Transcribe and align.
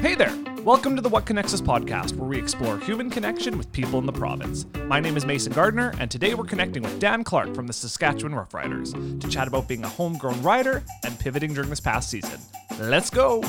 Hey 0.00 0.14
there! 0.14 0.32
Welcome 0.62 0.94
to 0.94 1.02
the 1.02 1.08
What 1.08 1.26
Connects 1.26 1.52
Us 1.52 1.60
podcast, 1.60 2.14
where 2.14 2.28
we 2.28 2.38
explore 2.38 2.78
human 2.78 3.10
connection 3.10 3.58
with 3.58 3.72
people 3.72 3.98
in 3.98 4.06
the 4.06 4.12
province. 4.12 4.64
My 4.84 5.00
name 5.00 5.16
is 5.16 5.26
Mason 5.26 5.52
Gardner, 5.52 5.92
and 5.98 6.08
today 6.08 6.34
we're 6.34 6.44
connecting 6.44 6.84
with 6.84 7.00
Dan 7.00 7.24
Clark 7.24 7.52
from 7.52 7.66
the 7.66 7.72
Saskatchewan 7.72 8.32
Roughriders 8.32 9.20
to 9.20 9.28
chat 9.28 9.48
about 9.48 9.66
being 9.66 9.82
a 9.82 9.88
homegrown 9.88 10.40
rider 10.40 10.84
and 11.04 11.18
pivoting 11.18 11.52
during 11.52 11.68
this 11.68 11.80
past 11.80 12.10
season. 12.10 12.38
Let's 12.78 13.10
go! 13.10 13.42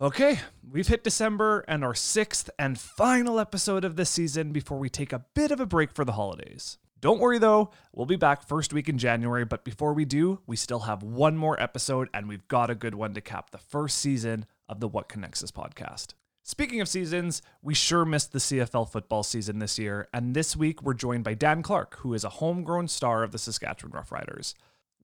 Okay, 0.00 0.40
we've 0.70 0.88
hit 0.88 1.04
December 1.04 1.66
and 1.68 1.84
our 1.84 1.94
sixth 1.94 2.48
and 2.58 2.80
final 2.80 3.38
episode 3.38 3.84
of 3.84 3.96
this 3.96 4.08
season 4.08 4.52
before 4.52 4.78
we 4.78 4.88
take 4.88 5.12
a 5.12 5.26
bit 5.34 5.50
of 5.50 5.60
a 5.60 5.66
break 5.66 5.92
for 5.92 6.06
the 6.06 6.12
holidays. 6.12 6.78
Don't 7.02 7.20
worry 7.20 7.38
though, 7.38 7.72
we'll 7.92 8.06
be 8.06 8.16
back 8.16 8.48
first 8.48 8.72
week 8.72 8.88
in 8.88 8.96
January, 8.96 9.44
but 9.44 9.64
before 9.64 9.92
we 9.92 10.06
do, 10.06 10.40
we 10.46 10.56
still 10.56 10.80
have 10.80 11.02
one 11.02 11.36
more 11.36 11.60
episode 11.60 12.08
and 12.14 12.26
we've 12.26 12.48
got 12.48 12.70
a 12.70 12.74
good 12.74 12.94
one 12.94 13.12
to 13.12 13.20
cap 13.20 13.50
the 13.50 13.58
first 13.58 13.98
season 13.98 14.46
of 14.68 14.80
the 14.80 14.88
What 14.88 15.08
Connects 15.08 15.42
Us 15.42 15.50
podcast. 15.50 16.14
Speaking 16.44 16.80
of 16.80 16.88
seasons, 16.88 17.40
we 17.62 17.72
sure 17.72 18.04
missed 18.04 18.32
the 18.32 18.40
CFL 18.40 18.90
football 18.90 19.22
season 19.22 19.60
this 19.60 19.78
year, 19.78 20.08
and 20.12 20.34
this 20.34 20.56
week 20.56 20.82
we're 20.82 20.92
joined 20.92 21.22
by 21.22 21.34
Dan 21.34 21.62
Clark, 21.62 21.98
who 21.98 22.14
is 22.14 22.24
a 22.24 22.30
homegrown 22.30 22.88
star 22.88 23.22
of 23.22 23.30
the 23.30 23.38
Saskatchewan 23.38 23.92
Roughriders. 23.92 24.54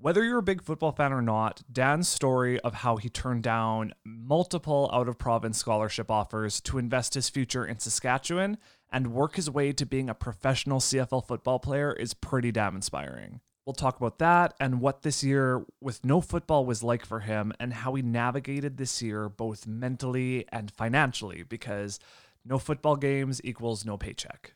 Whether 0.01 0.25
you're 0.25 0.39
a 0.39 0.43
big 0.43 0.63
football 0.63 0.93
fan 0.93 1.13
or 1.13 1.23
not, 1.23 1.63
Dan's 1.73 2.09
story 2.09 2.61
of 2.61 2.75
how 2.75 2.97
he 2.97 3.09
turned 3.09 3.43
down 3.43 3.95
multiple 4.05 4.89
out 4.93 5.09
of 5.09 5.19
province 5.19 5.59
scholarship 5.59 6.11
offers 6.11 6.61
to 6.63 6.79
invest 6.79 7.15
his 7.15 7.29
future 7.29 7.65
in 7.65 7.79
Saskatchewan 7.79 8.59
and 8.93 9.13
work 9.13 9.37
his 9.37 9.51
way 9.51 9.73
to 9.73 9.85
being 9.85 10.09
a 10.09 10.15
professional 10.15 10.79
CFL 10.79 11.27
football 11.27 11.59
player 11.59 11.93
is 11.93 12.15
pretty 12.15 12.53
damn 12.53 12.77
inspiring. 12.77 13.41
We'll 13.69 13.75
talk 13.75 13.99
about 13.99 14.17
that 14.17 14.55
and 14.59 14.81
what 14.81 15.03
this 15.03 15.23
year 15.23 15.63
with 15.79 16.03
no 16.03 16.23
football 16.23 16.65
was 16.65 16.83
like 16.83 17.05
for 17.05 17.21
him 17.21 17.53
and 17.61 17.75
how 17.75 17.93
he 17.97 18.01
navigated 18.01 18.79
this 18.79 19.03
year 19.03 19.29
both 19.29 19.67
mentally 19.67 20.47
and 20.51 20.71
financially 20.71 21.43
because 21.43 22.01
no 22.47 22.57
football 22.57 22.97
games 22.97 23.43
equals 23.45 23.85
no 23.85 23.99
paycheck. 23.99 24.55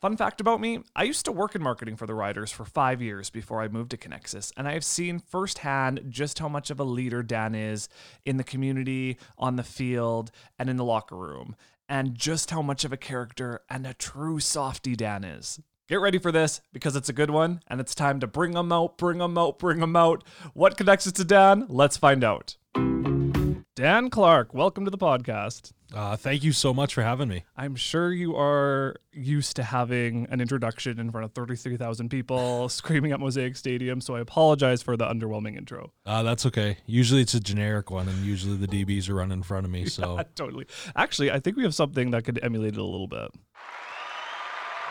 Fun 0.00 0.16
fact 0.16 0.40
about 0.40 0.62
me 0.62 0.78
I 0.96 1.02
used 1.02 1.26
to 1.26 1.32
work 1.32 1.54
in 1.54 1.62
marketing 1.62 1.96
for 1.96 2.06
the 2.06 2.14
Riders 2.14 2.50
for 2.50 2.64
five 2.64 3.02
years 3.02 3.28
before 3.28 3.60
I 3.60 3.68
moved 3.68 3.90
to 3.90 3.98
Conexus, 3.98 4.52
and 4.56 4.66
I 4.66 4.72
have 4.72 4.84
seen 4.84 5.18
firsthand 5.18 6.06
just 6.08 6.38
how 6.38 6.48
much 6.48 6.70
of 6.70 6.80
a 6.80 6.84
leader 6.84 7.22
Dan 7.22 7.54
is 7.54 7.90
in 8.24 8.38
the 8.38 8.42
community, 8.42 9.18
on 9.36 9.56
the 9.56 9.64
field, 9.64 10.30
and 10.58 10.70
in 10.70 10.78
the 10.78 10.82
locker 10.84 11.16
room, 11.16 11.56
and 11.90 12.14
just 12.14 12.52
how 12.52 12.62
much 12.62 12.86
of 12.86 12.92
a 12.94 12.96
character 12.96 13.60
and 13.68 13.86
a 13.86 13.92
true 13.92 14.40
softy 14.40 14.96
Dan 14.96 15.24
is. 15.24 15.60
Get 15.88 16.00
ready 16.00 16.18
for 16.18 16.32
this 16.32 16.60
because 16.72 16.96
it's 16.96 17.08
a 17.08 17.12
good 17.12 17.30
one, 17.30 17.60
and 17.68 17.80
it's 17.80 17.94
time 17.94 18.18
to 18.18 18.26
bring 18.26 18.54
them 18.54 18.72
out, 18.72 18.98
bring 18.98 19.18
them 19.18 19.38
out, 19.38 19.60
bring 19.60 19.78
them 19.78 19.94
out. 19.94 20.24
What 20.52 20.76
connects 20.76 21.06
us 21.06 21.12
to 21.12 21.24
Dan? 21.24 21.64
Let's 21.68 21.96
find 21.96 22.24
out. 22.24 22.56
Dan 23.76 24.10
Clark, 24.10 24.52
welcome 24.52 24.84
to 24.84 24.90
the 24.90 24.98
podcast. 24.98 25.70
Uh, 25.94 26.16
thank 26.16 26.42
you 26.42 26.52
so 26.52 26.74
much 26.74 26.92
for 26.92 27.02
having 27.02 27.28
me. 27.28 27.44
I'm 27.56 27.76
sure 27.76 28.12
you 28.12 28.34
are 28.34 28.96
used 29.12 29.54
to 29.56 29.62
having 29.62 30.26
an 30.30 30.40
introduction 30.40 30.98
in 30.98 31.12
front 31.12 31.24
of 31.24 31.32
33,000 31.34 32.08
people 32.08 32.68
screaming 32.70 33.12
at 33.12 33.20
Mosaic 33.20 33.54
Stadium, 33.54 34.00
so 34.00 34.16
I 34.16 34.20
apologize 34.20 34.82
for 34.82 34.96
the 34.96 35.06
underwhelming 35.06 35.56
intro. 35.56 35.92
Uh, 36.04 36.24
that's 36.24 36.44
okay. 36.46 36.78
Usually 36.86 37.20
it's 37.20 37.34
a 37.34 37.40
generic 37.40 37.92
one, 37.92 38.08
and 38.08 38.24
usually 38.24 38.56
the 38.56 38.66
DBs 38.66 39.08
are 39.08 39.14
running 39.14 39.38
in 39.38 39.42
front 39.44 39.64
of 39.64 39.70
me. 39.70 39.86
So, 39.96 40.16
Yeah, 40.16 40.24
totally. 40.34 40.66
Actually, 40.96 41.30
I 41.30 41.38
think 41.38 41.56
we 41.56 41.62
have 41.62 41.74
something 41.74 42.10
that 42.10 42.24
could 42.24 42.40
emulate 42.42 42.74
it 42.74 42.80
a 42.80 42.84
little 42.84 43.06
bit. 43.06 43.30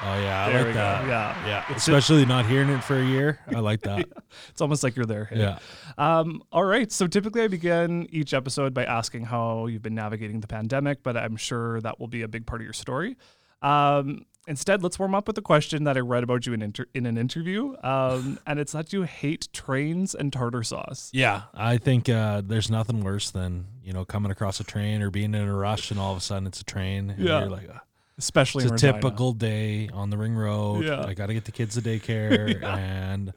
Oh 0.04 0.20
yeah, 0.22 0.46
I 0.46 0.50
There 0.50 0.58
like 0.60 0.68
we 0.68 0.74
go. 0.74 0.80
that. 0.80 1.08
Yeah. 1.08 1.48
yeah. 1.48 1.66
It's 1.70 1.88
Especially 1.88 2.26
not 2.26 2.46
hearing 2.46 2.70
it 2.70 2.84
for 2.84 2.98
a 3.00 3.06
year. 3.06 3.40
I 3.56 3.60
like 3.60 3.82
that. 3.82 4.08
It's 4.50 4.60
almost 4.62 4.84
like 4.84 4.96
you're 4.98 5.06
there. 5.06 5.26
hey? 5.26 5.40
yeah. 5.40 5.60
Um, 5.98 6.42
all 6.52 6.66
right. 6.66 6.92
So 6.92 7.08
typically 7.08 7.42
I 7.44 7.48
begin 7.48 8.08
each 8.12 8.34
episode 8.34 8.74
by 8.74 8.84
asking 8.86 9.24
how 9.26 9.68
you've 9.68 9.82
been 9.82 9.96
navigating 9.96 10.42
the 10.42 10.48
pandemic, 10.48 11.04
but 11.04 11.16
I'm 11.16 11.38
sure 11.38 11.80
that 11.82 12.00
will 12.00 12.08
be 12.08 12.22
a 12.22 12.28
big 12.28 12.46
part 12.46 12.60
of 12.62 12.66
your 12.66 12.74
story. 12.74 13.16
Um, 13.62 14.26
instead, 14.48 14.84
let's 14.84 15.00
warm 15.00 15.16
up 15.16 15.28
with 15.28 15.38
a 15.38 15.42
question 15.42 15.86
that 15.86 15.96
I 15.98 16.02
read 16.02 16.24
about 16.24 16.46
you 16.46 16.54
in, 16.54 16.62
inter- 16.62 16.86
in 16.94 17.06
an 17.06 17.18
interview. 17.18 17.76
Um, 17.84 18.40
and 18.48 18.60
it's 18.60 18.74
that 18.74 18.92
you 18.94 19.04
hate 19.04 19.48
trains 19.54 20.14
and 20.14 20.32
tartar 20.34 20.64
sauce. 20.64 21.10
Yeah, 21.14 21.44
I 21.54 21.78
think 21.78 22.10
uh, 22.10 22.42
there's 22.46 22.70
nothing 22.70 23.04
worse 23.04 23.32
than 23.32 23.68
you 23.84 23.94
know 23.94 24.04
coming 24.06 24.32
across 24.32 24.60
a 24.60 24.64
train 24.64 25.02
or 25.02 25.10
being 25.10 25.34
in 25.34 25.42
a 25.48 25.56
rush, 25.56 25.92
and 25.92 26.00
all 26.00 26.12
of 26.12 26.18
a 26.18 26.22
sudden 26.22 26.46
it's 26.48 26.62
a 26.62 26.66
train. 26.66 27.12
And 27.12 27.20
Yeah. 27.20 27.40
you're 27.40 27.50
like, 27.50 27.70
uh, 27.70 27.80
Especially 28.18 28.64
it's 28.64 28.72
a 28.72 28.74
Regina. 28.76 28.94
typical 28.94 29.34
day 29.34 29.90
on 29.94 30.10
the 30.10 30.18
ring 30.18 30.36
road. 30.36 30.86
Yeah. 30.86 31.06
I 31.06 31.14
got 31.14 31.28
to 31.28 31.34
get 31.34 31.46
the 31.46 31.52
kids 31.52 31.76
to 31.76 31.82
daycare, 31.82 32.64
and 32.64 33.34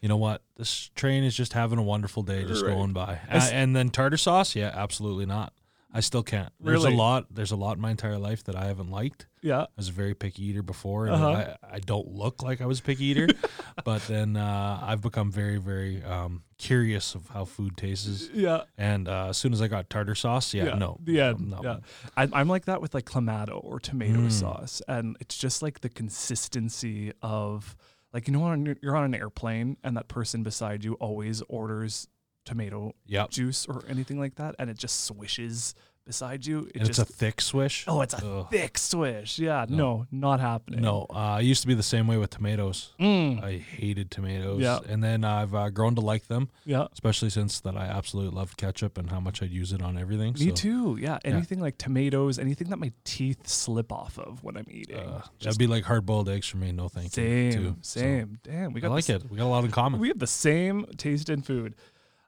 you 0.00 0.08
know 0.08 0.16
what? 0.16 0.42
This 0.56 0.90
train 0.96 1.22
is 1.24 1.36
just 1.36 1.52
having 1.52 1.78
a 1.78 1.82
wonderful 1.82 2.22
day, 2.24 2.44
just 2.44 2.64
Right. 2.64 2.74
going 2.74 2.92
by. 2.92 3.20
Uh, 3.30 3.48
and 3.52 3.76
then 3.76 3.90
tartar 3.90 4.16
sauce, 4.16 4.56
yeah, 4.56 4.72
absolutely 4.74 5.26
not. 5.26 5.52
I 5.92 6.00
still 6.00 6.22
can't. 6.22 6.52
There's 6.60 6.82
Really? 6.84 6.94
a 6.94 6.96
lot. 6.98 7.26
There's 7.30 7.50
a 7.50 7.56
lot 7.56 7.76
in 7.76 7.80
my 7.80 7.90
entire 7.90 8.18
life 8.18 8.44
that 8.44 8.54
I 8.54 8.66
haven't 8.66 8.90
liked. 8.90 9.26
Yeah. 9.40 9.62
I 9.62 9.66
was 9.76 9.88
a 9.88 9.92
very 9.92 10.14
picky 10.14 10.44
eater 10.44 10.62
before, 10.62 11.06
and 11.06 11.14
Uh-huh. 11.16 11.54
I, 11.62 11.76
I 11.76 11.78
don't 11.78 12.08
look 12.08 12.42
like 12.42 12.60
I 12.60 12.66
was 12.66 12.80
a 12.80 12.82
picky 12.82 13.06
eater. 13.06 13.26
but 13.84 14.02
then 14.02 14.36
uh, 14.36 14.80
I've 14.82 15.00
become 15.00 15.32
very, 15.32 15.56
very 15.56 16.02
um, 16.04 16.42
curious 16.58 17.14
of 17.14 17.28
how 17.28 17.46
food 17.46 17.78
tastes. 17.78 18.28
Yeah. 18.34 18.64
And 18.76 19.08
uh, 19.08 19.28
as 19.30 19.38
soon 19.38 19.54
as 19.54 19.62
I 19.62 19.68
got 19.68 19.88
tartar 19.88 20.14
sauce, 20.14 20.52
yeah, 20.52 20.74
no, 20.74 20.98
The 21.02 21.20
end. 21.22 21.50
no, 21.50 21.60
yeah. 21.62 21.78
I, 22.18 22.28
I'm 22.34 22.48
like 22.48 22.66
that 22.66 22.82
with 22.82 22.92
like 22.92 23.06
clamato 23.06 23.58
or 23.64 23.80
tomato 23.80 24.18
Mm. 24.18 24.32
sauce, 24.32 24.82
and 24.88 25.16
it's 25.20 25.38
just 25.38 25.62
like 25.62 25.80
the 25.80 25.88
consistency 25.88 27.12
of 27.22 27.76
like 28.12 28.26
you 28.28 28.32
know 28.34 28.40
when 28.40 28.76
you're 28.82 28.96
on 28.96 29.04
an 29.04 29.14
airplane 29.14 29.76
and 29.82 29.96
that 29.96 30.08
person 30.08 30.42
beside 30.42 30.84
you 30.84 30.94
always 30.94 31.42
orders 31.48 32.08
tomato 32.48 32.94
Yep. 33.06 33.30
juice 33.30 33.66
or 33.66 33.82
anything 33.88 34.18
like 34.18 34.36
that, 34.36 34.54
and 34.58 34.70
it 34.70 34.78
just 34.78 35.04
swishes 35.04 35.74
beside 36.04 36.46
you. 36.46 36.60
It 36.74 36.76
And 36.80 36.86
just 36.86 36.98
it's 37.00 37.10
a 37.10 37.12
thick 37.12 37.38
swish. 37.38 37.84
oh, 37.86 38.00
it's 38.00 38.14
a 38.14 38.24
Ugh. 38.26 38.46
thick 38.50 38.78
swish. 38.78 39.38
Yeah, 39.38 39.66
no, 39.68 40.06
not 40.10 40.40
happening. 40.40 40.80
No, 40.80 41.04
uh, 41.10 41.36
I 41.36 41.40
used 41.40 41.60
to 41.60 41.66
be 41.68 41.74
the 41.74 41.82
same 41.82 42.06
way 42.06 42.16
with 42.16 42.30
tomatoes. 42.30 42.94
Mm. 42.98 43.44
I 43.44 43.58
hated 43.58 44.10
tomatoes. 44.10 44.58
Yeah. 44.62 44.78
And 44.88 45.04
then 45.04 45.22
I've 45.22 45.54
uh, 45.54 45.68
grown 45.68 45.94
to 45.96 46.00
like 46.00 46.28
them, 46.28 46.48
Yeah. 46.64 46.86
especially 46.94 47.28
since 47.28 47.60
that 47.60 47.76
I 47.76 47.84
absolutely 47.84 48.34
love 48.34 48.56
ketchup 48.56 48.96
and 48.96 49.10
how 49.10 49.20
much 49.20 49.42
I'd 49.42 49.50
use 49.50 49.70
it 49.74 49.82
on 49.82 49.98
everything. 49.98 50.32
Me 50.32 50.48
so, 50.48 50.54
too. 50.54 50.96
Yeah. 50.98 51.18
yeah. 51.22 51.30
Anything 51.30 51.60
like 51.60 51.76
tomatoes, 51.76 52.38
anything 52.38 52.70
that 52.70 52.78
my 52.78 52.90
teeth 53.04 53.46
slip 53.46 53.92
off 53.92 54.18
of 54.18 54.42
when 54.42 54.56
I'm 54.56 54.66
eating. 54.70 54.96
Uh, 54.96 55.20
Just 55.38 55.40
that'd 55.40 55.58
be 55.58 55.66
like 55.66 55.84
hard 55.84 56.06
boiled 56.06 56.30
eggs 56.30 56.46
for 56.46 56.56
me. 56.56 56.72
No 56.72 56.88
thank 56.88 57.14
you. 57.18 57.22
same, 57.22 57.52
too. 57.52 57.76
So, 57.82 58.00
same. 58.00 58.38
Damn, 58.42 58.72
we 58.72 58.80
got 58.80 58.92
I 58.92 58.94
like 58.94 59.04
the 59.04 59.16
it. 59.16 59.30
We 59.30 59.36
got 59.36 59.44
a 59.44 59.52
lot 59.52 59.64
in 59.66 59.70
common. 59.70 60.00
We 60.00 60.08
have 60.08 60.20
the 60.20 60.26
same 60.26 60.86
taste 60.96 61.28
in 61.28 61.42
food. 61.42 61.74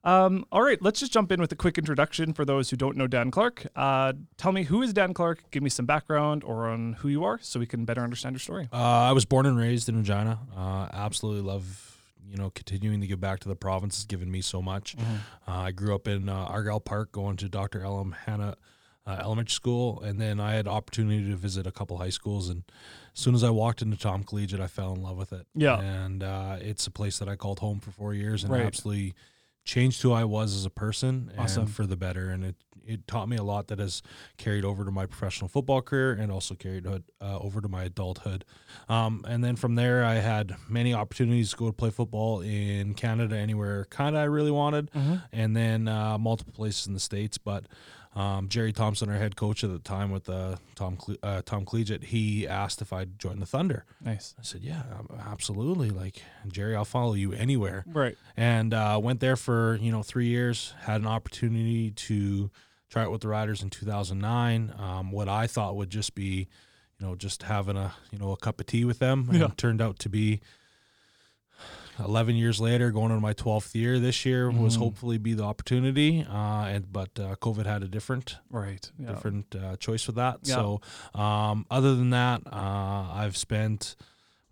Um, 0.02 0.46
all 0.50 0.62
right, 0.62 0.80
let's 0.80 0.98
just 1.00 1.12
jump 1.12 1.30
in 1.30 1.40
with 1.40 1.52
a 1.52 1.56
quick 1.56 1.76
introduction 1.76 2.32
for 2.32 2.44
those 2.46 2.70
who 2.70 2.76
don't 2.76 2.96
know 2.96 3.06
Dan 3.06 3.30
Clark. 3.30 3.66
Uh, 3.76 4.14
tell 4.38 4.50
me 4.52 4.62
who 4.64 4.80
is 4.82 4.92
Dan 4.94 5.12
Clark? 5.12 5.50
Give 5.50 5.62
me 5.62 5.68
some 5.70 5.84
background 5.84 6.42
or 6.42 6.68
on 6.68 6.94
who 6.94 7.08
you 7.08 7.22
are, 7.24 7.38
so 7.42 7.60
we 7.60 7.66
can 7.66 7.84
better 7.84 8.00
understand 8.02 8.34
your 8.34 8.40
story. 8.40 8.68
Uh, 8.72 8.76
I 8.76 9.12
was 9.12 9.24
born 9.26 9.44
and 9.44 9.58
raised 9.58 9.88
in 9.90 9.98
Regina. 9.98 10.38
Uh, 10.56 10.88
absolutely 10.92 11.42
love, 11.42 11.98
you 12.26 12.36
know, 12.38 12.48
continuing 12.50 13.02
to 13.02 13.06
give 13.06 13.20
back 13.20 13.40
to 13.40 13.48
the 13.48 13.56
province 13.56 13.96
has 13.98 14.06
given 14.06 14.30
me 14.30 14.40
so 14.40 14.62
much. 14.62 14.96
Uh, 15.46 15.52
I 15.52 15.70
grew 15.72 15.94
up 15.94 16.08
in 16.08 16.30
uh, 16.30 16.34
Argyle 16.34 16.80
Park, 16.80 17.12
going 17.12 17.36
to 17.36 17.48
Dr. 17.50 17.82
L.M. 17.82 18.16
Hanna 18.24 18.56
uh, 19.06 19.18
Elementary 19.20 19.52
School, 19.52 20.00
and 20.00 20.18
then 20.18 20.40
I 20.40 20.54
had 20.54 20.66
opportunity 20.66 21.28
to 21.28 21.36
visit 21.36 21.66
a 21.66 21.72
couple 21.72 21.98
high 21.98 22.08
schools. 22.10 22.48
And 22.48 22.62
as 23.14 23.20
soon 23.20 23.34
as 23.34 23.44
I 23.44 23.50
walked 23.50 23.82
into 23.82 23.98
Thom 23.98 24.24
Collegiate, 24.24 24.60
I 24.60 24.66
fell 24.66 24.94
in 24.94 25.02
love 25.02 25.18
with 25.18 25.34
it. 25.34 25.46
Yeah. 25.54 25.78
and 25.78 26.22
uh, 26.22 26.56
it's 26.60 26.86
a 26.86 26.90
place 26.90 27.18
that 27.18 27.28
I 27.28 27.36
called 27.36 27.58
home 27.58 27.80
for 27.80 27.90
four 27.90 28.14
years, 28.14 28.44
and 28.44 28.52
Right. 28.52 28.64
absolutely 28.64 29.14
changed 29.64 30.02
who 30.02 30.12
I 30.12 30.24
was 30.24 30.54
as 30.54 30.64
a 30.64 30.70
person 30.70 31.30
Awesome. 31.38 31.62
and 31.64 31.72
for 31.72 31.86
the 31.86 31.96
better. 31.96 32.30
And 32.30 32.44
it 32.44 32.56
it 32.86 33.06
taught 33.06 33.28
me 33.28 33.36
a 33.36 33.42
lot 33.44 33.68
that 33.68 33.78
has 33.78 34.02
carried 34.36 34.64
over 34.64 34.84
to 34.84 34.90
my 34.90 35.06
professional 35.06 35.46
football 35.48 35.80
career 35.80 36.12
and 36.12 36.32
also 36.32 36.54
carried 36.56 36.86
uh, 36.88 36.98
over 37.20 37.60
to 37.60 37.68
my 37.68 37.84
adulthood. 37.84 38.44
Um, 38.88 39.24
and 39.28 39.44
then 39.44 39.54
from 39.54 39.76
there, 39.76 40.02
I 40.04 40.14
had 40.14 40.56
many 40.68 40.92
opportunities 40.92 41.50
to 41.50 41.56
go 41.56 41.66
to 41.66 41.72
play 41.72 41.90
football 41.90 42.40
in 42.40 42.94
Canada, 42.94 43.36
anywhere 43.36 43.84
kind 43.90 44.16
of 44.16 44.22
I 44.22 44.24
really 44.24 44.50
wanted, 44.50 44.90
and 45.30 45.54
then 45.54 45.86
uh, 45.86 46.18
multiple 46.18 46.54
places 46.54 46.88
in 46.88 46.94
the 46.94 47.00
states. 47.00 47.38
But 47.38 47.66
um, 48.16 48.48
Jerry 48.48 48.72
Thompson, 48.72 49.08
our 49.08 49.16
head 49.16 49.36
coach 49.36 49.62
at 49.62 49.70
the 49.70 49.78
time 49.78 50.10
with 50.10 50.28
uh, 50.28 50.56
Tom 50.74 50.96
Cle- 50.96 51.16
uh, 51.22 51.42
Thom 51.44 51.64
Collegiate, 51.64 52.04
he 52.04 52.46
asked 52.48 52.82
if 52.82 52.92
I'd 52.92 53.18
join 53.18 53.38
the 53.38 53.46
Thunder. 53.46 53.84
Nice. 54.04 54.34
I 54.38 54.42
said, 54.42 54.62
"Yeah, 54.62 54.82
um, 54.98 55.08
absolutely. 55.30 55.90
Like 55.90 56.22
Jerry, 56.48 56.74
I'll 56.74 56.84
follow 56.84 57.14
you 57.14 57.32
anywhere." 57.32 57.84
Right. 57.86 58.16
and 58.36 58.74
uh, 58.74 58.98
went 59.02 59.20
there 59.20 59.36
for 59.36 59.76
you 59.80 59.92
know 59.92 60.02
three 60.02 60.26
years. 60.26 60.74
Had 60.80 61.00
an 61.02 61.06
opportunity 61.06 61.90
to 61.92 62.50
try 62.88 63.04
it 63.04 63.10
with 63.12 63.20
the 63.20 63.28
Riders 63.28 63.62
in 63.62 63.70
2009. 63.70 64.74
Um, 64.76 65.12
what 65.12 65.28
I 65.28 65.46
thought 65.46 65.76
would 65.76 65.90
just 65.90 66.16
be, 66.16 66.48
you 66.98 67.06
know, 67.06 67.14
just 67.14 67.44
having 67.44 67.76
a 67.76 67.94
you 68.10 68.18
know 68.18 68.32
a 68.32 68.36
cup 68.36 68.58
of 68.60 68.66
tea 68.66 68.84
with 68.84 68.98
them, 68.98 69.26
and 69.30 69.38
Yeah. 69.38 69.46
it 69.46 69.56
turned 69.56 69.80
out 69.80 69.98
to 70.00 70.08
be. 70.08 70.40
11 72.04 72.36
years 72.36 72.60
later, 72.60 72.90
going 72.90 73.10
into 73.10 73.20
my 73.20 73.32
12th 73.34 73.74
year 73.74 73.98
this 73.98 74.24
year 74.24 74.50
was 74.50 74.76
Mhm. 74.76 74.80
hopefully 74.80 75.18
be 75.18 75.34
the 75.34 75.44
opportunity. 75.44 76.24
Uh, 76.24 76.64
and 76.64 76.92
but 76.92 77.10
uh, 77.18 77.36
COVID 77.36 77.66
had 77.66 77.82
a 77.82 77.88
different 77.88 78.36
Right. 78.50 78.90
Yeah. 78.98 79.08
different 79.08 79.54
uh, 79.54 79.76
choice 79.76 80.06
with 80.06 80.16
that. 80.16 80.40
Yeah. 80.44 80.54
So, 80.54 80.80
um, 81.14 81.66
other 81.70 81.94
than 81.96 82.10
that, 82.10 82.42
uh, 82.46 83.08
I've 83.12 83.36
spent 83.36 83.96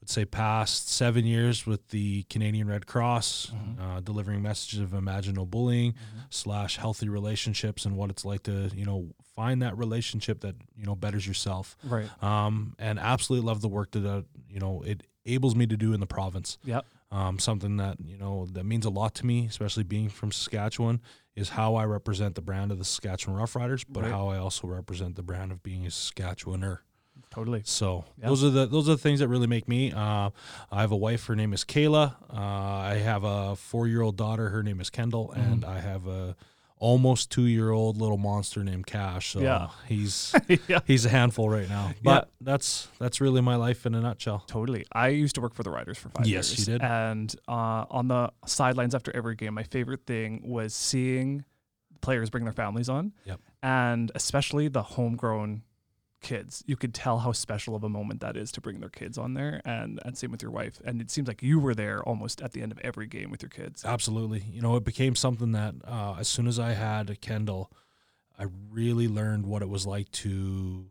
would 0.00 0.08
say 0.10 0.24
past 0.24 0.88
seven 0.88 1.24
years 1.26 1.66
with 1.66 1.88
the 1.88 2.22
Canadian 2.30 2.68
Red 2.68 2.86
Cross, 2.86 3.50
uh, 3.80 3.98
delivering 4.00 4.40
messages 4.42 4.78
of 4.78 4.94
imagine 4.94 5.34
no 5.34 5.44
bullying 5.44 5.94
slash 6.30 6.76
healthy 6.76 7.08
relationships 7.08 7.84
and 7.84 7.96
what 7.96 8.08
it's 8.08 8.24
like 8.24 8.44
to 8.44 8.70
you 8.76 8.84
know 8.84 9.08
find 9.34 9.60
that 9.62 9.76
relationship 9.76 10.40
that 10.40 10.54
you 10.76 10.86
know 10.86 10.94
betters 10.94 11.26
yourself. 11.26 11.76
Right. 11.84 12.08
Um, 12.22 12.74
and 12.78 12.98
absolutely 13.00 13.46
love 13.46 13.60
the 13.60 13.68
work 13.68 13.90
that 13.92 14.06
uh, 14.06 14.22
you 14.48 14.60
know 14.60 14.82
it 14.82 15.02
enables 15.24 15.54
me 15.56 15.66
to 15.66 15.76
do 15.76 15.92
in 15.92 16.00
the 16.00 16.06
province. 16.06 16.58
Yep. 16.64 16.86
Um, 17.10 17.38
something 17.38 17.78
that 17.78 17.96
you 18.04 18.18
know 18.18 18.46
that 18.52 18.64
means 18.64 18.84
a 18.84 18.90
lot 18.90 19.14
to 19.16 19.26
me, 19.26 19.46
especially 19.46 19.82
being 19.84 20.08
from 20.10 20.30
Saskatchewan, 20.30 21.00
is 21.34 21.50
how 21.50 21.74
I 21.74 21.84
represent 21.84 22.34
the 22.34 22.42
brand 22.42 22.70
of 22.70 22.78
the 22.78 22.84
Saskatchewan 22.84 23.40
Roughriders, 23.40 23.84
but 23.88 24.02
Right. 24.02 24.12
how 24.12 24.28
I 24.28 24.36
also 24.38 24.66
represent 24.68 25.16
the 25.16 25.22
brand 25.22 25.50
of 25.50 25.62
being 25.62 25.86
a 25.86 25.88
Saskatchewaner. 25.90 26.80
Totally. 27.30 27.62
So 27.64 28.04
Yeah. 28.18 28.28
those 28.28 28.44
are 28.44 28.50
the 28.50 28.66
those 28.66 28.88
are 28.88 28.92
the 28.92 28.98
things 29.02 29.20
that 29.20 29.28
really 29.28 29.46
make 29.46 29.68
me. 29.68 29.90
Uh, 29.92 30.30
I 30.70 30.80
have 30.82 30.92
a 30.92 30.96
wife. 30.96 31.24
Her 31.26 31.34
name 31.36 31.52
is 31.54 31.64
Kayla. 31.64 32.14
Uh, 32.30 32.36
I 32.36 32.96
have 33.02 33.24
a 33.24 33.56
four 33.56 33.86
year 33.88 34.02
old 34.02 34.16
daughter. 34.16 34.50
Her 34.50 34.62
name 34.62 34.80
is 34.80 34.90
Kendall, 34.90 35.28
Mm-hmm. 35.28 35.40
and 35.52 35.64
I 35.64 35.80
have 35.80 36.06
a 36.06 36.36
almost 36.80 37.30
two 37.30 37.46
year 37.46 37.70
old 37.70 38.00
little 38.00 38.16
monster 38.18 38.62
named 38.64 38.86
Cash. 38.86 39.32
So 39.32 39.40
Yeah. 39.40 39.68
he's 39.86 40.34
yeah. 40.68 40.80
he's 40.86 41.04
a 41.04 41.08
handful 41.08 41.48
right 41.48 41.68
now. 41.68 41.92
But 42.02 42.30
that's 42.40 42.88
that's 42.98 43.20
really 43.20 43.40
my 43.40 43.56
life 43.56 43.86
in 43.86 43.94
a 43.94 44.00
nutshell. 44.00 44.44
Totally. 44.46 44.84
I 44.92 45.08
used 45.08 45.34
to 45.36 45.40
work 45.40 45.54
for 45.54 45.62
the 45.62 45.70
Riders 45.70 45.98
for 45.98 46.08
five 46.10 46.26
Yes, 46.26 46.50
years. 46.50 46.58
you 46.68 46.74
did. 46.74 46.82
And 46.82 47.34
uh, 47.48 47.84
on 47.90 48.08
the 48.08 48.30
sidelines 48.46 48.94
after 48.94 49.14
every 49.14 49.34
game, 49.36 49.54
my 49.54 49.62
favorite 49.64 50.06
thing 50.06 50.42
was 50.44 50.74
seeing 50.74 51.44
players 52.00 52.30
bring 52.30 52.44
their 52.44 52.52
families 52.52 52.88
on. 52.88 53.12
Yep. 53.24 53.40
And 53.62 54.12
especially 54.14 54.68
the 54.68 54.82
homegrown 54.82 55.62
kids. 56.20 56.62
You 56.66 56.76
could 56.76 56.92
tell 56.94 57.18
how 57.18 57.32
special 57.32 57.74
of 57.76 57.84
a 57.84 57.88
moment 57.88 58.20
that 58.20 58.36
is 58.36 58.50
to 58.52 58.60
bring 58.60 58.80
their 58.80 58.88
kids 58.88 59.16
on 59.18 59.34
there 59.34 59.60
and, 59.64 60.00
and 60.04 60.16
same 60.18 60.30
with 60.30 60.42
your 60.42 60.50
wife. 60.50 60.80
And 60.84 61.00
it 61.00 61.10
seems 61.10 61.28
like 61.28 61.42
you 61.42 61.58
were 61.60 61.74
there 61.74 62.02
almost 62.02 62.40
at 62.42 62.52
the 62.52 62.60
end 62.62 62.72
of 62.72 62.78
every 62.80 63.06
game 63.06 63.30
with 63.30 63.42
your 63.42 63.50
kids. 63.50 63.84
Absolutely. 63.84 64.44
You 64.50 64.60
know, 64.60 64.74
it 64.76 64.84
became 64.84 65.14
something 65.14 65.52
that 65.52 65.74
uh, 65.86 66.16
as 66.18 66.26
soon 66.28 66.46
as 66.48 66.58
I 66.58 66.72
had 66.72 67.20
Kendall, 67.20 67.70
I 68.38 68.46
really 68.70 69.08
learned 69.08 69.46
what 69.46 69.62
it 69.62 69.68
was 69.68 69.86
like 69.86 70.10
to 70.12 70.90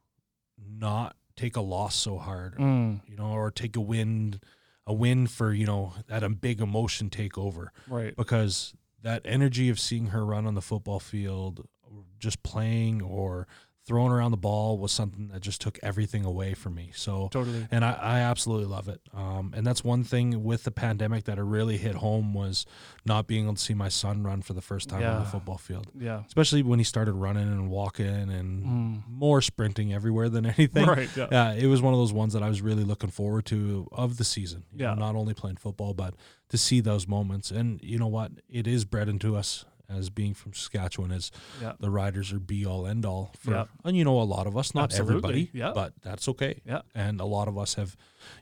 not 0.58 1.16
take 1.36 1.56
a 1.56 1.62
loss 1.62 1.96
so 1.96 2.18
hard, 2.18 2.56
Mm, 2.58 3.02
you 3.08 3.16
know, 3.16 3.32
or 3.32 3.52
take 3.52 3.76
a 3.76 3.82
win, 3.82 4.40
a 4.86 4.94
win 4.94 5.28
for, 5.28 5.54
you 5.54 5.66
know, 5.66 5.94
that 6.08 6.24
a 6.24 6.30
big 6.30 6.62
emotion 6.62 7.10
take 7.10 7.38
over. 7.38 7.72
right. 7.88 8.16
Because 8.16 8.74
that 9.04 9.22
energy 9.26 9.70
of 9.70 9.80
seeing 9.80 10.08
her 10.08 10.26
run 10.26 10.48
on 10.48 10.56
the 10.56 10.62
football 10.62 11.00
field, 11.00 11.68
or 11.84 12.04
just 12.20 12.42
playing 12.44 13.02
or 13.02 13.48
throwing 13.88 14.12
around 14.12 14.32
the 14.32 14.38
ball 14.38 14.78
was 14.78 14.92
something 14.92 15.30
that 15.30 15.42
just 15.42 15.62
took 15.62 15.80
everything 15.82 16.26
away 16.26 16.54
from 16.54 16.76
me. 16.76 16.92
So, 16.94 17.30
Totally. 17.32 17.68
and 17.72 17.86
I, 17.86 17.94
I 17.94 18.20
absolutely 18.20 18.66
love 18.68 18.90
it. 18.90 19.00
Um, 19.14 19.54
and 19.56 19.66
that's 19.66 19.82
one 19.82 20.04
thing 20.04 20.44
with 20.44 20.66
the 20.66 20.72
pandemic 20.72 21.24
that 21.24 21.38
it 21.38 21.44
really 21.44 21.78
hit 21.78 21.96
home 21.96 22.34
was 22.34 22.66
not 23.06 23.28
being 23.28 23.46
able 23.46 23.56
to 23.56 23.62
see 23.62 23.74
my 23.74 23.88
son 23.88 24.24
run 24.24 24.42
for 24.42 24.52
the 24.52 24.62
first 24.62 24.90
time 24.90 25.04
on 25.04 25.20
the 25.20 25.26
football 25.30 25.58
field, 25.58 25.88
Yeah. 25.98 26.24
especially 26.28 26.64
when 26.64 26.80
he 26.80 26.84
started 26.84 27.14
running 27.14 27.44
and 27.48 27.70
walking 27.70 28.06
and 28.08 28.64
Mm. 28.66 29.04
more 29.10 29.42
sprinting 29.42 29.94
everywhere 29.94 30.28
than 30.28 30.46
anything. 30.58 30.86
Right. 30.86 31.10
Yeah. 31.16 31.28
Yeah, 31.32 31.54
it 31.54 31.68
was 31.68 31.82
one 31.82 31.94
of 31.94 32.00
those 32.00 32.12
ones 32.14 32.34
that 32.34 32.44
I 32.44 32.50
was 32.50 32.62
really 32.62 32.84
looking 32.84 33.10
forward 33.10 33.46
to 33.46 33.88
of 33.94 34.18
the 34.18 34.26
season. 34.26 34.66
You 34.74 34.80
know, 34.80 34.90
Yeah. 34.90 34.96
not 34.96 35.16
only 35.16 35.34
playing 35.34 35.58
football, 35.58 35.94
but 35.94 36.14
to 36.50 36.58
see 36.58 36.82
those 36.82 37.08
moments. 37.08 37.52
And 37.52 37.80
you 37.82 37.98
know 37.98 38.08
what? 38.08 38.32
It 38.50 38.68
is 38.68 38.84
bred 38.84 39.08
into 39.08 39.38
us 39.38 39.64
as 39.90 40.10
being 40.10 40.34
from 40.34 40.54
Saskatchewan 40.54 41.12
as 41.12 41.32
Yeah. 41.62 41.74
the 41.80 41.90
riders 41.90 42.32
are 42.34 42.40
be 42.40 42.66
all 42.66 42.86
end 42.86 43.06
all 43.06 43.32
for 43.40 43.52
Yeah. 43.52 43.66
and 43.84 43.96
you 43.96 44.04
know 44.04 44.20
a 44.20 44.24
lot 44.24 44.48
of 44.48 44.58
us, 44.58 44.74
not 44.76 44.86
Absolutely, 44.86 45.16
everybody, 45.16 45.50
yeah. 45.54 45.72
but 45.74 45.94
that's 46.02 46.28
okay. 46.30 46.62
Yeah. 46.66 46.82
And 46.94 47.20
a 47.22 47.26
lot 47.26 47.48
of 47.48 47.58
us 47.58 47.76
have, 47.76 47.96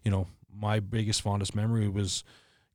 you 0.04 0.12
know, 0.12 0.28
my 0.54 0.80
biggest 0.80 1.22
fondest 1.22 1.54
memory 1.56 1.88
was 1.88 2.24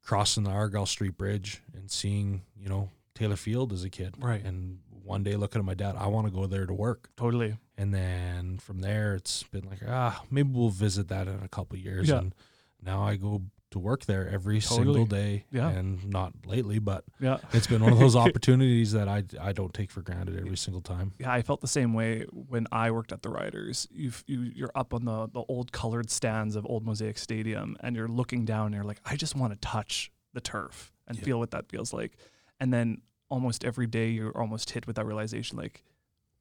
crossing 0.02 0.44
the 0.44 0.50
Argyle 0.50 0.87
Street 0.87 1.17
Bridge 1.17 1.62
and 1.75 1.90
seeing, 1.90 2.43
you 2.56 2.69
know, 2.69 2.90
Taylor 3.14 3.37
Field 3.37 3.72
as 3.72 3.84
a 3.84 3.90
kid. 3.90 4.14
Right. 4.19 4.44
And 4.44 4.81
one 5.05 5.22
day 5.22 5.34
looking 5.37 5.58
at 5.61 5.64
my 5.64 5.75
dad, 5.75 5.96
I 5.96 6.06
want 6.06 6.26
to 6.26 6.32
go 6.32 6.46
there 6.46 6.67
to 6.67 6.72
work. 6.72 7.11
Totally. 7.17 7.56
And 7.76 7.93
then 7.94 8.58
from 8.58 8.81
there 8.81 9.14
it's 9.14 9.43
been 9.44 9.64
like, 9.69 9.81
ah, 9.88 10.22
maybe 10.31 10.50
we'll 10.52 10.69
visit 10.70 11.08
that 11.08 11.26
in 11.26 11.43
a 11.43 11.49
couple 11.49 11.76
of 11.78 11.84
years. 11.84 12.08
Yeah. 12.08 12.19
And 12.19 12.34
now 12.82 13.02
I 13.02 13.17
go 13.17 13.43
to 13.70 13.78
work 13.78 14.05
there 14.06 14.28
every 14.28 14.61
Totally. 14.61 14.84
single 14.84 15.06
day. 15.06 15.44
Yeah. 15.50 15.69
And 15.70 16.08
not 16.11 16.32
lately, 16.44 16.78
but 16.78 17.05
Yeah. 17.20 17.38
it's 17.52 17.67
been 17.67 17.82
one 17.82 17.93
of 17.93 17.99
those 17.99 18.17
opportunities 18.25 18.93
that 18.93 19.08
I 19.08 19.22
I 19.40 19.52
don't 19.52 19.72
take 19.72 19.90
for 19.90 20.02
granted 20.02 20.38
every 20.38 20.56
single 20.56 20.81
time. 20.82 21.12
Yeah, 21.19 21.32
I 21.32 21.43
felt 21.43 21.61
the 21.61 21.69
same 21.69 21.94
way 21.94 22.25
when 22.32 22.67
I 22.72 22.90
worked 22.90 23.12
at 23.12 23.22
the 23.22 23.28
Riders. 23.31 23.87
You've, 23.93 24.25
you 24.26 24.40
you're 24.55 24.72
up 24.75 24.93
on 24.94 25.05
the 25.05 25.28
the 25.28 25.43
old 25.49 25.72
colored 25.72 26.11
stands 26.11 26.56
of 26.56 26.67
Old 26.67 26.84
Mosaic 26.84 27.17
Stadium, 27.19 27.76
and 27.81 27.94
you're 27.96 28.08
looking 28.08 28.44
down. 28.44 28.67
and 28.67 28.75
You're 28.75 28.84
like, 28.84 29.00
I 29.05 29.17
just 29.17 29.37
want 29.37 29.52
to 29.52 29.58
touch 29.61 30.11
the 30.32 30.40
turf 30.40 30.93
and 31.06 31.17
Yeah. 31.17 31.25
feel 31.25 31.38
what 31.38 31.50
that 31.52 31.69
feels 31.69 31.93
like. 31.93 32.17
And 32.58 32.72
then 32.72 33.02
almost 33.28 33.64
every 33.64 33.87
day, 33.87 34.08
you're 34.11 34.37
almost 34.37 34.70
hit 34.70 34.87
with 34.88 34.96
that 34.96 35.06
realization, 35.06 35.56
like, 35.56 35.84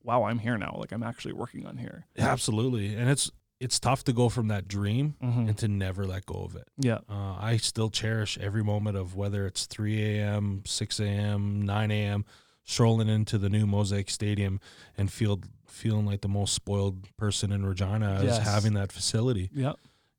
wow, 0.04 0.24
I'm 0.24 0.40
here 0.40 0.58
now. 0.58 0.76
Like 0.80 0.92
I'm 0.92 1.04
actually 1.04 1.34
working 1.34 1.66
on 1.68 1.78
here. 1.78 2.06
Absolutely. 2.18 2.96
And 2.96 3.10
it's 3.10 3.30
it's 3.60 3.80
tough 3.80 4.04
to 4.06 4.14
go 4.14 4.30
from 4.30 4.48
that 4.48 4.68
dream 4.68 5.16
Mhm. 5.22 5.50
and 5.50 5.58
to 5.58 5.68
never 5.68 6.06
let 6.06 6.26
go 6.26 6.44
of 6.44 6.56
it. 6.56 6.68
Yeah, 6.78 7.00
Uh, 7.10 7.36
I 7.40 7.58
still 7.58 7.90
cherish 7.90 8.38
every 8.38 8.64
moment 8.64 8.96
of 8.98 9.16
whether 9.16 9.46
it's 9.46 9.66
3 9.66 10.02
a.m., 10.02 10.62
6 10.66 11.00
a.m., 11.00 11.62
9 11.64 11.92
a.m., 11.92 12.24
strolling 12.64 13.10
into 13.10 13.38
the 13.38 13.50
new 13.50 13.66
Mosaic 13.68 14.10
Stadium 14.10 14.60
and 14.98 15.12
feel 15.12 15.42
feeling 15.66 16.06
like 16.06 16.22
the 16.22 16.28
most 16.30 16.54
spoiled 16.54 17.08
person 17.18 17.52
in 17.52 17.66
Regina 17.66 18.16
as 18.16 18.24
Yes. 18.24 18.44
having 18.48 18.74
that 18.74 18.92
facility. 18.92 19.50
yeah, 19.54 19.74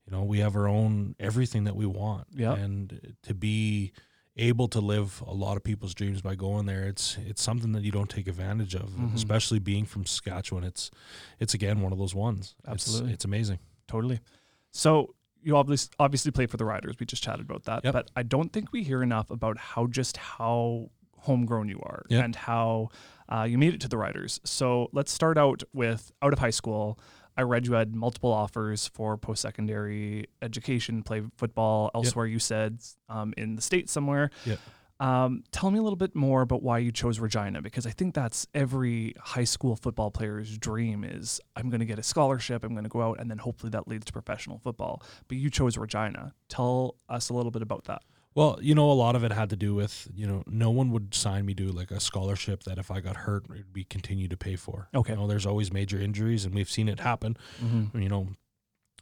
You 0.06 0.12
know, 0.16 0.24
we 0.24 0.40
have 0.40 0.56
our 0.56 0.66
own 0.66 1.14
everything 1.20 1.64
that 1.64 1.76
we 1.76 1.86
want. 1.86 2.26
Yeah. 2.34 2.54
And 2.54 3.16
to 3.22 3.34
be 3.34 3.92
able 4.36 4.68
to 4.68 4.80
live 4.80 5.22
a 5.26 5.34
lot 5.34 5.56
of 5.56 5.64
people's 5.64 5.94
dreams 5.94 6.22
by 6.22 6.34
going 6.34 6.66
there, 6.66 6.86
it's 6.86 7.18
it's 7.26 7.42
something 7.42 7.72
that 7.72 7.82
you 7.82 7.90
don't 7.90 8.08
take 8.10 8.28
advantage 8.28 8.74
of, 8.74 8.90
Mhm. 8.90 9.14
especially 9.14 9.58
being 9.58 9.84
from 9.84 10.06
Saskatchewan. 10.06 10.64
It's 10.64 10.90
it's 11.38 11.54
again 11.54 11.80
one 11.80 11.92
of 11.92 11.98
those 11.98 12.14
ones. 12.14 12.54
It's- 12.60 12.72
Absolutely. 12.72 13.12
It's, 13.12 13.24
amazing. 13.24 13.58
totally. 13.88 14.20
So 14.70 15.14
you 15.42 15.56
obviously 15.56 15.92
obviously 15.98 16.30
play 16.30 16.46
for 16.46 16.56
the 16.56 16.64
Riders. 16.64 16.96
We 17.00 17.06
just 17.06 17.22
chatted 17.22 17.44
about 17.46 17.64
that, 17.64 17.84
Yep. 17.84 17.92
but 17.92 18.10
I 18.14 18.22
don't 18.22 18.52
think 18.52 18.72
we 18.72 18.82
hear 18.84 19.02
enough 19.02 19.30
about 19.30 19.58
how 19.58 19.86
just 19.86 20.16
how 20.16 20.90
homegrown 21.18 21.68
you 21.68 21.80
are 21.82 22.04
Yep. 22.08 22.24
and 22.24 22.36
how 22.36 22.88
uh, 23.28 23.44
you 23.44 23.58
made 23.58 23.72
it 23.74 23.80
to 23.80 23.88
the 23.88 23.96
Riders. 23.98 24.40
So 24.44 24.88
let's 24.92 25.12
start 25.12 25.38
out 25.38 25.62
with 25.72 26.10
out 26.22 26.32
of 26.32 26.38
high 26.40 26.50
school. 26.50 26.98
I 27.36 27.42
read 27.42 27.66
you 27.66 27.74
had 27.74 27.94
multiple 27.94 28.32
offers 28.32 28.88
for 28.88 29.16
post 29.16 29.42
secondary 29.42 30.26
education, 30.42 31.02
play 31.02 31.22
football 31.36 31.90
elsewhere. 31.94 32.26
You 32.26 32.38
said 32.38 32.80
um, 33.08 33.32
in 33.36 33.56
the 33.56 33.62
state 33.62 33.88
somewhere. 33.88 34.30
Yep. 34.44 34.58
Um, 35.00 35.44
tell 35.50 35.70
me 35.70 35.78
a 35.78 35.82
little 35.82 35.96
bit 35.96 36.14
more 36.14 36.42
about 36.42 36.62
why 36.62 36.76
you 36.76 36.92
chose 36.92 37.18
Regina 37.20 37.62
because 37.62 37.86
I 37.86 37.90
think 37.90 38.14
that's 38.14 38.46
every 38.54 39.14
high 39.18 39.44
school 39.44 39.74
football 39.74 40.10
player's 40.10 40.58
dream 40.58 41.04
is 41.04 41.40
I'm 41.56 41.70
going 41.70 41.80
to 41.80 41.86
get 41.86 41.98
a 41.98 42.02
scholarship, 42.02 42.62
I'm 42.64 42.72
going 42.72 42.84
to 42.84 42.90
go 42.90 43.00
out, 43.00 43.18
and 43.18 43.30
then 43.30 43.38
hopefully 43.38 43.70
that 43.70 43.88
leads 43.88 44.04
to 44.04 44.12
professional 44.12 44.58
football. 44.58 45.02
But 45.26 45.38
you 45.38 45.48
chose 45.48 45.78
Regina. 45.78 46.34
Tell 46.50 46.96
us 47.08 47.30
a 47.30 47.34
little 47.34 47.50
bit 47.50 47.62
about 47.62 47.84
that. 47.84 48.02
Well, 48.34 48.58
you 48.62 48.74
know, 48.74 48.90
a 48.90 48.94
lot 48.94 49.16
of 49.16 49.24
it 49.24 49.32
had 49.32 49.50
to 49.50 49.56
do 49.56 49.74
with, 49.74 50.08
you 50.14 50.26
know, 50.26 50.44
no 50.46 50.70
one 50.70 50.92
would 50.92 51.14
sign 51.14 51.46
me 51.46 51.54
to 51.54 51.72
like 51.72 51.90
a 51.90 51.98
scholarship 51.98 52.62
that 52.62 52.78
if 52.78 52.90
I 52.90 53.00
got 53.00 53.16
hurt, 53.16 53.44
it'd 53.50 53.72
be 53.72 53.84
continue 53.84 54.28
to 54.28 54.36
pay 54.36 54.54
for. 54.56 54.88
Okay. 54.94 55.12
You 55.12 55.18
know, 55.18 55.26
there's 55.26 55.46
always 55.46 55.72
major 55.72 55.98
injuries, 55.98 56.44
and 56.44 56.54
we've 56.54 56.70
seen 56.70 56.88
it 56.88 57.00
happen, 57.00 57.36
you 57.92 58.08
know, 58.08 58.28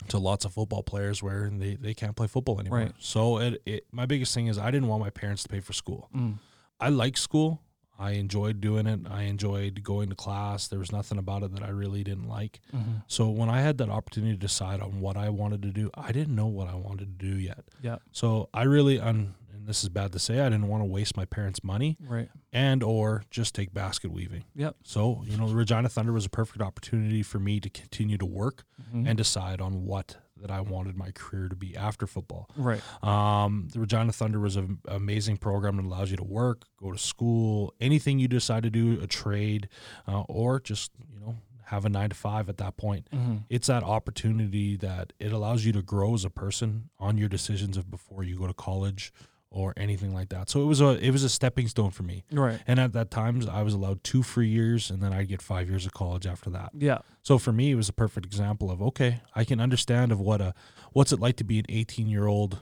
to 0.09 0.19
lots 0.19 0.45
of 0.45 0.53
football 0.55 0.83
players 0.83 1.23
where 1.23 1.51
they, 1.53 1.75
they 1.75 1.93
can't 1.93 2.17
play 2.17 2.27
football 2.27 2.59
anymore. 2.59 2.79
Right. 2.79 2.93
So 2.99 3.39
it, 3.39 3.61
it, 3.67 3.87
my 3.93 4.07
biggest 4.07 4.33
thing 4.33 4.47
is 4.47 4.57
I 4.57 4.71
didn't 4.71 4.89
want 4.89 5.03
my 5.03 5.11
parents 5.11 5.43
to 5.43 5.49
pay 5.49 5.61
for 5.61 5.73
school. 5.73 6.09
Mm. 6.17 6.39
I 6.81 6.89
like 6.89 7.19
school. 7.19 7.61
I 7.99 8.13
enjoyed 8.13 8.61
doing 8.61 8.87
it. 8.87 9.01
I 9.11 9.23
enjoyed 9.23 9.83
going 9.83 10.09
to 10.11 10.15
class. 10.15 10.69
There 10.69 10.79
was 10.79 10.93
nothing 10.93 11.19
about 11.19 11.43
it 11.43 11.53
that 11.55 11.63
I 11.63 11.71
really 11.71 12.05
didn't 12.05 12.29
like. 12.29 12.61
Mhm. 12.75 13.03
So 13.09 13.29
when 13.29 13.49
I 13.51 13.61
had 13.61 13.79
that 13.79 13.89
opportunity 13.91 14.33
to 14.35 14.39
decide 14.39 14.81
on 14.81 15.01
what 15.01 15.17
I 15.17 15.31
wanted 15.31 15.63
to 15.63 15.71
do, 15.71 15.91
I 15.95 16.13
didn't 16.13 16.35
know 16.37 16.47
what 16.47 16.69
I 16.69 16.75
wanted 16.77 17.19
to 17.19 17.27
do 17.27 17.37
yet. 17.37 17.65
Yeah. 17.83 17.97
So 18.13 18.49
I 18.55 18.63
really, 18.63 19.01
un, 19.01 19.35
and 19.53 19.67
this 19.67 19.83
is 19.83 19.89
bad 19.89 20.13
to 20.13 20.19
say, 20.21 20.39
I 20.41 20.49
didn't 20.49 20.69
want 20.69 20.83
to 20.83 20.87
waste 20.87 21.17
my 21.17 21.25
parents' 21.25 21.65
money 21.65 21.97
Right. 22.01 22.29
and 22.53 22.83
or 22.85 23.25
just 23.31 23.55
take 23.55 23.75
basket 23.75 24.13
weaving. 24.13 24.45
Yep. 24.55 24.77
So 24.85 25.25
you 25.27 25.37
know, 25.37 25.49
the 25.49 25.57
Regina 25.57 25.89
Thunder 25.89 26.13
was 26.13 26.25
a 26.27 26.31
perfect 26.31 26.63
opportunity 26.63 27.25
for 27.25 27.41
me 27.41 27.59
to 27.59 27.69
continue 27.69 28.17
to 28.19 28.27
work 28.27 28.65
Mhm. 28.95 29.09
and 29.09 29.19
decide 29.19 29.61
on 29.61 29.85
what 29.85 30.17
that 30.41 30.51
I 30.51 30.61
wanted 30.61 30.97
my 30.97 31.11
career 31.11 31.49
to 31.49 31.57
be 31.57 31.77
after 31.77 32.07
football. 32.07 32.49
right. 32.57 32.81
Um, 33.03 33.69
the 33.73 33.81
Regina 33.81 34.13
Thunder 34.13 34.41
was 34.41 34.57
an 34.57 34.79
amazing 34.89 35.37
program 35.39 35.77
that 35.77 35.85
allows 35.85 36.11
you 36.11 36.17
to 36.17 36.25
work, 36.25 36.65
go 36.81 36.93
to 36.93 36.99
school, 36.99 37.75
anything 37.81 38.19
you 38.19 38.29
decide 38.29 38.63
to 38.65 38.71
do, 38.71 39.01
a 39.03 39.07
trade, 39.07 39.69
uh, 40.07 40.23
or 40.29 40.61
just 40.61 40.93
you 41.13 41.21
know 41.21 41.37
have 41.67 41.85
a 41.85 41.89
nine 41.89 42.09
to 42.09 42.17
five 42.17 42.49
at 42.49 42.57
that 42.57 42.77
point. 42.79 43.09
Mhm. 43.13 43.45
It's 43.51 43.67
that 43.67 43.83
opportunity 43.83 44.77
that 44.77 45.13
it 45.21 45.33
allows 45.33 45.65
you 45.67 45.73
to 45.73 45.83
grow 45.83 46.15
as 46.15 46.25
a 46.25 46.31
person 46.31 46.89
on 46.99 47.19
your 47.19 47.29
decisions 47.29 47.77
of 47.77 47.91
before 47.91 48.23
you 48.25 48.39
go 48.39 48.47
to 48.47 48.55
college 48.55 49.13
or 49.51 49.73
anything 49.77 50.13
like 50.13 50.29
that. 50.29 50.51
So 50.51 50.61
it 50.63 50.67
was 50.67 50.81
a 50.81 51.03
it 51.05 51.11
was 51.11 51.25
a 51.25 51.29
stepping 51.29 51.69
stone 51.69 51.91
for 51.91 52.03
me. 52.03 52.25
Right. 52.31 52.61
And 52.67 52.79
at 52.79 52.93
that 52.93 53.11
times 53.11 53.49
I 53.49 53.63
was 53.63 53.73
allowed 53.75 54.05
two 54.05 54.23
free 54.23 54.49
years 54.49 54.91
and 54.91 55.03
then 55.03 55.13
I'd 55.13 55.29
get 55.29 55.41
5 55.41 55.71
years 55.71 55.87
of 55.87 55.93
college 55.95 56.27
after 56.27 56.51
that. 56.51 56.71
Yeah. 56.79 56.99
So 57.23 57.39
for 57.39 57.53
me 57.53 57.71
it 57.71 57.75
was 57.77 57.89
a 57.89 57.93
perfect 57.95 58.27
example 58.27 58.71
of 58.71 58.83
okay, 58.83 59.23
I 59.35 59.45
can 59.45 59.59
understand 59.61 60.13
of 60.13 60.21
what 60.21 60.41
a 60.41 60.53
what's 60.93 61.13
it 61.13 61.19
like 61.21 61.37
to 61.37 61.45
be 61.45 61.59
an 61.59 61.65
18-year-old, 61.71 62.59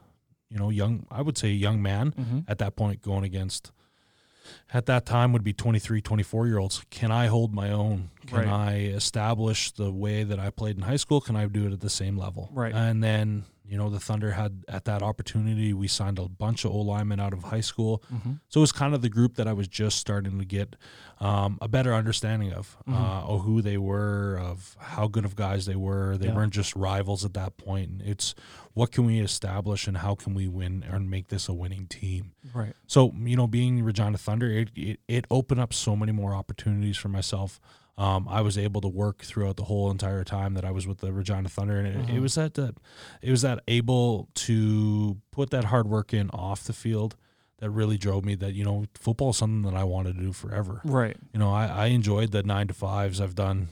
you 0.48 0.58
know, 0.58 0.70
young 0.70 1.06
I 1.10 1.22
would 1.22 1.36
say 1.36 1.48
young 1.50 1.82
man 1.82 2.12
Mm-hmm. 2.12 2.38
at 2.48 2.58
that 2.58 2.76
point 2.76 3.02
going 3.02 3.24
against 3.24 3.72
at 4.72 4.86
that 4.86 5.04
time 5.04 5.32
would 5.32 5.42
be 5.42 5.52
23 5.52 6.00
24 6.00 6.46
year 6.46 6.58
olds 6.58 6.84
can 6.88 7.10
i 7.10 7.26
hold 7.26 7.52
my 7.52 7.72
own 7.72 8.10
can 8.28 8.38
Right. 8.38 8.46
i 8.48 8.74
establish 8.94 9.72
the 9.72 9.90
way 9.90 10.22
that 10.22 10.38
i 10.38 10.50
played 10.50 10.76
in 10.76 10.82
high 10.82 10.96
school 10.98 11.20
can 11.20 11.34
i 11.34 11.46
do 11.46 11.66
it 11.66 11.72
at 11.72 11.80
the 11.80 11.90
same 11.90 12.16
level 12.16 12.48
Right. 12.52 12.72
and 12.72 13.02
then 13.02 13.44
you 13.68 13.76
know 13.76 13.90
the 13.90 13.98
thunder 14.00 14.32
had 14.32 14.64
at 14.68 14.84
that 14.84 15.02
opportunity 15.02 15.72
we 15.72 15.88
signed 15.88 16.18
a 16.18 16.28
bunch 16.28 16.64
of 16.64 16.70
o 16.72 16.78
linemen 16.78 17.18
out 17.20 17.32
of 17.32 17.44
high 17.44 17.60
school 17.60 18.02
Mm-hmm. 18.12 18.32
so 18.48 18.60
it 18.60 18.62
was 18.62 18.72
kind 18.72 18.94
of 18.94 19.02
the 19.02 19.08
group 19.08 19.34
that 19.36 19.48
i 19.48 19.52
was 19.52 19.66
just 19.68 19.98
starting 19.98 20.38
to 20.38 20.44
get 20.44 20.76
um, 21.20 21.58
a 21.60 21.68
better 21.68 21.94
understanding 21.94 22.52
of 22.52 22.76
Mhm. 22.86 22.94
uh, 22.94 23.26
of 23.26 23.42
who 23.42 23.62
they 23.62 23.78
were 23.78 24.38
of 24.38 24.76
how 24.78 25.08
good 25.08 25.24
of 25.24 25.34
guys 25.34 25.66
they 25.66 25.76
were 25.76 26.16
they 26.16 26.26
Yeah. 26.26 26.34
weren't 26.34 26.52
just 26.52 26.76
rivals 26.76 27.24
at 27.24 27.34
that 27.34 27.56
point 27.56 27.90
and 27.90 28.02
it's 28.02 28.34
what 28.74 28.92
can 28.92 29.06
we 29.06 29.20
establish 29.20 29.86
and 29.86 29.96
how 29.98 30.14
can 30.14 30.34
we 30.34 30.46
win 30.48 30.84
and 30.88 31.10
make 31.10 31.28
this 31.28 31.48
a 31.48 31.54
winning 31.54 31.86
team 31.86 32.32
Right. 32.54 32.74
so 32.86 33.12
you 33.16 33.36
know, 33.36 33.46
being 33.46 33.82
Regina 33.82 34.18
Thunder, 34.18 34.50
it, 34.50 34.70
it 34.76 35.00
it 35.08 35.24
opened 35.30 35.60
up 35.60 35.72
so 35.74 35.96
many 35.96 36.12
more 36.12 36.34
opportunities 36.34 36.96
for 36.96 37.08
myself. 37.08 37.60
Um, 37.98 38.28
I 38.28 38.42
was 38.42 38.58
able 38.58 38.80
to 38.82 38.88
work 38.88 39.22
throughout 39.22 39.56
the 39.56 39.64
whole 39.64 39.90
entire 39.90 40.22
time 40.22 40.52
that 40.54 40.64
I 40.66 40.70
was 40.70 40.86
with 40.86 40.98
the 40.98 41.12
Regina 41.12 41.48
Thunder, 41.48 41.78
and 41.78 41.86
it, 41.88 41.96
it 42.10 42.16
Mhm. 42.16 42.20
was 42.20 42.34
that 42.34 42.54
that 42.54 42.74
it 43.22 43.30
was 43.30 43.40
that 43.42 43.60
able 43.68 44.28
to 44.34 45.16
put 45.30 45.48
that 45.50 45.64
hard 45.64 45.88
work 45.88 46.12
in 46.12 46.28
off 46.30 46.64
the 46.64 46.74
field 46.74 47.16
that 47.58 47.70
really 47.70 47.96
drove 47.96 48.22
me. 48.24 48.34
That 48.34 48.52
you 48.52 48.64
know, 48.64 48.84
football 48.94 49.30
is 49.30 49.38
something 49.38 49.62
that 49.62 49.74
I 49.78 49.84
wanted 49.84 50.16
to 50.16 50.20
do 50.20 50.32
forever. 50.34 50.82
Right. 50.84 51.16
You 51.32 51.38
know, 51.38 51.50
I, 51.52 51.66
I 51.66 51.86
enjoyed 51.86 52.32
the 52.32 52.42
nine 52.42 52.68
to 52.68 52.74
fives. 52.74 53.18
I've 53.20 53.34
done. 53.34 53.68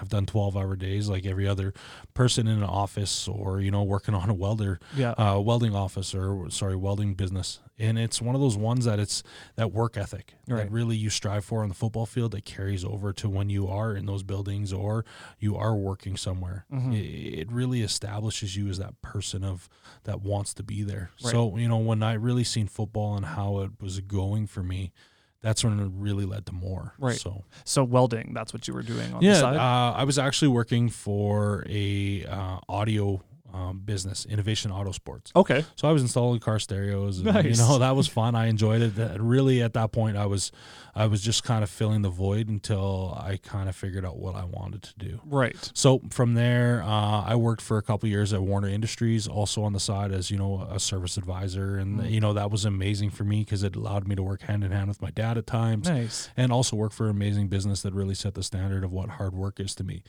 I've 0.00 0.08
done 0.08 0.26
12 0.26 0.56
hour 0.56 0.76
days 0.76 1.08
like 1.08 1.26
every 1.26 1.46
other 1.48 1.72
person 2.14 2.46
in 2.46 2.58
an 2.58 2.64
office 2.64 3.26
or, 3.28 3.60
you 3.60 3.70
know, 3.70 3.82
working 3.82 4.14
on 4.14 4.30
a 4.30 4.34
welder 4.34 4.78
Yeah. 4.96 5.12
uh, 5.12 5.38
welding 5.40 5.74
office 5.74 6.14
or 6.14 6.50
sorry 6.50 6.76
welding 6.76 7.14
business 7.14 7.60
and 7.80 7.96
it's 7.98 8.20
one 8.20 8.34
of 8.34 8.40
those 8.40 8.56
ones 8.56 8.84
that 8.86 8.98
it's 8.98 9.22
that 9.56 9.72
work 9.72 9.96
ethic 9.96 10.34
Right. 10.48 10.64
that 10.64 10.70
really 10.72 10.96
you 10.96 11.10
strive 11.10 11.44
for 11.44 11.62
on 11.62 11.68
the 11.68 11.74
football 11.74 12.06
field 12.06 12.32
that 12.32 12.44
carries 12.44 12.84
over 12.84 13.12
to 13.14 13.28
when 13.28 13.50
you 13.50 13.68
are 13.68 13.94
in 13.94 14.06
those 14.06 14.22
buildings 14.24 14.72
or 14.72 15.04
you 15.38 15.56
are 15.56 15.76
working 15.76 16.16
somewhere 16.16 16.64
Mhm. 16.72 16.92
it, 16.94 17.38
it 17.40 17.52
really 17.52 17.82
establishes 17.82 18.56
you 18.56 18.68
as 18.68 18.78
that 18.78 19.00
person 19.02 19.44
of 19.44 19.68
that 20.04 20.22
wants 20.22 20.54
to 20.54 20.62
be 20.62 20.82
there 20.82 21.10
Right. 21.22 21.32
so 21.32 21.56
you 21.56 21.68
know 21.68 21.78
when 21.78 22.02
i 22.02 22.14
really 22.14 22.44
seen 22.44 22.66
football 22.66 23.16
and 23.16 23.26
how 23.26 23.60
it 23.60 23.72
was 23.80 24.00
going 24.00 24.46
for 24.46 24.62
me 24.62 24.92
that's 25.42 25.62
when 25.64 25.78
it 25.78 25.90
really 25.94 26.24
led 26.24 26.46
to 26.46 26.52
more 26.52 26.94
Right. 26.98 27.16
so 27.18 27.44
So 27.64 27.84
welding, 27.84 28.32
that's 28.34 28.52
what 28.52 28.66
you 28.66 28.74
were 28.74 28.82
doing 28.82 29.12
on 29.14 29.20
the 29.20 29.26
yeah, 29.26 29.40
side. 29.40 29.56
uh, 29.56 29.92
I 29.96 30.04
was 30.04 30.18
actually 30.18 30.48
working 30.48 30.88
for 30.88 31.64
a 31.68 32.24
uh, 32.26 32.58
audio 32.68 33.22
um, 33.52 33.78
business, 33.84 34.26
Innovation 34.26 34.70
Auto 34.70 34.92
Sports. 34.92 35.32
okay. 35.34 35.64
So 35.76 35.88
I 35.88 35.92
was 35.92 36.02
installing 36.02 36.40
car 36.40 36.58
stereos. 36.58 37.18
And, 37.18 37.26
Nice. 37.26 37.44
You 37.44 37.56
know 37.56 37.78
that 37.78 37.96
was 37.96 38.06
fun. 38.08 38.34
I 38.34 38.46
enjoyed 38.46 38.82
it. 38.82 38.96
That- 38.96 39.20
really, 39.20 39.62
at 39.62 39.72
that 39.74 39.92
point, 39.92 40.16
I 40.16 40.26
was, 40.26 40.52
I 40.94 41.06
was 41.06 41.20
just 41.22 41.44
kind 41.44 41.62
of 41.62 41.70
filling 41.70 42.02
the 42.02 42.10
void 42.10 42.48
until 42.48 43.16
I 43.20 43.36
kind 43.38 43.68
of 43.68 43.76
figured 43.76 44.04
out 44.04 44.18
what 44.18 44.34
I 44.34 44.44
wanted 44.44 44.82
to 44.82 44.94
do. 44.98 45.20
Right. 45.24 45.56
So 45.74 46.00
from 46.10 46.34
there, 46.34 46.82
uh, 46.82 47.22
I 47.22 47.36
worked 47.36 47.62
for 47.62 47.78
a 47.78 47.82
couple 47.82 48.08
years 48.08 48.32
at 48.32 48.42
Warner 48.42 48.68
Industries, 48.68 49.26
also 49.28 49.62
on 49.62 49.72
the 49.72 49.80
side 49.80 50.12
as 50.12 50.30
you 50.30 50.36
know 50.38 50.66
a 50.70 50.78
service 50.80 51.16
advisor, 51.16 51.76
and 51.78 52.00
Mm. 52.00 52.10
you 52.10 52.20
know 52.20 52.32
that 52.34 52.50
was 52.50 52.64
amazing 52.64 53.10
for 53.10 53.24
me 53.24 53.40
because 53.44 53.62
it 53.62 53.76
allowed 53.76 54.06
me 54.08 54.14
to 54.14 54.22
work 54.22 54.42
hand 54.42 54.62
in 54.64 54.72
hand 54.72 54.88
with 54.88 55.00
my 55.00 55.10
dad 55.10 55.38
at 55.38 55.46
times 55.46 55.88
Nice. 55.88 56.28
and 56.36 56.52
also 56.52 56.76
work 56.76 56.92
for 56.92 57.04
an 57.04 57.10
amazing 57.10 57.48
business 57.48 57.82
that 57.82 57.94
really 57.94 58.14
set 58.14 58.34
the 58.34 58.42
standard 58.42 58.84
of 58.84 58.92
what 58.92 59.08
hard 59.10 59.34
work 59.34 59.58
is 59.60 59.74
to 59.76 59.84
me. 59.84 60.02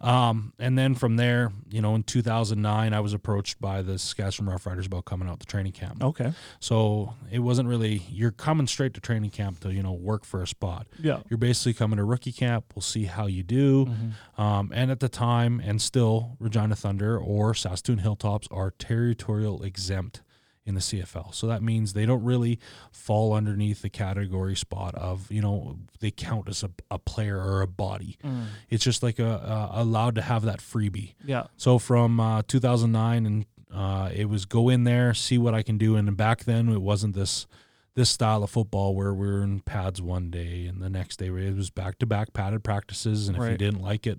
Um, 0.00 0.52
and 0.58 0.76
then 0.78 0.94
from 0.94 1.16
there, 1.16 1.52
you 1.70 1.80
know, 1.80 1.94
in 1.94 2.02
2009, 2.02 2.83
I 2.92 2.98
was 3.00 3.12
approached 3.14 3.60
by 3.60 3.82
the 3.82 3.98
Saskatchewan 3.98 4.50
Rough 4.50 4.66
Riders 4.66 4.86
about 4.86 5.04
coming 5.04 5.28
out 5.28 5.38
to 5.40 5.46
training 5.46 5.72
camp. 5.72 6.02
Okay. 6.02 6.32
So 6.58 7.14
it 7.30 7.38
wasn't 7.38 7.68
really 7.68 8.02
you're 8.10 8.32
coming 8.32 8.66
straight 8.66 8.94
to 8.94 9.00
training 9.00 9.30
camp 9.30 9.60
to 9.60 9.72
you 9.72 9.82
know 9.84 9.92
work 9.92 10.24
for 10.24 10.42
a 10.42 10.46
spot. 10.46 10.88
Yeah. 10.98 11.20
You're 11.30 11.38
basically 11.38 11.74
coming 11.74 11.98
to 11.98 12.04
rookie 12.04 12.32
camp. 12.32 12.64
We'll 12.74 12.82
see 12.82 13.04
how 13.04 13.26
you 13.26 13.44
do. 13.44 13.86
Mhm. 13.86 14.40
Um, 14.42 14.72
and 14.74 14.90
at 14.90 14.98
the 14.98 15.08
time, 15.08 15.60
and 15.64 15.80
still, 15.80 16.36
Regina 16.40 16.74
Thunder 16.74 17.16
or 17.16 17.54
Saskatoon 17.54 17.98
Hilltops 17.98 18.48
are 18.50 18.72
territorial 18.72 19.62
exempt 19.62 20.22
in 20.66 20.74
the 20.74 20.80
CFL. 20.80 21.34
So 21.34 21.46
that 21.46 21.62
means 21.62 21.92
they 21.92 22.06
don't 22.06 22.24
really 22.24 22.58
fall 22.90 23.34
underneath 23.34 23.82
the 23.82 23.90
category 23.90 24.56
spot 24.56 24.94
of, 24.94 25.30
you 25.30 25.42
know, 25.42 25.76
they 26.00 26.10
count 26.10 26.48
as 26.48 26.62
a, 26.62 26.70
a 26.90 26.98
player 26.98 27.38
or 27.38 27.60
a 27.60 27.66
body. 27.66 28.16
Mm. 28.24 28.46
It's 28.70 28.82
just 28.82 29.02
like 29.02 29.18
a, 29.18 29.70
a 29.74 29.82
allowed 29.82 30.14
to 30.14 30.22
have 30.22 30.44
that 30.44 30.60
freebie. 30.60 31.14
Yeah. 31.24 31.44
So 31.56 31.78
from 31.78 32.18
uh, 32.18 32.42
2009 32.46 33.26
and 33.26 33.46
uh, 33.74 34.10
it 34.14 34.28
was 34.28 34.46
go 34.46 34.68
in 34.68 34.84
there, 34.84 35.12
see 35.12 35.36
what 35.36 35.54
I 35.54 35.62
can 35.62 35.76
do. 35.76 35.96
And 35.96 36.16
back 36.16 36.44
then 36.44 36.68
it 36.68 36.82
wasn't 36.82 37.14
this 37.14 37.46
this 37.94 38.10
style 38.10 38.42
of 38.42 38.50
football 38.50 38.92
where 38.94 39.14
we 39.14 39.24
were 39.24 39.42
in 39.42 39.60
pads 39.60 40.02
one 40.02 40.28
day 40.28 40.66
and 40.66 40.82
the 40.82 40.90
next 40.90 41.18
day 41.18 41.26
it 41.26 41.54
was 41.54 41.70
back 41.70 41.96
to 41.98 42.06
back 42.06 42.32
padded 42.32 42.64
practices. 42.64 43.28
And 43.28 43.36
if 43.36 43.50
you 43.50 43.56
didn't 43.56 43.82
like 43.82 44.06
it, 44.06 44.18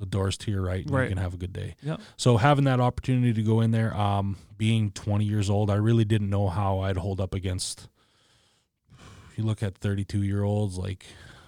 the 0.00 0.06
doors 0.06 0.36
to 0.38 0.50
your 0.50 0.62
right, 0.62 0.84
and 0.84 0.90
Right. 0.94 1.04
you 1.04 1.08
can 1.10 1.18
have 1.18 1.34
a 1.34 1.36
good 1.36 1.52
day. 1.52 1.76
Yeah. 1.82 1.98
So 2.16 2.36
having 2.36 2.64
that 2.64 2.80
opportunity 2.80 3.32
to 3.32 3.42
go 3.42 3.60
in 3.60 3.70
there, 3.70 3.96
um, 3.96 4.36
being 4.58 4.90
20 4.90 5.24
years 5.24 5.48
old, 5.48 5.70
I 5.70 5.76
really 5.76 6.04
didn't 6.04 6.30
know 6.30 6.48
how 6.48 6.80
I'd 6.80 6.96
hold 6.96 7.20
up 7.20 7.32
against. 7.34 7.88
You 9.36 9.44
look 9.44 9.62
at 9.62 9.76
32 9.78 10.22
year 10.22 10.42
olds 10.44 10.78
like 10.78 11.06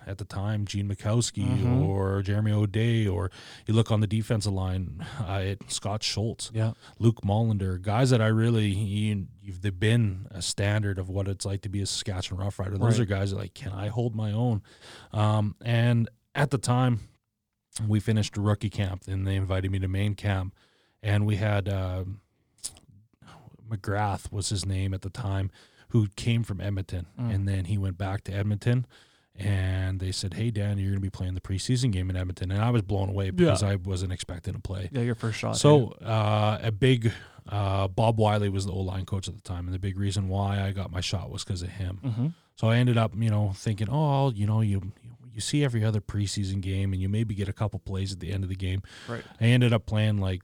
at 0.08 0.18
the 0.18 0.24
time, 0.24 0.64
Gene 0.66 0.88
Makowsky 0.88 1.44
Mhm. 1.44 1.82
or 1.84 2.22
Jeremy 2.22 2.52
O'Day, 2.52 3.08
or 3.08 3.28
you 3.66 3.74
look 3.74 3.90
on 3.90 3.98
the 4.00 4.06
defensive 4.06 4.52
line, 4.52 5.04
uh, 5.18 5.40
it, 5.44 5.62
Scott 5.68 6.04
Schultz, 6.04 6.52
Yeah. 6.54 6.74
Luc 7.00 7.22
Mullinder, 7.22 7.82
guys 7.82 8.10
that 8.10 8.22
I 8.22 8.28
really 8.28 8.68
you, 8.68 9.26
you've 9.42 9.62
they've 9.62 9.78
been 9.78 10.28
a 10.30 10.40
standard 10.42 11.00
of 11.00 11.08
what 11.08 11.26
it's 11.26 11.44
like 11.44 11.62
to 11.62 11.68
be 11.68 11.80
a 11.80 11.86
Saskatchewan 11.86 12.44
Rough 12.44 12.58
Rider. 12.60 12.78
Those 12.78 12.98
Right. 12.98 13.00
are 13.00 13.04
guys 13.04 13.30
that 13.32 13.36
like, 13.38 13.54
can 13.54 13.72
I 13.72 13.88
hold 13.88 14.14
my 14.14 14.30
own? 14.30 14.62
Um, 15.12 15.56
and 15.64 16.08
at 16.36 16.50
the 16.52 16.58
time, 16.58 17.00
we 17.86 18.00
finished 18.00 18.36
rookie 18.36 18.70
camp, 18.70 19.02
and 19.06 19.26
they 19.26 19.36
invited 19.36 19.70
me 19.70 19.78
to 19.80 19.88
main 19.88 20.14
camp, 20.14 20.54
and 21.02 21.26
we 21.26 21.36
had 21.36 21.68
uh, 21.68 22.04
McGrath 23.68 24.30
was 24.32 24.48
his 24.48 24.64
name 24.64 24.94
at 24.94 25.02
the 25.02 25.10
time, 25.10 25.50
who 25.88 26.08
came 26.16 26.42
from 26.42 26.60
Edmonton, 26.60 27.06
Mm. 27.18 27.34
and 27.34 27.48
then 27.48 27.64
he 27.66 27.78
went 27.78 27.98
back 27.98 28.22
to 28.24 28.32
Edmonton. 28.32 28.86
And 29.38 30.00
they 30.00 30.12
said, 30.12 30.32
"Hey 30.34 30.50
Dan, 30.50 30.78
you're 30.78 30.92
going 30.92 30.94
to 30.96 31.00
be 31.00 31.10
playing 31.10 31.34
the 31.34 31.42
preseason 31.42 31.92
game 31.92 32.08
in 32.08 32.16
Edmonton," 32.16 32.50
and 32.50 32.62
I 32.62 32.70
was 32.70 32.80
blown 32.80 33.10
away 33.10 33.28
because 33.30 33.62
I 33.62 33.74
wasn't 33.76 34.10
expecting 34.12 34.54
to 34.54 34.60
play. 34.60 34.88
Yeah. 34.92 35.02
Your 35.02 35.14
first 35.14 35.38
shot. 35.38 35.58
So 35.58 35.88
uh, 36.02 36.58
a 36.62 36.72
big 36.72 37.12
uh, 37.46 37.86
Bob 37.88 38.18
Wylie 38.18 38.48
was 38.48 38.64
the 38.64 38.72
O 38.72 38.78
line 38.80 39.04
coach 39.04 39.28
at 39.28 39.34
the 39.34 39.42
time, 39.42 39.66
and 39.66 39.74
the 39.74 39.78
big 39.78 39.98
reason 39.98 40.28
why 40.28 40.62
I 40.62 40.72
got 40.72 40.90
my 40.90 41.02
shot 41.02 41.30
was 41.30 41.44
because 41.44 41.60
of 41.60 41.68
him. 41.68 41.98
hmm 41.98 42.26
So 42.54 42.68
I 42.68 42.76
ended 42.78 42.96
up, 42.96 43.12
you 43.14 43.28
know, 43.28 43.52
thinking, 43.54 43.88
oh, 43.90 44.30
you 44.32 44.46
know, 44.46 44.62
you 44.62 44.80
you 45.02 45.10
see 45.40 45.64
every 45.64 45.84
other 45.84 46.00
preseason 46.00 46.60
game, 46.60 46.92
and 46.92 47.00
you 47.02 47.08
maybe 47.08 47.34
get 47.34 47.48
a 47.48 47.52
couple 47.52 47.78
plays 47.80 48.12
at 48.12 48.20
the 48.20 48.32
end 48.32 48.42
of 48.44 48.48
the 48.48 48.56
game. 48.56 48.82
Right. 49.08 49.22
I 49.40 49.44
ended 49.44 49.72
up 49.72 49.86
playing 49.86 50.18
like 50.18 50.42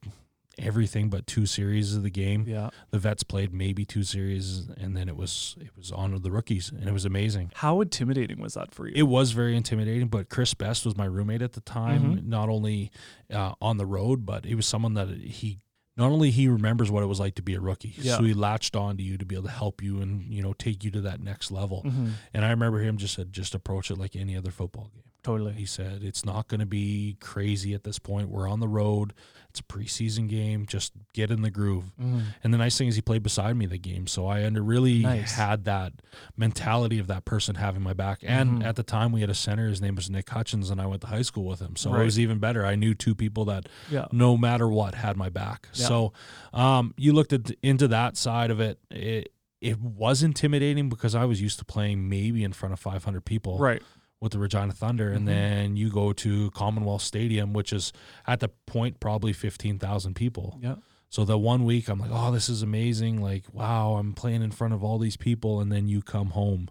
everything 0.58 1.08
but 1.08 1.26
two 1.26 1.46
series 1.46 1.94
of 1.96 2.02
the 2.02 2.10
game. 2.10 2.44
Yeah. 2.46 2.70
The 2.90 2.98
vets 2.98 3.22
played 3.22 3.52
maybe 3.54 3.84
two 3.84 4.02
series, 4.02 4.68
and 4.76 4.96
then 4.96 5.08
it 5.08 5.16
was 5.16 5.56
it 5.60 5.70
was 5.76 5.90
on 5.90 6.20
the 6.20 6.30
rookies, 6.30 6.70
and 6.70 6.88
it 6.88 6.92
was 6.92 7.04
amazing. 7.04 7.52
How 7.54 7.80
intimidating 7.80 8.40
was 8.40 8.54
that 8.54 8.74
for 8.74 8.86
you? 8.86 8.92
It 8.94 9.04
was 9.04 9.32
very 9.32 9.56
intimidating, 9.56 10.08
but 10.08 10.28
Chris 10.28 10.54
Best 10.54 10.84
was 10.84 10.96
my 10.96 11.06
roommate 11.06 11.42
at 11.42 11.52
the 11.54 11.60
time. 11.62 12.18
Mhm. 12.18 12.26
Not 12.26 12.48
only 12.48 12.90
uh, 13.32 13.54
on 13.60 13.78
the 13.78 13.86
road, 13.86 14.26
but 14.26 14.44
he 14.44 14.54
was 14.54 14.66
someone 14.66 14.94
that 14.94 15.08
he 15.08 15.58
not 15.96 16.10
only 16.10 16.30
he 16.30 16.48
remembers 16.48 16.90
what 16.90 17.02
it 17.02 17.06
was 17.06 17.20
like 17.20 17.34
to 17.36 17.42
be 17.42 17.54
a 17.54 17.60
rookie, 17.60 17.94
Yeah. 17.98 18.16
so 18.16 18.22
he 18.24 18.32
latched 18.34 18.74
on 18.76 18.96
to 18.96 19.02
you 19.02 19.18
to 19.18 19.24
be 19.26 19.34
able 19.34 19.44
to 19.46 19.50
help 19.50 19.82
you 19.82 20.00
and 20.00 20.22
you 20.32 20.42
know 20.42 20.52
take 20.54 20.84
you 20.84 20.90
to 20.92 21.00
that 21.02 21.20
next 21.20 21.50
level. 21.50 21.82
Mhm. 21.84 22.12
And 22.32 22.44
I 22.44 22.50
remember 22.50 22.80
him 22.80 22.96
just 22.96 23.14
said, 23.14 23.32
just 23.32 23.54
approach 23.54 23.90
it 23.90 23.96
like 23.98 24.16
any 24.16 24.36
other 24.36 24.50
football 24.50 24.90
game. 24.94 25.02
Totally. 25.22 25.52
He 25.52 25.66
said 25.66 26.02
it's 26.02 26.24
not 26.24 26.48
going 26.48 26.58
to 26.60 26.66
be 26.66 27.16
crazy 27.20 27.74
at 27.74 27.84
this 27.84 27.98
point. 28.00 28.28
We're 28.28 28.48
on 28.48 28.58
the 28.60 28.66
road. 28.68 29.12
It's 29.52 29.60
a 29.60 29.62
preseason 29.64 30.28
game. 30.30 30.64
Just 30.64 30.94
get 31.12 31.30
in 31.30 31.42
the 31.42 31.50
groove. 31.50 31.92
Mhm. 32.00 32.22
And 32.42 32.54
the 32.54 32.56
nice 32.58 32.78
thing 32.78 32.88
is 32.88 32.94
he 32.94 33.02
played 33.02 33.22
beside 33.22 33.54
me 33.54 33.66
the 33.66 33.76
game, 33.76 34.06
so 34.06 34.26
I 34.26 34.46
under 34.46 34.62
really 34.62 35.00
Nice. 35.02 35.32
had 35.34 35.64
that 35.64 35.92
mentality 36.38 36.98
of 36.98 37.06
that 37.08 37.26
person 37.26 37.56
having 37.56 37.82
my 37.82 37.92
back. 37.92 38.20
And 38.22 38.62
Mhm. 38.62 38.64
at 38.64 38.76
the 38.76 38.82
time, 38.82 39.12
we 39.12 39.20
had 39.20 39.28
a 39.28 39.34
center. 39.34 39.68
His 39.68 39.82
name 39.82 39.94
was 39.94 40.08
Nick 40.08 40.30
Hutchins, 40.30 40.70
and 40.70 40.80
I 40.80 40.86
went 40.86 41.02
to 41.02 41.08
high 41.08 41.20
school 41.20 41.44
with 41.44 41.60
him, 41.60 41.76
so 41.76 41.90
Right. 41.92 42.00
it 42.00 42.04
was 42.06 42.18
even 42.18 42.38
better. 42.38 42.64
I 42.64 42.76
knew 42.76 42.94
two 42.94 43.14
people 43.14 43.44
that, 43.44 43.68
Yeah. 43.90 44.06
no 44.10 44.38
matter 44.38 44.68
what, 44.68 44.94
had 44.94 45.18
my 45.18 45.28
back. 45.28 45.68
Yeah. 45.74 45.86
So 45.86 46.12
um, 46.54 46.94
you 46.96 47.12
looked 47.12 47.34
at 47.34 47.50
into 47.62 47.88
that 47.88 48.16
side 48.16 48.50
of 48.50 48.58
it. 48.58 48.78
It 48.90 49.32
it 49.60 49.78
was 49.80 50.24
intimidating 50.24 50.88
because 50.88 51.14
I 51.14 51.24
was 51.24 51.40
used 51.40 51.56
to 51.60 51.64
playing 51.64 52.08
maybe 52.08 52.42
in 52.42 52.52
front 52.52 52.72
of 52.72 52.80
500 52.80 53.24
people 53.24 53.58
Right. 53.58 53.80
With 54.22 54.32
the 54.32 54.38
Regina 54.38 54.72
Thunder, 54.72 55.10
and 55.10 55.26
then 55.26 55.76
you 55.76 55.90
go 55.90 56.12
to 56.12 56.50
Commonwealth 56.52 57.02
Stadium, 57.02 57.52
which 57.52 57.72
is 57.72 57.92
at 58.26 58.38
the 58.40 58.48
point 58.66 59.00
probably 59.00 59.32
fifteen 59.32 59.78
thousand 59.80 60.14
people. 60.14 60.58
Yeah. 60.62 60.76
So 61.08 61.24
the 61.24 61.36
one 61.36 61.64
week 61.64 61.88
I'm 61.88 61.98
like, 61.98 62.10
oh, 62.12 62.30
this 62.30 62.48
is 62.48 62.62
amazing. 62.62 63.20
Like, 63.20 63.44
wow, 63.52 63.94
I'm 63.96 64.14
playing 64.14 64.40
in 64.42 64.50
front 64.52 64.74
of 64.74 64.82
all 64.84 64.98
these 64.98 65.16
people. 65.16 65.60
And 65.60 65.70
then 65.72 65.88
you 65.88 66.00
come 66.02 66.30
home 66.30 66.68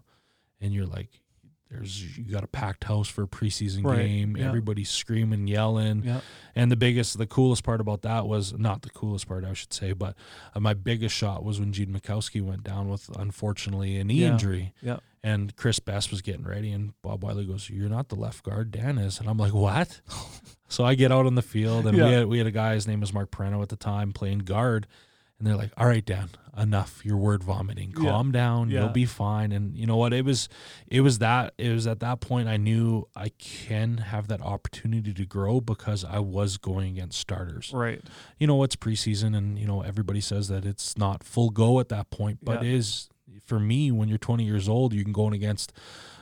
and 0.62 0.72
you're 0.72 0.86
like, 0.86 1.10
there's 1.70 2.18
you 2.18 2.24
got 2.32 2.42
a 2.42 2.48
packed 2.48 2.84
house 2.84 3.06
for 3.08 3.22
a 3.22 3.26
preseason 3.28 3.84
Right, 3.84 3.98
game. 3.98 4.36
yeah. 4.36 4.46
Everybody's 4.48 4.90
screaming, 4.90 5.46
yelling. 5.46 6.02
Yeah. 6.04 6.22
And 6.56 6.72
the 6.72 6.76
biggest, 6.76 7.18
the 7.18 7.26
coolest 7.26 7.62
part 7.64 7.80
about 7.80 8.02
that 8.02 8.26
was 8.26 8.52
not 8.58 8.82
the 8.82 8.90
coolest 8.90 9.28
part, 9.28 9.44
I 9.44 9.52
should 9.52 9.72
say, 9.72 9.92
but 9.92 10.16
uh, 10.54 10.60
my 10.60 10.74
biggest 10.74 11.14
shot 11.14 11.44
was 11.44 11.60
when 11.60 11.72
Gene 11.72 11.92
Makowsky 11.92 12.42
went 12.42 12.64
down 12.64 12.88
with, 12.88 13.08
unfortunately, 13.16 13.96
a 13.98 14.04
knee 14.04 14.22
Yeah. 14.22 14.32
injury. 14.32 14.72
Yeah. 14.82 14.96
And 15.24 15.54
Chris 15.54 15.78
Best 15.78 16.10
was 16.10 16.20
getting 16.20 16.44
ready, 16.44 16.72
and 16.72 16.94
Bob 17.02 17.22
Wylie 17.22 17.46
goes, 17.46 17.70
"You're 17.70 17.88
not 17.88 18.08
the 18.08 18.16
left 18.16 18.42
guard, 18.42 18.72
Dan 18.72 18.98
is." 18.98 19.20
And 19.20 19.28
I'm 19.28 19.38
like, 19.38 19.54
"What?" 19.54 20.00
so 20.68 20.84
I 20.84 20.94
get 20.96 21.12
out 21.12 21.26
on 21.26 21.36
the 21.36 21.42
field, 21.42 21.86
and 21.86 21.96
Yeah. 21.96 22.04
we 22.06 22.12
had 22.12 22.26
we 22.26 22.38
had 22.38 22.46
a 22.48 22.50
guy. 22.52 22.74
His 22.74 22.88
name 22.88 23.00
was 23.00 23.12
Mark 23.12 23.30
Pereno 23.30 23.62
at 23.62 23.68
the 23.68 23.76
time, 23.76 24.12
playing 24.12 24.40
guard. 24.40 24.86
And 25.38 25.48
they're 25.48 25.56
like, 25.56 25.72
"All 25.76 25.86
right, 25.86 26.04
Dan, 26.04 26.28
enough. 26.56 27.04
You're 27.04 27.16
word 27.16 27.42
vomiting. 27.42 27.92
Yeah. 27.96 28.10
Calm 28.10 28.30
down. 28.30 28.70
Yeah. 28.70 28.80
You'll 28.80 28.88
be 28.90 29.06
fine." 29.06 29.50
And 29.52 29.76
you 29.76 29.86
know 29.86 29.96
what? 29.96 30.12
It 30.12 30.24
was, 30.24 30.48
it 30.86 31.00
was 31.00 31.18
that. 31.18 31.54
It 31.58 31.70
was 31.72 31.86
at 31.88 31.98
that 32.00 32.20
point 32.20 32.48
I 32.48 32.56
knew 32.58 33.08
I 33.16 33.30
can 33.40 33.98
have 33.98 34.28
that 34.28 34.40
opportunity 34.40 35.12
to 35.14 35.24
grow 35.26 35.60
because 35.60 36.04
I 36.04 36.18
was 36.20 36.58
going 36.58 36.90
against 36.90 37.18
starters 37.18 37.72
Right. 37.72 38.00
you 38.38 38.46
know 38.48 38.62
it's 38.62 38.76
preseason 38.76 39.36
and 39.36 39.58
you 39.58 39.66
know 39.66 39.82
everybody 39.82 40.20
says 40.20 40.46
that 40.48 40.64
it's 40.64 40.96
not 40.98 41.24
full 41.24 41.50
go 41.50 41.80
at 41.80 41.88
that 41.90 42.10
point 42.10 42.38
but 42.42 42.62
Yeah. 42.62 42.68
it 42.68 42.74
is 42.74 43.08
for 43.44 43.58
me 43.58 43.90
when 43.90 44.08
you're 44.08 44.18
20 44.18 44.44
years 44.44 44.68
old 44.68 44.92
you 44.92 45.02
can 45.04 45.12
go 45.12 45.26
in 45.26 45.32
against 45.32 45.72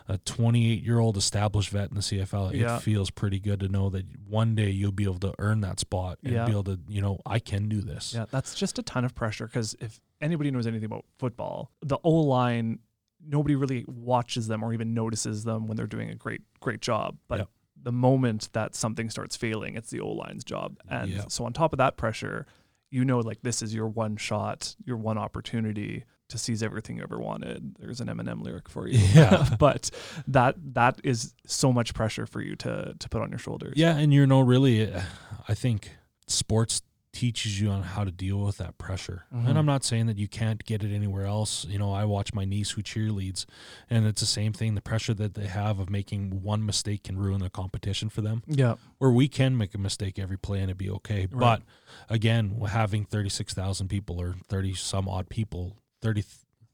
a 0.08 0.18
28 0.18 0.82
year 0.82 0.98
old 0.98 1.16
established 1.16 1.70
vet 1.70 1.88
in 1.90 1.94
the 1.94 2.00
CFL 2.00 2.52
Yeah. 2.54 2.76
it 2.76 2.82
feels 2.82 3.10
pretty 3.10 3.38
good 3.38 3.60
to 3.60 3.68
know 3.68 3.90
that 3.90 4.04
one 4.26 4.54
day 4.54 4.70
you'll 4.70 4.90
be 4.92 5.04
able 5.04 5.18
to 5.20 5.34
earn 5.38 5.60
that 5.60 5.78
spot 5.80 6.18
and 6.24 6.32
Yeah. 6.32 6.46
be 6.46 6.52
able 6.52 6.64
to 6.64 6.80
you 6.88 7.00
know 7.00 7.20
I 7.26 7.38
can 7.38 7.68
do 7.68 7.80
this 7.80 8.14
Yeah, 8.14 8.24
that's 8.30 8.54
just 8.54 8.78
a 8.78 8.82
ton 8.82 9.04
of 9.04 9.14
pressure 9.14 9.46
because 9.46 9.76
if 9.80 10.00
anybody 10.20 10.50
knows 10.50 10.66
anything 10.66 10.86
about 10.86 11.04
football, 11.18 11.70
the 11.82 11.98
O 12.04 12.10
line, 12.10 12.80
nobody 13.24 13.54
really 13.54 13.84
watches 13.86 14.48
them 14.48 14.62
or 14.64 14.72
even 14.72 14.94
notices 14.94 15.44
them 15.44 15.66
when 15.66 15.76
they're 15.76 15.86
doing 15.86 16.10
a 16.10 16.14
great, 16.14 16.40
great 16.60 16.80
job. 16.80 17.16
But 17.28 17.38
Yep. 17.40 17.48
the 17.82 17.92
moment 17.92 18.48
that 18.52 18.74
something 18.74 19.08
starts 19.10 19.36
failing, 19.36 19.76
it's 19.76 19.90
the 19.90 20.00
O 20.00 20.10
line's 20.10 20.42
job. 20.44 20.78
And 20.88 21.30
so 21.30 21.44
on 21.44 21.52
top 21.52 21.72
of 21.72 21.78
that 21.78 21.96
pressure, 21.96 22.46
you 22.90 23.04
know, 23.04 23.20
like 23.20 23.42
this 23.42 23.62
is 23.62 23.74
your 23.74 23.86
one 23.88 24.16
shot, 24.16 24.74
your 24.84 24.96
one 24.96 25.16
opportunity 25.18 26.04
to 26.30 26.38
seize 26.38 26.62
everything 26.62 26.96
you 26.96 27.02
ever 27.02 27.18
wanted. 27.18 27.76
There's 27.78 28.00
an 28.00 28.08
Eminem 28.08 28.42
lyric 28.42 28.68
for 28.68 28.88
you. 28.88 28.98
Yeah. 29.14 29.48
but 29.58 29.90
that 30.28 30.54
that 30.74 31.00
is 31.04 31.34
so 31.46 31.72
much 31.72 31.94
pressure 31.94 32.26
for 32.26 32.40
you 32.40 32.56
to 32.56 32.94
to 32.98 33.08
put 33.08 33.20
on 33.22 33.30
your 33.30 33.38
shoulders. 33.38 33.74
yeah 33.76 33.96
and 33.96 34.12
you 34.14 34.26
know 34.26 34.40
really 34.40 34.92
uh, 34.92 35.02
I 35.48 35.54
think 35.54 35.90
sports 36.26 36.82
teaches 37.12 37.60
you 37.60 37.68
on 37.68 37.82
how 37.82 38.04
to 38.04 38.12
deal 38.12 38.38
with 38.38 38.58
that 38.58 38.78
pressure. 38.78 39.24
Mhm. 39.34 39.48
And 39.48 39.58
I'm 39.58 39.66
not 39.66 39.82
saying 39.82 40.06
that 40.06 40.16
you 40.16 40.28
can't 40.28 40.64
get 40.64 40.84
it 40.84 40.94
anywhere 40.94 41.26
else. 41.26 41.64
You 41.64 41.76
know, 41.76 41.92
I 41.92 42.04
watch 42.04 42.32
my 42.32 42.44
niece 42.44 42.70
who 42.70 42.82
cheerleads 42.84 43.46
and 43.90 44.06
it's 44.06 44.20
the 44.20 44.28
same 44.28 44.52
thing. 44.52 44.76
The 44.76 44.80
pressure 44.80 45.12
that 45.14 45.34
they 45.34 45.48
have 45.48 45.80
of 45.80 45.90
making 45.90 46.42
one 46.44 46.64
mistake 46.64 47.02
can 47.02 47.18
ruin 47.18 47.40
the 47.40 47.50
competition 47.50 48.10
for 48.10 48.20
them. 48.20 48.44
Yeah. 48.46 48.76
Where 48.98 49.10
we 49.10 49.26
can 49.26 49.56
make 49.58 49.74
a 49.74 49.78
mistake 49.78 50.20
every 50.20 50.38
play 50.38 50.58
and 50.60 50.70
it'd 50.70 50.78
be 50.78 50.88
okay. 50.90 51.22
Right. 51.32 51.40
But 51.40 51.62
again, 52.08 52.60
having 52.68 53.04
36,000 53.06 53.88
people 53.88 54.20
or 54.20 54.36
30 54.48 54.74
some 54.74 55.08
odd 55.08 55.28
people, 55.28 55.78
30 56.02 56.24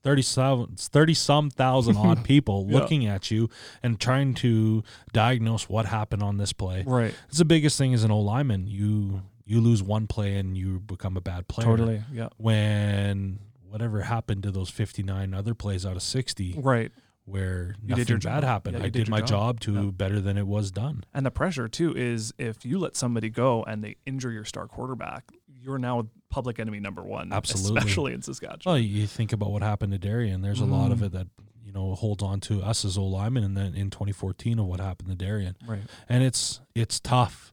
30 0.02 0.22
some 0.22 0.74
30 0.78 1.14
some 1.14 1.50
thousand 1.50 1.96
odd 1.96 2.22
people 2.32 2.66
Yeah. 2.68 2.78
looking 2.78 3.06
at 3.06 3.30
you 3.30 3.50
and 3.82 3.98
trying 3.98 4.34
to 4.34 4.84
diagnose 5.12 5.68
what 5.68 5.86
happened 5.86 6.22
on 6.22 6.36
this 6.36 6.52
play. 6.52 6.84
Right. 6.86 7.12
It's 7.28 7.38
the 7.38 7.44
biggest 7.44 7.76
thing 7.76 7.92
as 7.92 8.04
an 8.04 8.10
O 8.12 8.20
lineman. 8.20 8.66
You 8.68 9.22
you 9.44 9.60
lose 9.60 9.82
one 9.82 10.06
play 10.06 10.36
and 10.36 10.56
you 10.56 10.80
become 10.80 11.16
a 11.16 11.20
bad 11.20 11.48
player. 11.48 11.66
Totally. 11.66 12.02
Yeah. 12.12 12.28
When 12.36 13.38
whatever 13.68 14.02
happened 14.02 14.42
to 14.44 14.50
those 14.50 14.70
59 14.70 15.34
other 15.34 15.54
plays 15.54 15.84
out 15.84 15.96
of 15.96 16.02
60 16.02 16.54
Right. 16.58 16.90
where 17.24 17.74
You 17.82 17.88
nothing 17.90 17.96
did 18.04 18.08
your 18.10 18.18
bad 18.18 18.40
job. 18.40 18.44
happened. 18.44 18.76
Yeah, 18.78 18.84
I 18.84 18.88
did, 18.88 18.92
did 19.04 19.08
my 19.08 19.20
job. 19.20 19.28
job, 19.28 19.60
to 19.60 19.72
Yeah. 19.86 19.90
better 19.90 20.20
than 20.20 20.36
it 20.38 20.46
was 20.46 20.70
done. 20.70 21.02
And 21.12 21.26
the 21.26 21.30
pressure 21.32 21.66
too 21.68 21.92
is 21.96 22.32
if 22.38 22.64
you 22.64 22.78
let 22.78 22.96
somebody 22.96 23.28
go 23.28 23.62
and 23.64 23.82
they 23.84 23.96
injure 24.06 24.30
your 24.32 24.44
star 24.44 24.66
quarterback, 24.68 25.30
you're 25.48 25.78
now 25.78 26.06
public 26.36 26.60
enemy 26.60 26.80
number 26.80 27.02
one. 27.02 27.32
Absolutely. 27.32 27.78
Especially 27.78 28.12
in 28.12 28.20
Saskatchewan. 28.20 28.60
Well, 28.74 28.78
you 28.78 29.06
think 29.06 29.32
about 29.32 29.50
what 29.50 29.62
happened 29.62 29.92
to 29.92 29.98
Darian. 29.98 30.42
There's 30.42 30.60
a 30.60 30.66
lot 30.66 30.92
of 30.92 30.98
Mhm. 30.98 31.06
it 31.06 31.12
that 31.12 31.28
you 31.64 31.72
know 31.72 31.94
holds 31.94 32.22
on 32.22 32.40
to 32.40 32.62
us 32.62 32.84
as 32.84 32.98
O 32.98 33.04
linemen, 33.06 33.42
and 33.42 33.56
then 33.56 33.74
in 33.74 33.88
2014 33.90 34.58
of 34.58 34.66
what 34.66 34.78
happened 34.80 35.08
to 35.08 35.14
Darian. 35.16 35.56
Right. 35.66 35.80
and 36.10 36.22
it's 36.22 36.60
it's 36.74 37.00
tough 37.00 37.52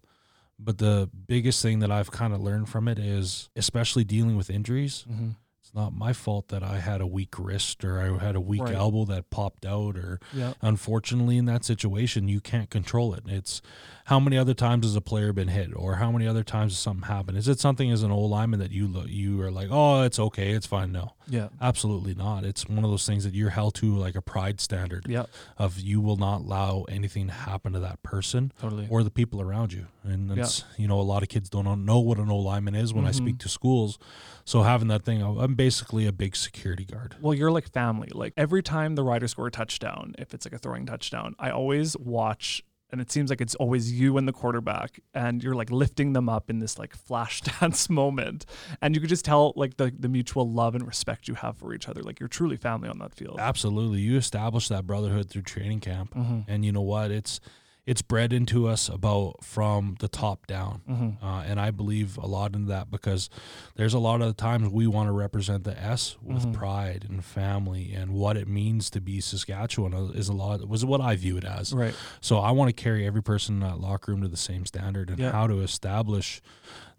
but 0.59 0.77
the 0.77 1.09
biggest 1.27 1.61
thing 1.63 1.79
that 1.79 1.91
i've 1.91 2.11
kind 2.11 2.31
of 2.33 2.39
learned 2.39 2.69
from 2.69 2.87
it 2.87 2.99
is 2.99 3.49
especially 3.55 4.03
dealing 4.03 4.35
with 4.37 4.49
injuries 4.51 5.03
Mm-hmm. 5.09 5.29
It's 5.73 5.79
not 5.79 5.91
my 5.95 6.13
fault 6.13 6.49
that 6.49 6.61
i 6.61 6.77
had 6.77 7.01
a 7.01 7.07
weak 7.07 7.33
wrist 7.39 7.83
or 7.83 7.99
i 7.99 8.23
had 8.23 8.35
a 8.35 8.39
weak 8.39 8.61
Right. 8.61 8.75
elbow 8.75 9.05
that 9.05 9.31
popped 9.31 9.65
out 9.65 9.97
or 9.97 10.19
Yeah. 10.31 10.53
unfortunately 10.61 11.35
in 11.35 11.45
that 11.45 11.65
situation 11.65 12.27
you 12.27 12.41
can't 12.41 12.69
control 12.69 13.15
it 13.15 13.23
it's 13.25 13.59
how 14.05 14.19
many 14.19 14.37
other 14.37 14.53
times 14.53 14.85
has 14.85 14.95
a 14.95 15.01
player 15.01 15.33
been 15.33 15.47
hit 15.47 15.71
or 15.75 15.95
how 15.95 16.11
many 16.11 16.27
other 16.27 16.43
times 16.43 16.73
has 16.73 16.79
something 16.79 17.07
happened 17.07 17.39
is 17.39 17.47
it 17.47 17.59
something 17.59 17.89
as 17.89 18.03
an 18.03 18.11
O 18.11 18.19
lineman 18.19 18.59
that 18.59 18.69
you 18.69 18.87
look 18.87 19.07
you 19.09 19.41
are 19.41 19.49
like 19.49 19.69
oh 19.71 20.03
it's 20.03 20.19
okay 20.19 20.51
it's 20.51 20.67
fine 20.67 20.91
no 20.91 21.13
Yeah. 21.27 21.49
absolutely 21.61 22.13
not 22.15 22.43
it's 22.43 22.67
one 22.67 22.83
of 22.83 22.89
those 22.91 23.05
things 23.05 23.23
that 23.23 23.33
you're 23.33 23.49
held 23.49 23.75
to 23.75 23.95
like 23.95 24.15
a 24.15 24.21
pride 24.21 24.59
standard 24.59 25.05
Yeah. 25.07 25.25
of 25.57 25.79
you 25.79 26.01
will 26.01 26.17
not 26.17 26.41
allow 26.41 26.85
anything 26.89 27.27
to 27.27 27.33
happen 27.33 27.73
to 27.73 27.79
that 27.79 28.01
person 28.03 28.51
Totally. 28.59 28.87
or 28.89 29.03
the 29.03 29.11
people 29.11 29.41
around 29.41 29.73
you. 29.73 29.87
And 30.03 30.35
Yeah. 30.35 30.47
you 30.77 30.87
know, 30.87 30.99
a 30.99 31.01
lot 31.01 31.23
of 31.23 31.29
kids 31.29 31.49
don't 31.49 31.85
know 31.85 31.99
what 31.99 32.17
an 32.17 32.29
O 32.29 32.37
lineman 32.37 32.75
is 32.75 32.93
when 32.93 33.05
I 33.05 33.09
mm-hmm. 33.09 33.25
speak 33.25 33.37
to 33.39 33.49
schools. 33.49 33.97
So 34.45 34.63
having 34.63 34.87
that 34.89 35.03
thing, 35.03 35.21
I'm 35.21 35.55
basically 35.55 36.05
a 36.05 36.11
big 36.11 36.35
security 36.35 36.85
guard. 36.85 37.15
Well, 37.21 37.33
you're 37.33 37.51
like 37.51 37.69
family. 37.71 38.09
Like 38.11 38.33
every 38.35 38.61
time 38.61 38.95
the 38.95 39.03
Riders 39.03 39.31
score 39.31 39.47
a 39.47 39.51
touchdown, 39.51 40.15
if 40.17 40.33
it's 40.33 40.45
like 40.45 40.53
a 40.53 40.59
throwing 40.59 40.85
touchdown, 40.85 41.35
I 41.39 41.49
always 41.49 41.97
watch 41.97 42.63
and 42.93 43.01
it 43.01 43.11
seems 43.11 43.29
like 43.29 43.41
it's 43.41 43.55
always 43.55 43.91
you 43.91 44.17
and 44.17 44.27
the 44.27 44.31
quarterback 44.31 45.01
and 45.13 45.43
you're 45.43 45.55
like 45.55 45.71
lifting 45.71 46.13
them 46.13 46.29
up 46.29 46.49
in 46.49 46.59
this 46.59 46.79
like 46.79 46.95
flash 46.95 47.41
dance 47.59 47.89
moment 47.89 48.45
and 48.81 48.95
you 48.95 49.01
could 49.01 49.09
just 49.09 49.25
tell 49.25 49.51
like 49.55 49.75
the, 49.77 49.91
the 49.99 50.07
mutual 50.07 50.49
love 50.49 50.75
and 50.75 50.87
respect 50.87 51.27
you 51.27 51.33
have 51.33 51.57
for 51.57 51.73
each 51.73 51.89
other 51.89 52.01
like 52.03 52.19
you're 52.19 52.29
truly 52.29 52.55
family 52.55 52.87
on 52.87 52.99
that 52.99 53.13
field 53.13 53.39
Absolutely. 53.39 53.99
You 53.99 54.17
establish 54.17 54.67
that 54.67 54.85
brotherhood 54.85 55.29
through 55.29 55.41
training 55.41 55.79
camp. 55.79 56.13
mm-hmm. 56.13 56.41
And 56.47 56.63
you 56.63 56.71
know 56.71 56.81
what? 56.81 57.11
It's, 57.11 57.39
it's 57.85 58.01
bred 58.01 58.31
into 58.31 58.65
us 58.67 58.87
about 58.87 59.43
from 59.43 59.97
the 59.99 60.07
top 60.07 60.47
down. 60.47 60.81
Mm-hmm. 60.89 61.25
Uh, 61.25 61.41
and 61.43 61.59
I 61.59 61.69
believe 61.71 62.17
a 62.17 62.25
lot 62.27 62.55
in 62.55 62.67
that 62.67 62.89
because 62.89 63.29
there's 63.75 63.93
a 63.93 63.99
lot 63.99 64.21
of 64.21 64.27
the 64.27 64.33
times 64.33 64.69
we 64.69 64.87
want 64.87 65.09
to 65.09 65.11
represent 65.11 65.65
the 65.65 65.77
S 65.77 66.15
with 66.21 66.45
Mhm. 66.45 66.53
pride 66.53 67.05
and 67.09 67.23
family 67.25 67.91
and 67.93 68.11
what 68.13 68.37
it 68.37 68.47
means 68.47 68.89
to 68.91 69.01
be 69.01 69.19
Saskatchewan 69.19 69.93
is 70.15 70.29
a 70.29 70.33
lot 70.33 70.65
was 70.67 70.85
what 70.85 71.01
I 71.01 71.17
view 71.17 71.35
it 71.35 71.43
as. 71.43 71.73
right 71.73 71.93
So 72.21 72.39
I 72.39 72.51
want 72.51 72.69
to 72.69 72.73
carry 72.73 73.05
every 73.05 73.21
person 73.21 73.55
in 73.55 73.59
that 73.67 73.81
locker 73.81 74.13
room 74.13 74.21
to 74.21 74.29
the 74.29 74.37
same 74.37 74.65
standard 74.65 75.09
and 75.09 75.19
Yeah. 75.19 75.31
how 75.33 75.47
to 75.47 75.59
establish 75.59 76.41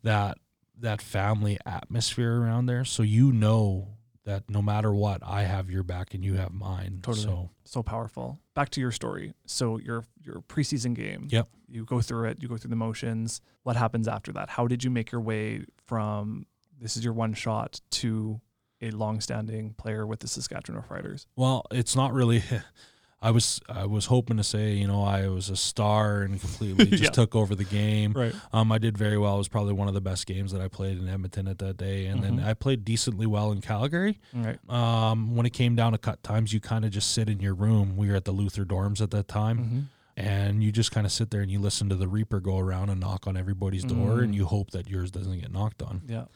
that 0.03 0.37
that 0.79 1.01
family 1.01 1.57
atmosphere 1.65 2.41
around 2.43 2.67
there 2.67 2.85
so 2.85 3.03
you 3.03 3.33
know 3.33 3.89
that 4.25 4.49
no 4.49 4.63
matter 4.63 4.93
what 4.93 5.23
I 5.25 5.43
have 5.43 5.71
your 5.71 5.83
back 5.83 6.15
and 6.15 6.25
you 6.25 6.35
have 6.35 6.53
mine. 6.53 7.01
Totally. 7.03 7.25
So 7.25 7.51
so 7.65 7.83
powerful. 7.83 8.41
Back 8.55 8.71
to 8.71 8.81
your 8.81 8.93
story. 8.93 9.35
So 9.47 9.79
your 9.79 10.05
your 10.23 10.37
preseason 10.49 10.95
game. 10.95 11.29
Yep. 11.31 11.49
You 11.69 11.85
go 11.85 12.01
through 12.01 12.29
it. 12.29 12.39
You 12.41 12.49
go 12.49 12.57
through 12.57 12.71
the 12.71 12.77
motions. 12.77 13.41
What 13.63 13.77
happens 13.77 14.09
after 14.09 14.33
that? 14.33 14.51
How 14.51 14.67
did 14.67 14.85
you 14.85 14.91
make 14.91 15.13
your 15.13 15.21
way 15.21 15.65
from 15.87 16.47
this 16.81 16.97
is 16.97 17.05
your 17.05 17.15
one 17.15 17.35
shot 17.35 17.81
to 17.91 18.41
a 18.81 18.91
long-standing 18.91 19.73
player 19.75 20.07
with 20.07 20.21
the 20.21 20.29
Saskatchewan 20.29 20.83
Roughriders? 20.83 21.27
well, 21.37 21.65
it's 21.71 21.95
not 21.97 22.13
really 22.13 22.43
I 23.23 23.31
was 23.31 23.61
I 23.69 23.87
was 23.87 24.07
hoping 24.07 24.37
to 24.37 24.45
say, 24.45 24.73
you 24.75 24.87
know, 24.87 25.03
I 25.03 25.29
was 25.29 25.49
a 25.49 25.57
star 25.57 26.23
and 26.23 26.39
completely 26.39 26.85
just 26.91 27.03
Yeah. 27.05 27.11
took 27.11 27.35
over 27.35 27.55
the 27.55 27.65
game. 27.65 28.13
Right. 28.13 28.35
Um, 28.53 28.71
I 28.71 28.79
did 28.79 28.99
very 28.99 29.17
well. 29.17 29.37
It 29.37 29.39
was 29.39 29.49
probably 29.49 29.73
one 29.73 29.89
of 29.89 29.95
the 29.95 30.01
best 30.03 30.27
games 30.27 30.53
that 30.53 30.61
I 30.61 30.69
played 30.69 30.99
in 30.99 31.09
Edmonton 31.09 31.49
at 31.49 31.59
that 31.59 31.77
day, 31.79 32.07
and 32.07 32.21
Mhm. 32.21 32.23
then 32.23 32.41
I 32.41 32.53
played 32.55 32.85
decently 32.85 33.27
well 33.27 33.51
in 33.53 33.61
Calgary. 33.63 34.21
Right. 34.35 34.59
Um, 34.69 35.35
when 35.37 35.47
it 35.47 35.55
came 35.55 35.75
down 35.75 35.93
to 35.93 35.99
cut 35.99 36.23
times, 36.23 36.53
you 36.53 36.61
kind 36.61 36.85
of 36.85 36.91
just 36.91 37.13
sit 37.13 37.29
in 37.31 37.41
your 37.41 37.55
room. 37.55 37.97
We 37.97 38.09
were 38.09 38.17
at 38.17 38.25
the 38.27 38.33
Luther 38.33 38.65
dorms 38.67 39.01
at 39.01 39.11
that 39.13 39.27
time, 39.29 39.59
Mm-hmm. 39.59 39.81
and 40.19 40.63
you 40.63 40.71
just 40.71 40.93
kind 40.93 41.07
of 41.07 41.13
sit 41.13 41.31
there 41.31 41.41
and 41.41 41.51
you 41.51 41.59
listen 41.61 41.89
to 41.89 41.95
the 41.97 42.07
Reaper 42.09 42.41
go 42.41 42.59
around 42.59 42.91
and 42.91 43.01
knock 43.01 43.27
on 43.27 43.37
everybody's 43.39 43.85
door, 43.85 44.21
and 44.21 44.33
Mm. 44.35 44.37
you 44.37 44.45
hope 44.47 44.71
that 44.73 44.87
yours 44.87 45.11
doesn't 45.11 45.41
get 45.41 45.51
knocked 45.51 45.83
on. 45.83 46.03
Yeah. 46.07 46.27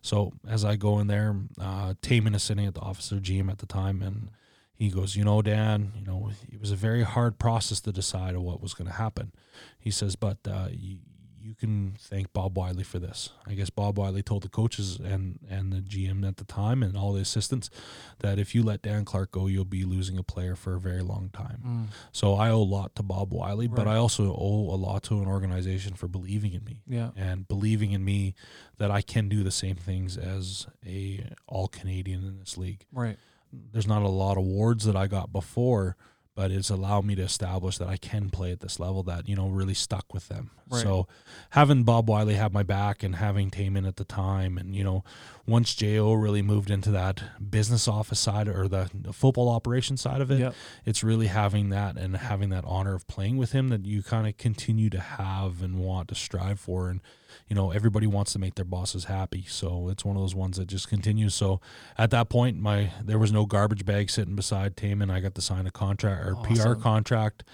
So 0.00 0.32
as 0.48 0.64
I 0.64 0.76
go 0.76 0.98
in 0.98 1.08
there, 1.08 1.36
uh, 1.60 1.92
Taman 2.00 2.34
is 2.34 2.42
sitting 2.42 2.64
at 2.66 2.72
the 2.74 2.80
officer 2.80 3.20
GM 3.20 3.50
at 3.50 3.58
the 3.58 3.66
time, 3.66 4.00
and 4.02 4.30
he 4.78 4.90
goes, 4.90 5.16
"You 5.16 5.24
know, 5.24 5.42
Dan, 5.42 5.92
you 5.98 6.04
know, 6.06 6.30
it 6.52 6.60
was 6.60 6.70
a 6.70 6.76
very 6.76 7.02
hard 7.02 7.38
process 7.38 7.80
to 7.80 7.92
decide 7.92 8.36
what 8.36 8.60
was 8.62 8.74
going 8.74 8.88
to 8.88 8.96
happen." 8.96 9.32
He 9.78 9.90
says, 9.90 10.14
"But 10.16 10.38
uh, 10.46 10.68
you, 10.70 10.98
you 11.40 11.54
can 11.54 11.94
thank 11.98 12.32
Bob 12.34 12.56
Wylie 12.58 12.82
for 12.84 12.98
this. 12.98 13.30
I 13.46 13.54
guess 13.54 13.70
Bob 13.70 13.96
Wylie 13.96 14.22
told 14.22 14.42
the 14.42 14.48
coaches 14.50 14.98
and 15.02 15.38
and 15.48 15.72
the 15.72 15.80
GM 15.80 16.26
at 16.28 16.36
the 16.36 16.44
time 16.44 16.82
and 16.82 16.94
all 16.96 17.14
the 17.14 17.22
assistants 17.22 17.70
that 18.18 18.38
if 18.38 18.54
you 18.54 18.62
let 18.62 18.82
Dan 18.82 19.04
Clark 19.06 19.30
go, 19.32 19.46
you'll 19.46 19.64
be 19.64 19.84
losing 19.84 20.18
a 20.18 20.22
player 20.22 20.54
for 20.54 20.74
a 20.74 20.80
very 20.80 21.00
long 21.00 21.30
time. 21.32 21.62
Mm. 21.66 21.86
So 22.12 22.34
I 22.34 22.50
owe 22.50 22.60
a 22.60 22.70
lot 22.76 22.94
to 22.96 23.02
Bob 23.02 23.32
Wylie, 23.32 23.66
but 23.68 23.88
I 23.88 23.96
also 23.96 24.24
owe 24.36 24.74
a 24.74 24.76
lot 24.76 25.02
to 25.04 25.20
an 25.22 25.26
organization 25.26 25.94
for 25.94 26.06
believing 26.06 26.52
in 26.52 26.64
me 26.64 26.82
Yeah. 26.86 27.10
and 27.16 27.48
believing 27.48 27.92
in 27.92 28.04
me 28.04 28.34
that 28.76 28.90
I 28.90 29.00
can 29.00 29.28
do 29.30 29.42
the 29.42 29.50
same 29.50 29.76
things 29.76 30.18
as 30.18 30.66
a 30.86 31.24
all 31.46 31.68
Canadian 31.68 32.24
in 32.26 32.38
this 32.40 32.58
league. 32.58 32.84
Right. 32.92 33.16
There's 33.52 33.86
not 33.86 34.02
a 34.02 34.08
lot 34.08 34.32
of 34.32 34.44
awards 34.44 34.84
that 34.84 34.96
I 34.96 35.06
got 35.06 35.32
before, 35.32 35.96
but 36.34 36.50
it's 36.50 36.70
allowed 36.70 37.04
me 37.04 37.14
to 37.16 37.22
establish 37.22 37.78
that 37.78 37.88
I 37.88 37.96
can 37.96 38.30
play 38.30 38.52
at 38.52 38.60
this 38.60 38.78
level 38.78 39.02
that, 39.04 39.28
you 39.28 39.36
know, 39.36 39.48
really 39.48 39.74
stuck 39.74 40.12
with 40.12 40.28
them. 40.28 40.50
Right. 40.70 40.82
So 40.82 41.06
having 41.50 41.84
Bob 41.84 42.08
Wylie 42.08 42.34
have 42.34 42.52
my 42.52 42.62
back 42.62 43.02
and 43.02 43.16
having 43.16 43.50
Taman 43.50 43.84
at 43.86 43.96
the 43.96 44.04
time 44.04 44.58
and, 44.58 44.74
you 44.74 44.84
know, 44.84 45.04
once 45.46 45.74
JO 45.74 46.12
really 46.12 46.42
moved 46.42 46.70
into 46.70 46.90
that 46.90 47.22
business 47.50 47.88
office 47.88 48.20
side 48.20 48.48
or 48.48 48.68
the, 48.68 48.90
the 48.94 49.14
football 49.14 49.48
operation 49.48 49.96
side 49.96 50.20
of 50.20 50.30
it, 50.30 50.40
Yeah. 50.40 50.50
it's 50.84 51.02
really 51.02 51.28
having 51.28 51.70
that 51.70 51.96
and 51.96 52.16
having 52.18 52.50
that 52.50 52.64
honor 52.66 52.94
of 52.94 53.06
playing 53.06 53.38
with 53.38 53.52
him 53.52 53.68
that 53.68 53.86
you 53.86 54.02
kind 54.02 54.26
of 54.28 54.36
continue 54.36 54.90
to 54.90 55.00
have 55.00 55.62
and 55.62 55.78
want 55.78 56.08
to 56.08 56.14
strive 56.14 56.60
for 56.60 56.90
and 56.90 57.00
you 57.48 57.56
know 57.56 57.70
everybody 57.70 58.06
wants 58.06 58.32
to 58.34 58.38
make 58.38 58.56
their 58.56 58.64
bosses 58.64 59.04
happy 59.04 59.44
so 59.48 59.88
it's 59.88 60.04
one 60.04 60.16
of 60.16 60.22
those 60.22 60.34
ones 60.34 60.56
that 60.58 60.66
just 60.66 60.88
continues 60.88 61.34
so 61.34 61.60
at 61.96 62.10
that 62.10 62.28
point 62.28 62.58
my 62.58 62.90
there 63.02 63.18
was 63.18 63.32
no 63.32 63.46
garbage 63.46 63.84
bag 63.86 64.10
sitting 64.10 64.34
beside 64.36 64.76
Taman 64.76 65.10
I 65.10 65.20
got 65.20 65.34
to 65.34 65.40
sign 65.42 65.66
a 65.66 65.70
contract 65.70 66.26
or 66.26 66.36
Awesome. 66.36 66.74
PR 66.76 66.80
contract 66.82 67.44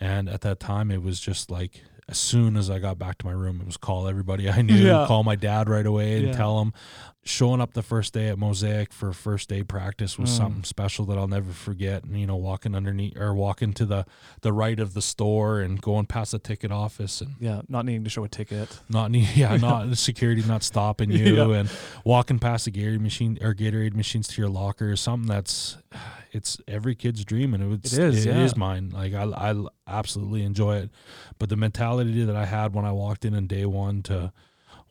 and 0.00 0.28
at 0.28 0.40
that 0.40 0.58
time 0.58 0.90
it 0.90 1.02
was 1.02 1.20
just 1.20 1.50
like 1.52 1.82
as 2.08 2.18
soon 2.18 2.56
as 2.56 2.68
I 2.70 2.78
got 2.78 2.98
back 2.98 3.18
to 3.18 3.26
my 3.26 3.32
room, 3.32 3.60
it 3.60 3.66
was 3.66 3.76
call 3.76 4.06
everybody 4.08 4.50
I 4.50 4.62
knew, 4.62 4.74
Yeah. 4.74 5.06
call 5.06 5.24
my 5.24 5.36
dad 5.36 5.68
right 5.68 5.86
away 5.86 6.16
and 6.18 6.26
Yeah. 6.28 6.32
tell 6.36 6.60
him. 6.60 6.72
Showing 7.26 7.60
up 7.62 7.72
the 7.72 7.82
first 7.82 8.12
day 8.12 8.28
at 8.28 8.38
Mosaic 8.38 8.92
for 8.92 9.12
first 9.14 9.48
day 9.48 9.62
practice 9.62 10.18
was 10.18 10.28
Mm. 10.30 10.36
something 10.36 10.64
special 10.64 11.06
that 11.06 11.16
I'll 11.16 11.26
never 11.26 11.52
forget. 11.52 12.04
And 12.04 12.20
you 12.20 12.26
know, 12.26 12.36
walking 12.36 12.74
underneath 12.74 13.16
or 13.16 13.32
walking 13.32 13.72
to 13.74 13.86
the 13.86 14.04
the 14.42 14.52
right 14.52 14.78
of 14.78 14.92
the 14.92 15.00
store 15.00 15.60
and 15.60 15.80
going 15.80 16.04
past 16.04 16.32
the 16.32 16.38
ticket 16.38 16.70
office 16.70 17.22
and 17.22 17.36
Yeah. 17.40 17.62
Not 17.66 17.86
needing 17.86 18.04
to 18.04 18.10
show 18.10 18.24
a 18.24 18.28
ticket. 18.28 18.78
not 18.90 19.10
need, 19.10 19.28
yeah, 19.34 19.56
not 19.68 19.88
the 19.88 19.96
security 19.96 20.42
not 20.46 20.62
stopping 20.62 21.10
you 21.10 21.36
Yeah. 21.36 21.58
and 21.60 21.70
walking 22.04 22.38
past 22.38 22.66
the 22.66 22.70
Gatorade 22.72 23.00
machine 23.00 23.38
or 23.40 23.54
Gatorade 23.54 23.94
machines 23.94 24.28
to 24.28 24.42
your 24.42 24.50
locker 24.50 24.90
is 24.92 25.00
something 25.00 25.26
that's 25.26 25.78
it's 26.32 26.58
every 26.68 26.94
kid's 26.94 27.24
dream 27.24 27.54
and 27.54 27.62
it, 27.62 27.66
was, 27.82 27.96
It 27.98 28.04
is, 28.04 28.26
it 28.26 28.34
yeah. 28.34 28.42
is 28.44 28.54
mine. 28.56 28.90
Like 28.90 29.14
I, 29.14 29.22
I 29.24 29.64
absolutely 29.86 30.42
enjoy 30.42 30.76
it, 30.76 30.90
but 31.38 31.48
the 31.48 31.56
mentality 31.56 32.22
that 32.24 32.36
I 32.36 32.44
had 32.44 32.74
when 32.74 32.84
I 32.84 32.92
walked 32.92 33.24
in 33.24 33.34
on 33.34 33.46
day 33.46 33.64
one 33.64 34.02
to 34.04 34.32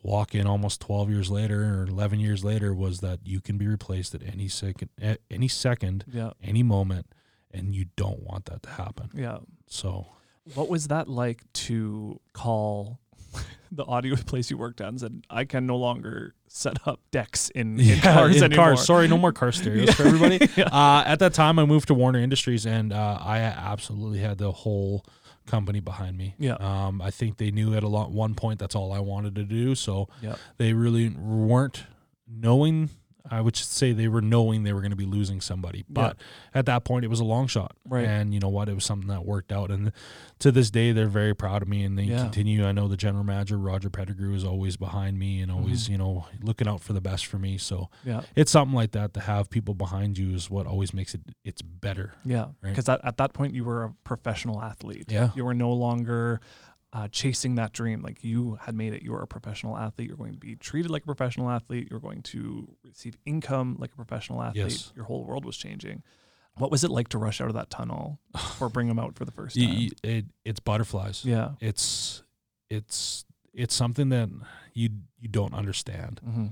walk 0.04 0.36
in 0.36 0.46
almost 0.46 0.82
12 0.82 1.10
years 1.10 1.32
later 1.32 1.64
or 1.64 1.84
11 1.88 2.20
years 2.20 2.44
later 2.44 2.74
was 2.74 3.00
that 3.00 3.20
you 3.24 3.40
can 3.42 3.58
be 3.58 3.68
replaced 3.68 4.14
at 4.14 4.22
any 4.22 4.48
second, 4.48 4.90
at 5.02 5.20
any 5.32 5.48
second, 5.48 6.04
Yeah. 6.12 6.32
any 6.44 6.62
moment, 6.62 7.08
and 7.52 7.74
you 7.74 7.86
don't 7.96 8.22
want 8.22 8.46
that 8.46 8.64
to 8.64 8.70
happen. 8.70 9.10
Yeah. 9.16 9.38
So 9.68 10.08
What 10.56 10.70
was 10.70 10.90
that 10.90 11.08
like 11.08 11.42
to 11.54 12.20
call 12.34 13.00
the 13.72 13.86
audio 13.86 14.16
place 14.18 14.52
you 14.52 14.58
worked 14.58 14.82
at 14.82 14.90
and 14.90 15.00
said, 15.00 15.24
I 15.30 15.46
can 15.46 15.66
no 15.66 15.78
longer 15.78 16.36
set 16.48 16.86
up 16.86 17.00
decks 17.12 17.50
in, 17.52 17.80
in 17.80 18.00
cars 18.02 18.38
in 18.38 18.44
anymore? 18.44 18.66
cars. 18.66 18.86
Sorry, 18.86 19.08
no 19.08 19.18
more 19.18 19.32
car 19.32 19.52
stereos 19.60 19.94
for 19.96 20.04
everybody. 20.04 20.40
uh, 20.62 21.04
at 21.06 21.20
that 21.20 21.34
time, 21.34 21.58
I 21.60 21.66
moved 21.66 21.88
to 21.88 21.94
Warner 21.94 22.20
Industries, 22.20 22.66
and 22.66 22.92
uh, 22.94 23.18
I 23.22 23.40
absolutely 23.40 24.20
had 24.20 24.38
the 24.38 24.52
whole 24.52 25.06
company 25.46 25.80
behind 25.80 26.18
me. 26.18 26.36
Yeah. 26.40 26.54
Um, 26.56 27.02
I 27.02 27.12
think 27.12 27.38
they 27.38 27.52
knew 27.52 27.76
at 27.76 27.84
a 27.84 27.88
lot 27.88 28.12
one 28.12 28.34
point 28.36 28.60
that's 28.60 28.76
all 28.76 28.92
I 28.94 29.00
wanted 29.00 29.36
to 29.36 29.44
do, 29.44 29.76
so 29.76 30.08
Yeah. 30.22 30.36
they 30.58 30.74
really 30.74 31.10
weren't 31.10 31.84
knowing. 32.28 32.90
I 33.32 33.40
would 33.40 33.56
say 33.56 33.94
they 33.94 34.10
were 34.10 34.22
knowing 34.22 34.64
they 34.64 34.74
were 34.74 34.82
going 34.82 34.92
to 34.92 34.98
be 34.98 35.06
losing 35.06 35.40
somebody, 35.40 35.86
but 35.90 36.18
at 36.54 36.66
that 36.66 36.84
point, 36.84 37.06
it 37.06 37.08
was 37.08 37.22
a 37.22 37.24
long 37.24 37.48
shot. 37.48 37.74
Right. 37.88 38.04
And 38.06 38.34
you 38.34 38.40
know 38.42 38.50
what? 38.50 38.68
It 38.68 38.74
was 38.76 38.84
something 38.84 39.08
that 39.08 39.24
worked 39.26 39.54
out. 39.54 39.72
And 39.72 39.94
to 40.40 40.52
this 40.52 40.70
day, 40.70 40.92
they're 40.92 41.08
very 41.08 41.34
proud 41.34 41.62
of 41.62 41.70
me 41.70 41.84
and 41.86 41.98
they 41.98 42.04
Yeah. 42.04 42.18
continue. 42.22 42.66
I 42.66 42.74
know 42.74 42.90
the 42.90 42.98
general 42.98 43.24
manager, 43.24 43.58
Roger 43.58 43.90
Pettigrew, 43.90 44.36
is 44.36 44.44
always 44.44 44.76
behind 44.76 45.18
me 45.18 45.42
and 45.42 45.50
always, 45.50 45.84
Mm-hmm. 45.84 45.92
you 45.94 45.98
know, 46.00 46.26
looking 46.42 46.68
out 46.68 46.82
for 46.82 46.92
the 46.92 47.00
best 47.00 47.26
for 47.26 47.40
me. 47.40 47.58
So 47.58 47.90
Yeah. 48.04 48.24
it's 48.36 48.52
something 48.52 48.76
like 48.76 48.92
that 48.92 49.14
to 49.14 49.22
have 49.22 49.50
people 49.50 49.74
behind 49.74 50.18
you 50.18 50.34
is 50.36 50.50
what 50.50 50.68
always 50.68 50.94
makes 50.94 51.14
it 51.16 51.22
it's 51.46 51.62
better. 51.62 52.16
Yeah. 52.26 52.48
Right. 52.62 52.72
Because 52.76 52.90
at 52.90 53.16
that 53.18 53.32
point, 53.32 53.54
you 53.54 53.64
were 53.64 53.84
a 53.86 53.94
professional 54.04 54.62
athlete. 54.62 55.06
Yeah. 55.10 55.30
You 55.34 55.46
were 55.46 55.54
no 55.54 55.72
longer 55.72 56.42
uh, 56.94 57.08
chasing 57.10 57.56
that 57.56 57.74
dream. 57.74 58.02
Like 58.02 58.24
you 58.24 58.58
had 58.62 58.76
made 58.76 58.94
it. 58.94 59.02
you're 59.02 59.22
a 59.22 59.28
professional 59.28 59.76
athlete. 59.78 60.08
You're 60.08 60.18
going 60.18 60.34
to 60.34 60.38
be 60.40 60.56
treated 60.56 60.92
like 60.92 61.02
a 61.04 61.06
professional 61.06 61.50
athlete. 61.50 61.88
You're 61.90 62.00
going 62.00 62.22
to 62.22 62.68
receive 62.86 63.18
income 63.26 63.78
like 63.80 63.92
a 63.92 63.96
professional 63.96 64.42
athlete. 64.42 64.72
Yes. 64.72 64.94
Your 64.96 65.06
whole 65.06 65.26
world 65.26 65.44
was 65.44 65.58
changing. 65.58 66.04
What 66.56 66.70
was 66.70 66.84
it 66.84 66.92
like 66.92 67.08
to 67.10 67.18
rush 67.18 67.42
out 67.42 67.48
of 67.48 67.56
that 67.56 67.72
tunnel 67.72 68.20
or 68.62 68.70
bring 68.70 68.88
them 68.88 69.00
out 69.00 69.16
for 69.18 69.26
the 69.26 69.32
first 69.32 69.56
time? 69.58 69.70
y- 69.76 69.90
it, 70.04 70.26
it's 70.46 70.60
butterflies. 70.60 71.26
yeah. 71.26 71.52
It's 71.60 72.22
it's 72.70 73.26
it's 73.54 73.74
something 73.76 74.10
that 74.10 74.30
you 74.74 74.90
you 75.20 75.28
don't 75.30 75.54
understand. 75.54 76.22
hmm 76.24 76.48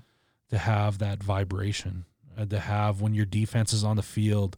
to 0.50 0.58
have 0.58 0.98
that 0.98 1.24
vibration, 1.24 2.04
uh, 2.38 2.44
to 2.46 2.60
have 2.60 3.00
when 3.00 3.14
your 3.14 3.24
defense 3.26 3.72
is 3.72 3.86
on 3.86 3.96
the 3.96 4.02
field, 4.04 4.58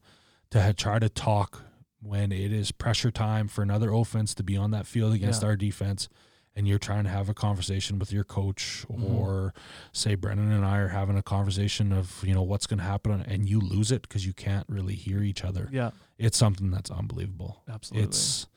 to 0.50 0.60
ha- 0.60 0.72
try 0.76 0.98
to 0.98 1.08
talk 1.08 1.62
when 2.04 2.32
it 2.32 2.52
is 2.52 2.72
pressure 2.72 3.12
time 3.12 3.48
for 3.48 3.62
another 3.62 3.92
offense 3.92 4.34
to 4.36 4.44
be 4.44 4.58
on 4.58 4.72
that 4.72 4.86
field 4.86 5.14
against 5.14 5.42
Yeah. 5.42 5.50
our 5.50 5.56
defense, 5.56 6.10
and 6.56 6.68
you're 6.68 6.78
trying 6.80 7.04
to 7.06 7.10
have 7.10 7.30
a 7.30 7.34
conversation 7.34 7.98
with 7.98 8.12
your 8.12 8.24
coach, 8.24 8.86
Mhm. 8.90 9.10
or 9.10 9.54
say 9.92 10.14
Brennan 10.16 10.52
and 10.52 10.64
I 10.66 10.78
are 10.78 10.90
having 10.90 11.18
a 11.18 11.24
conversation 11.24 11.92
of 11.92 12.24
you 12.26 12.34
know 12.34 12.44
what's 12.44 12.68
going 12.68 12.78
to 12.80 12.84
happen, 12.84 13.22
and 13.22 13.48
you 13.50 13.60
lose 13.60 13.92
it 13.92 14.04
because 14.04 14.26
you 14.26 14.34
can't 14.34 14.68
really 14.70 14.96
hear 14.96 15.24
each 15.24 15.44
other. 15.44 15.70
Yeah. 15.72 15.92
It's 16.18 16.38
something 16.38 16.70
that's 16.72 16.92
unbelievable. 16.92 17.64
Absolutely. 17.68 18.08
It's 18.10 18.48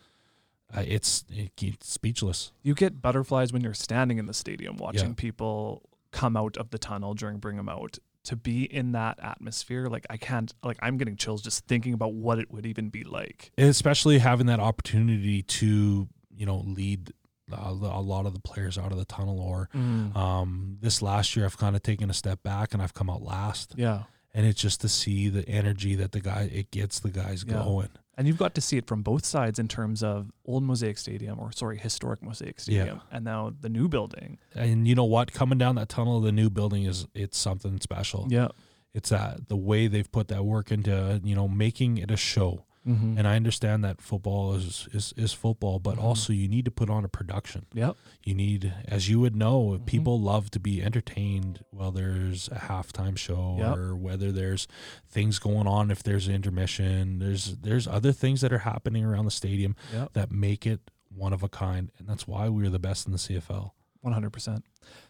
uh, 0.76 0.82
it's 0.87 1.24
it, 1.30 1.52
it's 1.62 1.88
speechless. 1.88 2.50
you 2.62 2.74
get 2.74 3.00
butterflies 3.00 3.52
when 3.52 3.62
you're 3.62 3.72
standing 3.72 4.18
in 4.18 4.26
the 4.26 4.35
stadium 4.35 4.76
watching 4.76 5.11
Yeah. 5.11 5.14
people 5.16 5.88
come 6.11 6.37
out 6.37 6.56
of 6.56 6.70
the 6.70 6.78
tunnel 6.78 7.14
during 7.14 7.38
bring 7.38 7.56
them 7.56 7.68
out 7.68 7.98
to 8.26 8.36
be 8.36 8.64
in 8.64 8.92
that 8.92 9.18
atmosphere 9.22 9.86
like 9.86 10.06
i 10.10 10.16
can't 10.16 10.52
like 10.62 10.76
i'm 10.82 10.96
getting 10.96 11.16
chills 11.16 11.42
just 11.42 11.66
thinking 11.66 11.94
about 11.94 12.12
what 12.14 12.38
it 12.38 12.50
would 12.50 12.66
even 12.66 12.88
be 12.88 13.04
like. 13.04 13.52
Especially 13.56 14.18
having 14.18 14.46
that 14.46 14.60
opportunity 14.60 15.42
to 15.42 16.08
you 16.36 16.46
know 16.46 16.62
lead 16.66 17.12
a 17.52 17.72
lot 17.72 18.26
of 18.26 18.34
the 18.34 18.40
players 18.40 18.76
out 18.76 18.90
of 18.90 18.98
the 18.98 19.04
tunnel 19.04 19.38
or 19.38 19.68
um, 20.16 20.78
this 20.80 21.00
last 21.00 21.36
year 21.36 21.44
i've 21.46 21.56
kind 21.56 21.76
of 21.76 21.82
taken 21.82 22.10
a 22.10 22.14
step 22.14 22.42
back 22.42 22.74
and 22.74 22.82
i've 22.82 22.94
come 22.94 23.08
out 23.08 23.22
last. 23.22 23.74
Yeah 23.76 24.02
and 24.37 24.46
it's 24.46 24.61
just 24.61 24.81
to 24.83 24.88
see 24.88 25.29
the 25.31 25.49
energy 25.49 25.94
that 25.96 26.12
the 26.12 26.20
guy 26.20 26.42
it 26.53 26.70
gets 26.70 27.01
the 27.01 27.11
guys 27.11 27.44
Yeah. 27.49 27.55
going. 27.55 27.88
And 28.18 28.27
you've 28.27 28.38
got 28.38 28.55
to 28.55 28.61
see 28.61 28.77
it 28.77 28.87
from 28.87 29.03
both 29.03 29.25
sides 29.27 29.59
in 29.59 29.66
terms 29.68 30.03
of 30.03 30.31
old 30.44 30.62
mosaic 30.62 30.99
stadium 30.99 31.38
or 31.40 31.53
sorry 31.53 31.79
historic 31.79 32.22
mosaic 32.22 32.61
stadium 32.61 33.01
and 33.11 33.25
now 33.25 33.53
the 33.61 33.68
new 33.68 33.88
building. 33.88 34.38
And 34.55 34.87
you 34.87 34.94
know 34.94 35.05
what? 35.05 35.33
Coming 35.33 35.59
down 35.59 35.75
that 35.77 35.88
tunnel 35.88 36.20
the 36.20 36.33
new 36.33 36.51
building 36.51 36.85
is 36.85 37.07
it's 37.14 37.38
something 37.38 37.81
special. 37.81 38.27
Yeah. 38.31 38.49
It's 38.94 39.09
that 39.11 39.49
the 39.49 39.57
way 39.57 39.87
they've 39.88 40.11
put 40.11 40.29
that 40.29 40.44
work 40.44 40.70
into 40.70 41.20
you 41.25 41.35
know 41.35 41.49
making 41.49 41.96
it 41.99 42.11
a 42.11 42.16
show 42.16 42.65
mm-hmm. 42.87 43.18
and 43.18 43.27
i 43.27 43.35
understand 43.37 43.83
that 43.85 44.01
football 44.01 44.55
is 44.55 44.88
is, 44.92 45.12
is 45.16 45.33
football 45.33 45.79
but 45.79 45.96
Mhm. 45.96 46.03
also 46.03 46.33
you 46.33 46.49
need 46.49 46.64
to 46.64 46.70
put 46.70 46.88
on 46.88 47.05
a 47.05 47.09
production 47.09 47.66
yep 47.75 47.96
you 48.22 48.35
need 48.35 48.72
as 48.87 49.09
you 49.09 49.18
would 49.20 49.35
know 49.35 49.61
Mhm. 49.79 49.87
people 49.87 50.20
love 50.20 50.51
to 50.53 50.61
be 50.61 50.83
entertained 50.83 51.64
while 51.70 51.90
there's 51.92 52.49
a 52.49 52.61
halftime 52.70 53.16
show 53.16 53.57
Yep. 53.59 53.77
or 53.77 53.96
whether 53.96 54.31
there's 54.33 54.66
things 55.09 55.38
going 55.38 55.66
on 55.66 55.90
if 55.90 56.03
there's 56.03 56.29
intermission 56.29 57.18
there's 57.18 57.57
there's 57.59 57.87
other 57.87 58.12
things 58.12 58.40
that 58.40 58.53
are 58.53 58.61
happening 58.61 59.05
around 59.05 59.25
the 59.25 59.31
stadium 59.31 59.75
yep 59.92 60.12
that 60.14 60.31
make 60.31 60.66
it 60.66 60.90
one 61.09 61.33
of 61.33 61.42
a 61.42 61.49
kind 61.49 61.90
and 61.99 62.07
that's 62.09 62.27
why 62.29 62.49
we're 62.49 62.68
the 62.70 62.79
best 62.79 63.07
in 63.07 63.12
the 63.12 63.18
CFL 63.18 63.72
100%. 64.05 64.62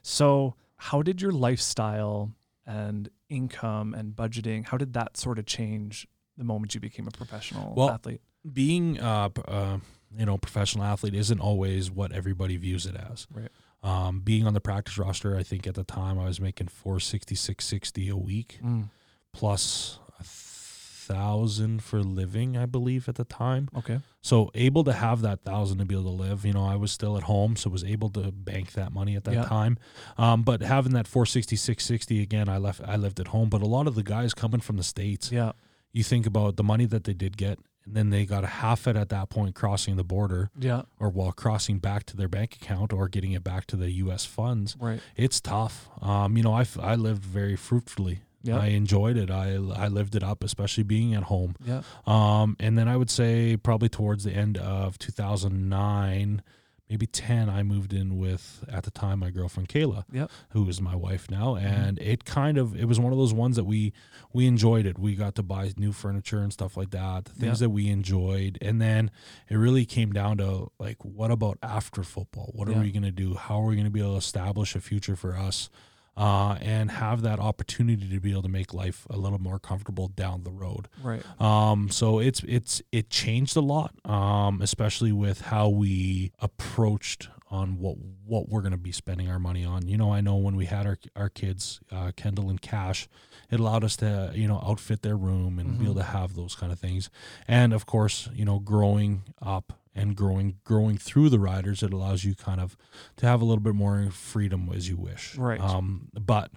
So, 0.02 0.54
how 0.76 1.02
did 1.02 1.20
your 1.20 1.32
lifestyle 1.32 2.32
and 2.66 3.08
income 3.28 3.92
and 3.92 4.14
budgeting, 4.14 4.66
how 4.68 4.76
did 4.78 4.92
that 4.94 5.16
sort 5.16 5.38
of 5.38 5.44
change 5.46 6.06
the 6.36 6.44
moment 6.44 6.74
you 6.74 6.80
became 6.80 7.06
a 7.08 7.10
professional 7.10 7.74
Well, 7.74 7.90
athlete? 7.90 8.20
being 8.52 9.00
uh, 9.00 9.28
uh 9.48 9.78
you 10.16 10.24
know 10.26 10.38
professional 10.38 10.84
athlete 10.84 11.14
isn't 11.14 11.40
always 11.40 11.90
what 11.90 12.12
everybody 12.12 12.56
views 12.56 12.86
it 12.86 12.94
as 12.96 13.26
Right. 13.32 13.48
um 13.82 14.20
being 14.20 14.46
on 14.46 14.54
the 14.54 14.60
practice 14.60 14.96
roster 14.98 15.36
I 15.36 15.42
think 15.42 15.66
at 15.66 15.74
the 15.74 15.84
time 15.84 16.18
I 16.18 16.26
was 16.26 16.40
making 16.40 16.68
466.60 16.68 18.10
a 18.10 18.16
week 18.16 18.60
Mm. 18.62 18.90
plus 19.32 19.98
a 20.20 20.24
thousand 20.24 21.84
for 21.84 22.02
living, 22.02 22.56
I 22.56 22.66
believe, 22.66 23.08
at 23.08 23.14
the 23.14 23.24
time. 23.24 23.68
Okay. 23.76 24.00
So 24.22 24.50
able 24.56 24.82
to 24.84 24.92
have 24.92 25.20
that 25.22 25.42
thousand 25.44 25.78
to 25.78 25.84
be 25.84 25.94
able 25.94 26.16
to 26.16 26.22
live. 26.22 26.44
You 26.44 26.52
know, 26.52 26.64
I 26.64 26.74
was 26.74 26.90
still 26.90 27.16
at 27.16 27.22
home, 27.24 27.54
so 27.54 27.70
was 27.70 27.84
able 27.84 28.08
to 28.10 28.32
bank 28.32 28.72
that 28.72 28.92
money 28.92 29.14
at 29.14 29.22
that 29.24 29.46
time. 29.46 29.78
Um, 30.18 30.42
but 30.42 30.62
having 30.62 30.94
that 30.94 31.06
460, 31.06 31.54
660 31.54 32.22
again, 32.22 32.48
I 32.48 32.58
left 32.58 32.80
I 32.84 32.96
lived 32.96 33.20
at 33.20 33.28
home. 33.28 33.48
But 33.50 33.62
a 33.62 33.66
lot 33.66 33.86
of 33.86 33.94
the 33.94 34.02
guys 34.02 34.34
coming 34.34 34.60
from 34.60 34.78
the 34.78 34.82
States, 34.82 35.30
Yeah. 35.30 35.52
You 35.96 36.04
think 36.04 36.26
about 36.26 36.56
the 36.56 36.62
money 36.62 36.84
that 36.86 37.04
they 37.04 37.14
did 37.14 37.36
get 37.36 37.58
and 37.84 37.94
then 37.96 38.10
they 38.10 38.26
got 38.26 38.42
a 38.42 38.48
half 38.48 38.86
it 38.88 38.96
at 38.96 39.08
that 39.10 39.28
point 39.28 39.54
crossing 39.54 39.94
the 39.96 40.02
border 40.04 40.50
Yeah. 40.58 40.82
or 40.98 41.08
while 41.08 41.30
crossing 41.32 41.78
back 41.78 42.04
to 42.06 42.16
their 42.16 42.28
bank 42.28 42.56
account 42.60 42.92
or 42.92 43.08
getting 43.08 43.30
it 43.32 43.44
back 43.44 43.66
to 43.68 43.76
the 43.76 43.90
U.S. 44.04 44.24
funds. 44.24 44.76
Right. 44.80 45.00
It's 45.14 45.40
tough. 45.40 45.88
Um, 46.02 46.36
you 46.36 46.42
know, 46.42 46.52
I 46.52 46.66
I 46.80 46.96
lived 46.96 47.24
very 47.24 47.54
fruitfully. 47.56 48.20
Yeah. 48.42 48.58
I 48.58 48.66
enjoyed 48.66 49.16
it. 49.16 49.30
I, 49.30 49.54
I 49.54 49.88
lived 49.88 50.14
it 50.14 50.22
up, 50.22 50.44
especially 50.44 50.84
being 50.84 51.14
at 51.14 51.24
home. 51.24 51.54
Yeah. 51.64 51.82
Um, 52.06 52.56
and 52.60 52.76
then 52.78 52.86
I 52.88 52.96
would 52.96 53.10
say 53.10 53.56
probably 53.56 53.88
towards 53.88 54.22
the 54.24 54.32
end 54.32 54.56
of 54.58 54.98
2009, 54.98 56.42
maybe 56.88 57.06
10, 57.06 57.48
I 57.50 57.62
moved 57.62 57.92
in 57.92 58.16
with, 58.18 58.64
at 58.68 58.84
the 58.84 58.90
time, 58.90 59.18
my 59.18 59.30
girlfriend 59.30 59.68
Kayla, 59.68 60.04
Yep. 60.12 60.30
who 60.50 60.68
is 60.68 60.80
my 60.80 60.94
wife 60.94 61.30
now. 61.30 61.54
Mm-hmm. 61.54 61.66
And 61.66 61.98
it 61.98 62.24
kind 62.24 62.58
of, 62.58 62.76
it 62.76 62.84
was 62.86 63.00
one 63.00 63.12
of 63.12 63.18
those 63.18 63.34
ones 63.34 63.56
that 63.56 63.64
we, 63.64 63.92
we 64.32 64.46
enjoyed 64.46 64.86
it. 64.86 64.98
We 64.98 65.14
got 65.16 65.34
to 65.36 65.42
buy 65.42 65.72
new 65.76 65.92
furniture 65.92 66.38
and 66.38 66.52
stuff 66.52 66.76
like 66.76 66.90
that, 66.90 67.24
the 67.24 67.32
things 67.32 67.60
Yeah. 67.60 67.66
that 67.66 67.70
we 67.70 67.88
enjoyed. 67.88 68.58
And 68.62 68.80
then 68.80 69.10
it 69.48 69.56
really 69.56 69.84
came 69.84 70.12
down 70.12 70.38
to 70.38 70.70
like, 70.78 71.04
what 71.04 71.30
about 71.30 71.58
after 71.62 72.02
football? 72.02 72.50
What 72.54 72.68
Yeah. 72.68 72.78
are 72.78 72.82
we 72.82 72.92
going 72.92 73.02
to 73.02 73.10
do? 73.10 73.34
How 73.34 73.60
are 73.62 73.66
we 73.66 73.74
going 73.74 73.86
to 73.86 73.90
be 73.90 74.00
able 74.00 74.12
to 74.12 74.18
establish 74.18 74.74
a 74.76 74.80
future 74.80 75.16
for 75.16 75.36
us? 75.36 75.68
Uh, 76.16 76.56
and 76.62 76.90
have 76.90 77.20
that 77.20 77.38
opportunity 77.38 78.08
to 78.08 78.20
be 78.20 78.30
able 78.30 78.40
to 78.40 78.48
make 78.48 78.72
life 78.72 79.06
a 79.10 79.18
little 79.18 79.38
more 79.38 79.58
comfortable 79.58 80.08
down 80.08 80.44
the 80.44 80.50
road. 80.50 80.88
Right. 81.02 81.22
Um, 81.38 81.90
so 81.90 82.20
it's 82.20 82.42
it's 82.48 82.80
it 82.90 83.10
changed 83.10 83.54
a 83.54 83.60
lot, 83.60 83.94
um, 84.06 84.62
especially 84.62 85.12
with 85.12 85.42
how 85.42 85.68
we 85.68 86.32
approached 86.38 87.28
on 87.50 87.78
what 87.78 87.96
what 88.24 88.48
we're 88.48 88.60
going 88.60 88.72
to 88.72 88.78
be 88.78 88.92
spending 88.92 89.30
our 89.30 89.38
money 89.38 89.64
on. 89.64 89.86
You 89.86 89.96
know, 89.96 90.12
I 90.12 90.20
know 90.20 90.36
when 90.36 90.56
we 90.56 90.66
had 90.66 90.86
our 90.86 90.98
our 91.14 91.28
kids, 91.28 91.80
uh, 91.92 92.12
Kendall 92.16 92.50
and 92.50 92.60
Cash, 92.60 93.08
it 93.50 93.60
allowed 93.60 93.84
us 93.84 93.96
to 93.96 94.32
you 94.34 94.48
know 94.48 94.62
outfit 94.66 95.02
their 95.02 95.16
room 95.16 95.58
and 95.58 95.78
be 95.78 95.84
able 95.84 95.94
to 95.96 96.02
have 96.02 96.34
those 96.34 96.54
kind 96.54 96.72
of 96.72 96.78
things. 96.78 97.10
And 97.46 97.72
of 97.72 97.86
course, 97.86 98.28
you 98.34 98.44
know, 98.44 98.58
growing 98.58 99.22
up 99.40 99.74
and 99.96 100.14
growing 100.14 100.58
growing 100.64 100.98
through 100.98 101.30
the 101.30 101.38
riders, 101.40 101.82
it 101.82 101.92
allows 101.92 102.22
you 102.24 102.34
kind 102.36 102.60
of 102.60 102.76
to 103.16 103.26
have 103.26 103.40
a 103.40 103.44
little 103.44 103.62
bit 103.62 103.74
more 103.74 104.08
freedom 104.12 104.70
as 104.72 104.88
you 104.88 104.96
wish. 104.96 105.36
Right. 105.36 105.60
Um, 105.60 106.08
but 106.14 106.50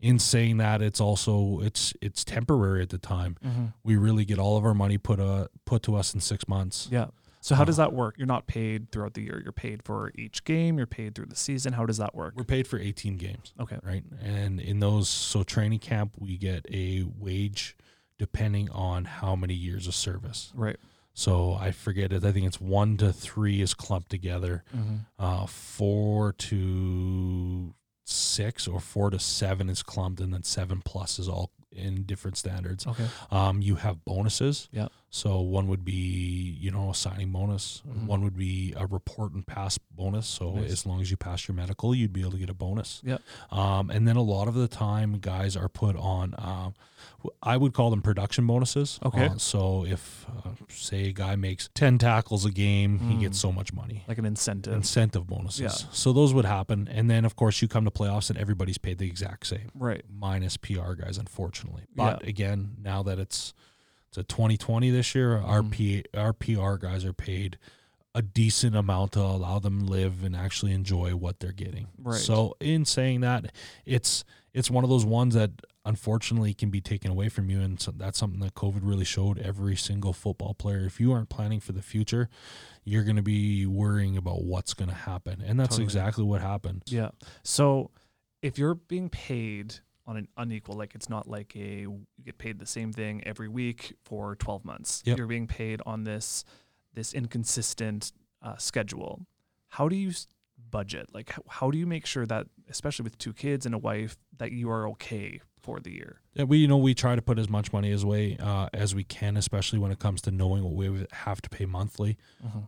in 0.00 0.18
saying 0.18 0.58
that, 0.58 0.80
it's 0.82 1.00
also 1.00 1.60
it's 1.62 1.92
it's 2.00 2.24
temporary 2.24 2.80
at 2.82 2.90
the 2.90 2.98
time 2.98 3.36
Mm-hmm. 3.44 3.64
we 3.82 3.96
really 3.96 4.24
get 4.24 4.38
all 4.38 4.56
of 4.56 4.64
our 4.64 4.74
money 4.74 4.96
put 4.98 5.18
uh 5.20 5.48
put 5.64 5.82
to 5.82 5.96
us 5.96 6.14
in 6.14 6.20
six 6.20 6.46
months. 6.48 6.88
Yeah. 6.90 7.06
So 7.40 7.54
how 7.54 7.64
does 7.64 7.78
Uh, 7.78 7.84
that 7.84 7.92
work? 7.92 8.14
You're 8.18 8.26
not 8.26 8.46
paid 8.48 8.90
throughout 8.90 9.14
the 9.14 9.22
year. 9.22 9.40
You're 9.42 9.52
paid 9.52 9.82
for 9.84 10.10
each 10.16 10.42
game. 10.44 10.78
You're 10.78 10.86
paid 10.88 11.14
through 11.14 11.26
the 11.26 11.36
season. 11.36 11.74
How 11.74 11.86
does 11.86 11.96
that 11.98 12.12
work? 12.14 12.34
We're 12.36 12.42
paid 12.44 12.66
for 12.66 12.76
18 12.78 13.16
games, 13.18 13.52
Okay. 13.60 13.78
right? 13.84 14.02
And 14.20 14.58
in 14.60 14.80
those, 14.80 15.08
so 15.08 15.44
training 15.44 15.78
camp, 15.78 16.14
we 16.18 16.36
get 16.38 16.66
a 16.72 17.04
wage 17.18 17.76
depending 18.18 18.68
on 18.70 19.04
how 19.04 19.36
many 19.36 19.54
years 19.54 19.86
of 19.86 19.94
service. 19.94 20.50
Right. 20.56 20.76
So 21.18 21.54
I 21.58 21.70
forget 21.70 22.12
it. 22.12 22.26
I 22.26 22.30
think 22.30 22.46
it's 22.46 22.60
one 22.60 22.98
to 22.98 23.10
three 23.10 23.62
is 23.62 23.72
clumped 23.72 24.10
together. 24.10 24.64
Mm-hmm. 24.76 24.96
Uh, 25.18 25.46
four 25.46 26.34
to 26.34 27.74
six 28.04 28.68
or 28.68 28.80
four 28.80 29.08
to 29.08 29.18
seven 29.18 29.70
is 29.70 29.82
clumped, 29.82 30.20
and 30.20 30.34
then 30.34 30.42
seven 30.42 30.82
plus 30.84 31.18
is 31.18 31.26
all 31.26 31.52
in 31.72 32.02
different 32.02 32.36
standards. 32.36 32.86
Okay. 32.86 33.06
Um, 33.30 33.62
you 33.62 33.76
have 33.76 34.04
bonuses. 34.04 34.68
Yep. 34.72 34.92
So 35.16 35.40
one 35.40 35.66
would 35.68 35.82
be, 35.82 36.58
you 36.60 36.70
know, 36.70 36.90
a 36.90 36.94
signing 36.94 37.30
bonus. 37.32 37.82
Mhm. 37.88 38.04
One 38.06 38.22
would 38.22 38.36
be 38.36 38.74
a 38.76 38.84
report 38.86 39.32
and 39.32 39.46
pass 39.46 39.78
bonus. 39.78 40.26
So 40.26 40.56
Nice. 40.56 40.70
as 40.70 40.84
long 40.86 41.00
as 41.00 41.10
you 41.10 41.16
pass 41.16 41.48
your 41.48 41.54
medical, 41.54 41.94
you'd 41.94 42.12
be 42.12 42.20
able 42.20 42.32
to 42.32 42.38
get 42.38 42.50
a 42.50 42.54
bonus. 42.54 43.00
Yep. 43.02 43.22
Um, 43.50 43.88
and 43.90 44.06
then 44.06 44.16
a 44.16 44.22
lot 44.22 44.46
of 44.46 44.54
the 44.54 44.68
time, 44.68 45.18
guys 45.20 45.56
are 45.56 45.70
put 45.70 45.96
on. 45.96 46.34
Um, 46.36 46.74
w- 47.18 47.34
I 47.42 47.56
would 47.56 47.72
call 47.72 47.88
them 47.88 48.02
production 48.02 48.46
bonuses. 48.46 48.98
Okay. 49.06 49.28
Uh, 49.28 49.38
so 49.38 49.86
if, 49.86 50.26
uh, 50.44 50.50
say, 50.68 51.06
a 51.08 51.12
guy 51.12 51.34
makes 51.34 51.70
ten 51.72 51.96
tackles 51.96 52.44
a 52.44 52.50
game, 52.50 52.98
he 52.98 53.14
Mm. 53.14 53.20
gets 53.20 53.38
so 53.38 53.50
much 53.50 53.72
money. 53.72 54.04
Like 54.06 54.18
an 54.18 54.26
incentive. 54.26 54.74
Incentive 54.74 55.26
bonuses. 55.26 55.60
Yeah. 55.60 55.88
So 55.92 56.12
those 56.12 56.34
would 56.34 56.44
happen, 56.44 56.88
and 56.92 57.08
then 57.10 57.24
of 57.24 57.36
course 57.36 57.62
you 57.62 57.68
come 57.68 57.86
to 57.86 57.90
playoffs 57.90 58.28
and 58.28 58.38
everybody's 58.38 58.76
paid 58.78 58.98
the 58.98 59.06
exact 59.06 59.46
same 59.46 59.70
right. 59.74 60.04
minus 60.12 60.58
PR 60.58 60.92
guys, 60.94 61.16
unfortunately. 61.16 61.84
But 61.96 62.22
Yeah. 62.22 62.28
again, 62.28 62.76
now 62.82 63.02
that 63.04 63.18
it's 63.18 63.54
a 64.18 64.24
2020 64.24 64.90
this 64.90 65.14
year, 65.14 65.36
our 65.38 65.62
Mhm. 65.62 65.70
P, 65.70 66.04
our 66.14 66.32
PR 66.32 66.76
guys 66.76 67.04
are 67.04 67.12
paid 67.12 67.58
a 68.14 68.22
decent 68.22 68.74
amount 68.74 69.12
to 69.12 69.20
allow 69.20 69.58
them 69.58 69.80
to 69.80 69.84
live 69.92 70.24
and 70.24 70.34
actually 70.34 70.72
enjoy 70.72 71.14
what 71.14 71.38
they're 71.38 71.52
getting. 71.52 71.88
Right. 71.98 72.18
So 72.18 72.56
in 72.60 72.84
saying 72.86 73.20
that, 73.20 73.52
it's 73.84 74.24
it's 74.54 74.70
one 74.70 74.84
of 74.84 74.88
those 74.90 75.04
ones 75.04 75.34
that 75.34 75.50
unfortunately 75.84 76.54
can 76.54 76.70
be 76.70 76.80
taken 76.80 77.10
away 77.10 77.28
from 77.28 77.50
you, 77.50 77.60
and 77.60 77.78
so 77.78 77.90
that's 77.90 78.16
something 78.18 78.40
that 78.40 78.54
COVID 78.54 78.80
really 78.82 79.04
showed 79.04 79.38
every 79.38 79.76
single 79.76 80.14
football 80.14 80.54
player. 80.54 80.86
If 80.86 80.98
you 80.98 81.12
aren't 81.12 81.28
planning 81.28 81.60
for 81.60 81.72
the 81.72 81.82
future, 81.82 82.30
you're 82.82 83.04
going 83.04 83.16
to 83.16 83.22
be 83.22 83.66
worrying 83.66 84.16
about 84.16 84.44
what's 84.44 84.72
going 84.72 84.88
to 84.88 84.94
happen, 84.94 85.42
and 85.44 85.60
that's 85.60 85.70
Totally. 85.76 85.84
exactly 85.84 86.24
what 86.24 86.40
happened. 86.40 86.84
Yeah. 86.86 87.10
So 87.42 87.90
if 88.40 88.58
you're 88.58 88.74
being 88.76 89.10
paid 89.10 89.80
on 90.06 90.16
an 90.16 90.28
unequal, 90.36 90.76
like 90.76 90.94
it's 90.94 91.08
not 91.08 91.28
like 91.28 91.54
a 91.56 91.80
you 91.80 92.06
get 92.24 92.38
paid 92.38 92.58
the 92.58 92.66
same 92.66 92.92
thing 92.92 93.22
every 93.26 93.48
week 93.48 93.94
for 94.04 94.36
12 94.36 94.64
months. 94.64 95.02
Yep. 95.04 95.18
You're 95.18 95.26
being 95.26 95.46
paid 95.46 95.80
on 95.84 96.04
this 96.04 96.44
this 96.94 97.12
inconsistent 97.12 98.12
uh, 98.42 98.56
schedule. 98.56 99.26
How 99.68 99.88
do 99.88 99.96
you 99.96 100.12
budget? 100.70 101.08
Like 101.12 101.30
how, 101.30 101.42
how 101.48 101.70
do 101.70 101.78
you 101.78 101.86
make 101.86 102.06
sure 102.06 102.26
that, 102.26 102.46
especially 102.70 103.04
with 103.04 103.18
two 103.18 103.32
kids 103.32 103.66
and 103.66 103.74
a 103.74 103.78
wife, 103.78 104.16
that 104.38 104.52
you 104.52 104.70
are 104.70 104.88
okay 104.90 105.40
for 105.60 105.80
the 105.80 105.92
year? 105.92 106.20
Yeah, 106.34 106.44
we 106.44 106.58
you 106.58 106.68
know 106.68 106.76
we 106.76 106.94
try 106.94 107.16
to 107.16 107.22
put 107.22 107.38
as 107.38 107.48
much 107.48 107.72
money 107.72 107.90
as 107.90 108.04
way 108.04 108.36
uh, 108.40 108.68
as 108.72 108.94
we 108.94 109.04
can, 109.04 109.36
especially 109.36 109.78
when 109.78 109.90
it 109.90 109.98
comes 109.98 110.22
to 110.22 110.30
knowing 110.30 110.62
what 110.64 110.74
we 110.74 111.06
have 111.12 111.42
to 111.42 111.50
pay 111.50 111.66
monthly. 111.66 112.16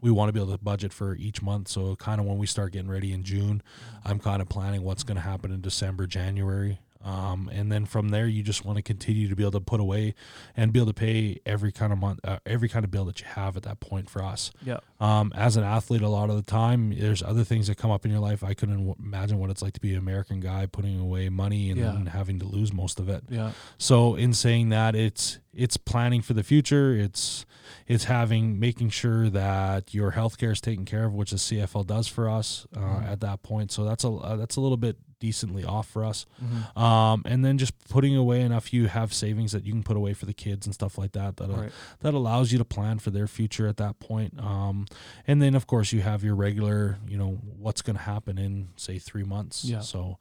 We 0.01 0.11
want 0.11 0.29
to 0.29 0.33
be 0.33 0.40
able 0.40 0.53
to 0.53 0.59
budget 0.59 0.92
for 0.92 1.14
each 1.16 1.42
month. 1.42 1.68
So 1.68 1.96
kind 1.96 2.20
of 2.20 2.27
when 2.27 2.38
we 2.38 2.46
start 2.46 2.72
getting 2.72 2.90
ready 2.90 3.12
in 3.12 3.22
June, 3.22 3.62
I'm 4.05 4.18
kind 4.18 4.42
of 4.42 4.48
planning 4.48 4.83
what's 4.83 5.05
going 5.05 5.16
to 5.16 5.22
happen 5.22 5.53
in 5.53 5.61
December, 5.61 6.07
January. 6.07 6.81
Um, 7.05 7.49
and 7.53 7.71
then 7.71 7.87
from 7.87 8.09
there, 8.09 8.27
you 8.27 8.43
just 8.43 8.65
want 8.65 8.77
to 8.77 8.83
continue 8.83 9.29
to 9.29 9.37
be 9.37 9.43
able 9.45 9.53
to 9.53 9.61
put 9.61 9.79
away 9.81 10.15
and 10.57 10.73
be 10.73 10.81
able 10.81 10.89
to 10.89 10.95
pay 10.95 11.41
every 11.47 11.71
kind 11.71 11.93
of 11.93 11.99
month, 11.99 12.19
uh, 12.25 12.39
every 12.45 12.69
kind 12.69 12.85
of 12.85 12.91
bill 12.91 13.05
that 13.05 13.21
you 13.21 13.27
have 13.27 13.57
at 13.57 13.63
that 13.63 13.79
point 13.81 14.11
for 14.11 14.23
us. 14.23 14.51
Yeah. 14.65 14.79
Um, 15.01 15.33
as 15.37 15.57
an 15.57 15.63
athlete, 15.63 16.03
a 16.03 16.09
lot 16.09 16.29
of 16.29 16.35
the 16.37 16.43
time, 16.43 16.93
there's 16.99 17.23
other 17.23 17.45
things 17.45 17.69
that 17.69 17.77
come 17.77 17.91
up 17.93 18.05
in 18.05 18.11
your 18.11 18.21
life. 18.21 18.43
I 18.43 18.53
couldn't 18.55 18.79
w- 18.87 18.97
imagine 18.99 19.39
what 19.39 19.49
it's 19.49 19.63
like 19.63 19.75
to 19.75 19.81
be 19.81 19.93
an 19.93 19.99
American 19.99 20.41
guy 20.41 20.67
putting 20.67 20.99
away 20.99 21.29
money 21.29 21.71
and 21.71 21.79
Yeah. 21.79 21.93
then 21.93 22.07
having 22.07 22.41
to 22.41 22.47
lose 22.47 22.73
most 22.73 22.99
of 22.99 23.09
it. 23.09 23.23
Yeah. 23.29 23.53
So 23.79 24.17
in 24.17 24.33
saying 24.33 24.71
that, 24.71 24.95
it's 24.97 25.39
it's 25.55 25.77
planning 25.77 26.23
for 26.23 26.35
the 26.35 26.43
future. 26.45 26.93
It's 26.95 27.45
it's 27.87 28.05
having 28.05 28.59
making 28.61 28.91
sure 28.91 29.29
that 29.31 29.93
your 29.95 30.13
healthcare 30.13 30.53
is 30.53 30.61
taken 30.61 30.85
care 30.85 31.05
of, 31.05 31.15
which 31.15 31.31
the 31.31 31.37
CFL 31.39 31.85
does 31.87 32.07
for 32.09 32.29
us 32.29 32.67
uh, 32.77 32.81
Mhm. 32.81 33.09
at 33.09 33.21
that 33.21 33.43
point. 33.43 33.71
So 33.73 33.85
that's 33.85 34.05
a 34.05 34.09
uh, 34.11 34.37
that's 34.37 34.57
a 34.57 34.61
little 34.61 34.77
bit 34.77 34.97
decently 35.21 35.65
off 35.65 35.89
for 35.89 36.05
us. 36.05 36.27
Mhm. 36.43 36.81
Um, 36.81 37.23
and 37.25 37.45
then 37.45 37.59
just 37.59 37.73
putting 37.89 38.15
away 38.17 38.41
enough 38.43 38.73
you 38.73 38.87
have 38.89 39.13
savings 39.13 39.53
that 39.53 39.65
you 39.65 39.73
can 39.73 39.83
put 39.83 39.97
away 39.97 40.15
for 40.15 40.27
the 40.27 40.33
kids 40.35 40.67
and 40.67 40.75
stuff 40.75 40.97
like 40.99 41.13
that. 41.13 41.37
That 41.39 41.51
uh, 41.51 41.57
Right. 41.57 41.73
that 42.01 42.15
allows 42.15 42.53
you 42.53 42.59
to 42.59 42.65
plan 42.65 42.99
for 42.99 43.11
their 43.11 43.27
future 43.27 43.67
at 43.67 43.77
that 43.79 43.99
point. 43.99 44.39
Um, 44.39 44.87
and 45.27 45.43
then 45.43 45.55
of 45.55 45.67
course 45.67 45.93
you 45.93 46.01
have 46.03 46.23
your 46.23 46.35
regular, 46.35 46.99
you 47.09 47.19
know, 47.19 47.39
what's 47.59 47.83
going 47.83 47.97
to 47.97 48.03
happen 48.03 48.39
in 48.39 48.69
say 48.77 48.99
three 48.99 49.25
months. 49.25 49.65
Yeah. 49.65 49.81
So, 49.81 50.19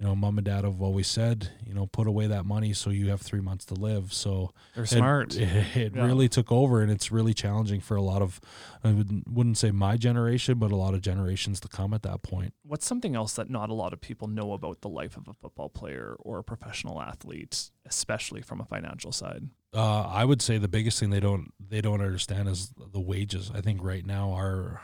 you 0.00 0.06
know, 0.06 0.16
mom 0.16 0.38
and 0.38 0.46
dad 0.46 0.64
have 0.64 0.80
always 0.80 1.06
said, 1.06 1.50
you 1.66 1.74
know, 1.74 1.86
put 1.86 2.06
away 2.06 2.26
that 2.26 2.46
money 2.46 2.72
so 2.72 2.88
you 2.88 3.10
have 3.10 3.20
three 3.20 3.42
months 3.42 3.66
to 3.66 3.74
live. 3.74 4.14
So 4.14 4.50
They're 4.74 4.84
it- 4.84 4.88
smart. 4.88 5.36
It, 5.36 5.48
it 5.76 5.94
Yeah. 5.94 6.06
really 6.06 6.26
took 6.26 6.50
over, 6.50 6.80
and 6.80 6.90
it's 6.90 7.12
really 7.12 7.34
challenging 7.34 7.80
for 7.80 7.96
a 7.96 8.02
lot 8.02 8.22
of, 8.22 8.40
I 8.82 8.92
wouldn't, 8.92 9.28
wouldn't 9.30 9.58
say 9.58 9.70
my 9.72 9.98
generation, 9.98 10.58
but 10.58 10.72
a 10.72 10.76
lot 10.76 10.94
of 10.94 11.02
generations 11.02 11.60
to 11.60 11.68
come 11.68 11.92
at 11.92 12.02
that 12.04 12.22
point. 12.22 12.54
What's 12.62 12.86
something 12.86 13.14
else 13.14 13.34
that 13.34 13.50
not 13.50 13.68
a 13.68 13.74
lot 13.74 13.92
of 13.92 14.00
people 14.00 14.26
know 14.26 14.54
about 14.54 14.80
the 14.80 14.88
life 14.88 15.18
of 15.18 15.28
a 15.28 15.34
football 15.34 15.68
player 15.68 16.16
or 16.20 16.38
a 16.38 16.44
professional 16.44 17.02
athlete, 17.02 17.70
especially 17.84 18.40
from 18.40 18.60
a 18.62 18.64
financial 18.64 19.12
side? 19.12 19.48
Uh, 19.74 20.00
I 20.02 20.24
would 20.24 20.40
say 20.40 20.56
the 20.56 20.66
biggest 20.66 20.98
thing 20.98 21.10
they 21.10 21.20
don't 21.20 21.52
they 21.60 21.80
don't 21.80 22.00
understand 22.00 22.48
is 22.48 22.72
the 22.92 22.98
wages. 23.00 23.52
I 23.54 23.60
think 23.60 23.84
right 23.84 24.04
now 24.04 24.32
our 24.32 24.80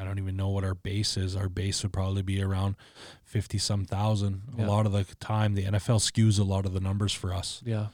I 0.00 0.04
don't 0.04 0.18
even 0.18 0.36
know 0.36 0.48
what 0.48 0.64
our 0.64 0.74
base 0.74 1.16
is. 1.16 1.36
Our 1.36 1.48
base 1.48 1.82
would 1.82 1.92
probably 1.92 2.22
be 2.22 2.42
around 2.42 2.76
fifty 3.22 3.58
some 3.58 3.84
thousand. 3.84 4.42
Yeah. 4.56 4.66
A 4.66 4.66
lot 4.66 4.86
of 4.86 4.92
the 4.92 5.04
time, 5.20 5.54
the 5.54 5.64
NFL 5.64 6.00
skews 6.00 6.38
a 6.38 6.42
lot 6.42 6.64
of 6.64 6.72
the 6.72 6.80
numbers 6.80 7.12
for 7.12 7.34
us. 7.34 7.62
Yeah. 7.64 7.86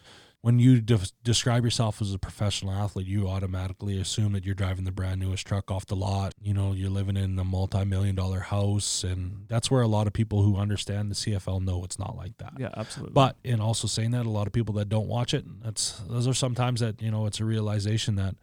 When 0.43 0.61
you 0.61 0.81
de- 0.81 1.01
describe 1.25 1.65
yourself 1.65 2.01
as 2.01 2.15
a 2.15 2.21
professional 2.21 2.73
athlete, 2.73 3.09
you 3.09 3.27
automatically 3.27 3.99
assume 3.99 4.33
that 4.35 4.45
you're 4.45 4.55
driving 4.55 4.85
the 4.85 4.93
brand 4.93 5.19
newest 5.19 5.45
truck 5.45 5.73
off 5.73 5.87
the 5.87 5.97
lot. 5.97 6.35
You 6.41 6.55
know, 6.55 6.73
you're 6.73 6.91
living 6.91 7.17
in 7.17 7.37
a 7.37 7.43
multi-million 7.43 8.15
dollar 8.15 8.39
house, 8.39 9.03
and 9.03 9.47
that's 9.49 9.73
where 9.73 9.83
a 9.83 9.89
lot 9.89 10.07
of 10.07 10.13
people 10.13 10.43
who 10.43 10.57
understand 10.57 11.11
the 11.11 11.17
CFL 11.17 11.65
know 11.65 11.83
it's 11.83 11.99
not 11.99 12.17
like 12.17 12.39
that. 12.39 12.53
Yeah, 12.59 12.69
absolutely. 12.77 13.15
But 13.15 13.37
in 13.43 13.61
also 13.61 13.89
saying 13.89 14.13
that, 14.13 14.25
a 14.25 14.31
lot 14.31 14.47
of 14.47 14.53
people 14.53 14.75
that 14.75 14.89
don't 14.89 15.09
watch 15.09 15.35
it, 15.35 15.45
that's 15.65 16.01
those 16.09 16.29
are 16.29 16.35
sometimes 16.35 16.79
that 16.79 17.03
you 17.03 17.11
know 17.11 17.27
it's 17.27 17.41
a 17.41 17.45
realization 17.45 18.15
that 18.15 18.37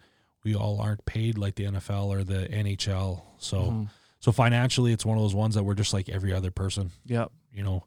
we 0.43 0.55
all 0.55 0.79
aren't 0.81 1.05
paid 1.05 1.37
like 1.37 1.55
the 1.55 1.65
NFL 1.65 2.07
or 2.07 2.23
the 2.23 2.47
NHL. 2.51 3.23
So 3.37 3.61
Mhm. 3.71 3.89
so 4.19 4.31
financially, 4.31 4.91
it's 4.93 5.05
one 5.05 5.17
of 5.17 5.23
those 5.23 5.35
ones 5.35 5.55
that 5.55 5.63
we're 5.63 5.73
just 5.75 5.93
like 5.93 6.09
every 6.09 6.33
other 6.33 6.51
person. 6.51 6.91
Yep. 7.05 7.31
You 7.53 7.63
know, 7.63 7.83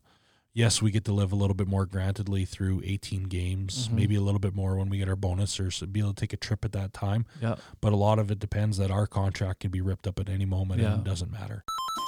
yes, 0.57 0.81
we 0.81 0.91
get 0.91 1.05
to 1.05 1.13
live 1.13 1.31
a 1.33 1.37
little 1.37 1.55
bit 1.55 1.69
more 1.69 1.87
grantedly 1.87 2.49
through 2.49 2.81
18 2.85 3.25
games, 3.25 3.89
Mhm. 3.89 3.93
maybe 3.93 4.15
a 4.17 4.21
little 4.23 4.41
bit 4.41 4.55
more 4.55 4.77
when 4.77 4.89
we 4.89 4.97
get 4.99 5.09
our 5.09 5.15
bonus 5.15 5.61
or 5.61 5.67
s- 5.67 5.81
be 5.83 6.01
able 6.01 6.15
to 6.15 6.21
take 6.21 6.33
a 6.33 6.37
trip 6.37 6.65
at 6.65 6.73
that 6.73 6.93
time. 6.95 7.27
Yeah. 7.43 7.57
But 7.83 7.93
a 7.93 7.97
lot 7.97 8.19
of 8.19 8.31
it 8.31 8.39
depends 8.39 8.79
that 8.79 8.91
our 8.91 9.07
contract 9.07 9.61
can 9.61 9.71
be 9.71 9.83
ripped 9.83 10.07
up 10.07 10.19
at 10.19 10.29
any 10.31 10.47
moment 10.47 10.81
Yeah. 10.81 10.95
and 10.95 11.07
it 11.07 11.09
doesn't 11.09 11.31
matter. 11.31 11.63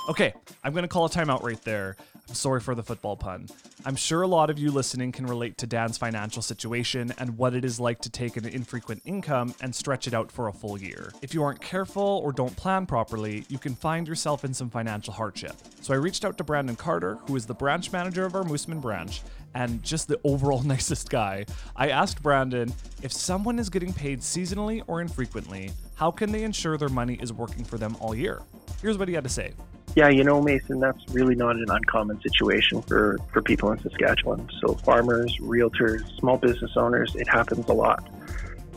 Okay, 0.09 0.33
I'm 0.65 0.73
going 0.73 0.83
to 0.85 0.89
call 0.89 1.05
a 1.05 1.11
timeout 1.11 1.43
right 1.43 1.61
there. 1.65 1.95
I'm 2.29 2.35
sorry 2.35 2.61
for 2.61 2.75
the 2.75 2.83
football 2.83 3.17
pun. 3.17 3.47
I'm 3.85 3.97
sure 3.97 4.23
a 4.23 4.27
lot 4.27 4.49
of 4.49 4.59
you 4.59 4.71
listening 4.71 5.13
can 5.13 5.27
relate 5.27 5.59
to 5.59 5.67
Dan's 5.67 5.99
financial 5.99 6.41
situation 6.43 7.13
and 7.19 7.37
what 7.37 7.55
it 7.55 7.63
is 7.65 7.79
like 7.79 8.01
to 8.01 8.11
take 8.11 8.37
an 8.39 8.47
infrequent 8.47 9.03
income 9.05 9.55
and 9.61 9.75
stretch 9.75 10.07
it 10.07 10.15
out 10.15 10.33
for 10.33 10.49
a 10.49 10.53
full 10.53 10.79
year. 10.81 11.13
If 11.21 11.35
you 11.35 11.43
aren't 11.43 11.61
careful 11.61 12.03
or 12.03 12.33
don't 12.33 12.57
plan 12.57 12.87
properly, 12.87 13.45
you 13.49 13.59
can 13.59 13.75
find 13.75 14.09
yourself 14.09 14.45
in 14.45 14.55
some 14.55 14.71
financial 14.71 15.13
hardship. 15.13 15.57
So 15.83 15.93
I 15.93 15.99
reached 15.99 16.25
out 16.25 16.37
to 16.39 16.45
Brandon 16.45 16.77
Carter, 16.77 17.17
who 17.27 17.37
is 17.37 17.45
the 17.47 17.55
branch 17.55 17.93
manager 17.93 18.25
of 18.25 18.35
our 18.39 18.45
Moosomin 18.45 18.81
branch 18.81 19.23
and 19.55 19.83
just 19.83 20.09
the 20.09 20.19
overall 20.25 20.63
nicest 20.75 21.11
guy. 21.11 21.45
I 21.77 21.89
asked 21.89 22.23
Brandon 22.23 22.73
if 23.03 23.13
someone 23.13 23.59
is 23.59 23.69
getting 23.69 23.93
paid 23.93 24.21
seasonally 24.21 24.83
or 24.87 25.01
infrequently, 25.01 25.71
how 25.97 26.11
can 26.11 26.33
they 26.33 26.45
ensure 26.45 26.79
their 26.79 26.89
money 26.89 27.19
is 27.21 27.33
working 27.33 27.65
for 27.65 27.77
them 27.77 27.97
all 28.01 28.15
year? 28.15 28.43
Here's 28.81 28.97
what 28.97 29.09
he 29.09 29.15
had 29.15 29.25
to 29.25 29.31
say. 29.31 29.53
Yeah, 29.97 30.09
you 30.11 30.23
know, 30.23 30.41
Mason, 30.41 30.79
that's 30.79 31.03
really 31.11 31.35
not 31.35 31.57
an 31.57 31.67
uncommon 31.69 32.21
situation 32.21 32.83
for, 32.83 33.19
for 33.33 33.43
people 33.43 33.73
in 33.73 33.81
Saskatchewan. 33.81 34.49
So, 34.61 34.75
farmers, 34.75 35.37
realtors, 35.39 36.07
small 36.19 36.37
business 36.37 36.73
owners, 36.77 37.17
it 37.17 37.27
happens 37.27 37.69
a 37.69 37.73
lot. 37.73 38.09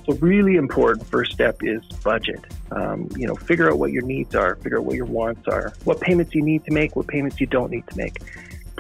So, 0.08 0.14
really 0.16 0.56
important 0.56 1.06
first 1.06 1.32
step 1.32 1.58
is 1.62 1.84
budget. 2.04 2.44
Um, 2.72 3.08
you 3.16 3.28
know, 3.28 3.36
figure 3.36 3.70
out 3.70 3.78
what 3.78 3.92
your 3.92 4.04
needs 4.04 4.34
are, 4.36 4.56
figure 4.56 4.80
out 4.80 4.86
what 4.86 4.96
your 4.96 5.06
wants 5.06 5.48
are, 5.48 5.74
what 5.84 6.00
payments 6.00 6.34
you 6.34 6.42
need 6.42 6.64
to 6.66 6.72
make, 6.72 6.96
what 6.96 7.08
payments 7.08 7.40
you 7.40 7.46
don't 7.46 7.70
need 7.70 7.86
to 7.88 7.98
make. 7.98 8.18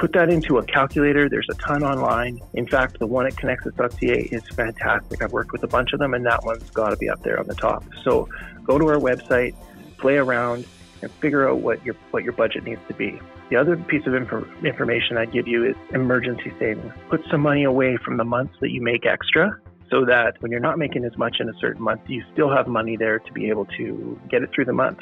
Put 0.01 0.13
that 0.13 0.29
into 0.29 0.57
a 0.57 0.63
calculator. 0.63 1.29
There's 1.29 1.47
a 1.51 1.53
ton 1.53 1.83
online. 1.83 2.41
In 2.55 2.65
fact, 2.65 2.97
the 2.97 3.05
one 3.05 3.27
at 3.27 3.33
conexus.ca 3.33 4.29
is 4.31 4.41
fantastic. 4.55 5.21
I've 5.21 5.31
worked 5.31 5.51
with 5.51 5.61
a 5.61 5.67
bunch 5.67 5.93
of 5.93 5.99
them, 5.99 6.15
and 6.15 6.25
that 6.25 6.43
one's 6.43 6.67
got 6.71 6.89
to 6.89 6.97
be 6.97 7.07
up 7.07 7.21
there 7.21 7.39
on 7.39 7.45
the 7.45 7.53
top. 7.53 7.83
So, 8.03 8.27
go 8.63 8.79
to 8.79 8.87
our 8.87 8.97
website, 8.97 9.53
play 9.99 10.17
around, 10.17 10.65
and 11.03 11.11
figure 11.11 11.47
out 11.47 11.59
what 11.59 11.85
your 11.85 11.93
what 12.09 12.23
your 12.23 12.33
budget 12.33 12.63
needs 12.63 12.81
to 12.87 12.95
be. 12.95 13.19
The 13.51 13.57
other 13.57 13.77
piece 13.77 14.07
of 14.07 14.13
infor- 14.13 14.47
information 14.65 15.19
I'd 15.19 15.31
give 15.31 15.47
you 15.47 15.65
is 15.65 15.75
emergency 15.93 16.51
savings. 16.57 16.91
Put 17.11 17.21
some 17.29 17.41
money 17.41 17.63
away 17.63 17.95
from 18.03 18.17
the 18.17 18.25
months 18.25 18.55
that 18.61 18.71
you 18.71 18.81
make 18.81 19.05
extra 19.05 19.55
so 19.91 20.03
that 20.05 20.41
when 20.41 20.49
you're 20.49 20.59
not 20.59 20.79
making 20.79 21.05
as 21.05 21.15
much 21.15 21.37
in 21.39 21.47
a 21.47 21.53
certain 21.59 21.83
month, 21.83 22.01
you 22.07 22.23
still 22.33 22.49
have 22.49 22.65
money 22.65 22.97
there 22.97 23.19
to 23.19 23.33
be 23.33 23.49
able 23.49 23.65
to 23.77 24.19
get 24.31 24.41
it 24.41 24.49
through 24.51 24.65
the 24.65 24.73
month. 24.73 24.97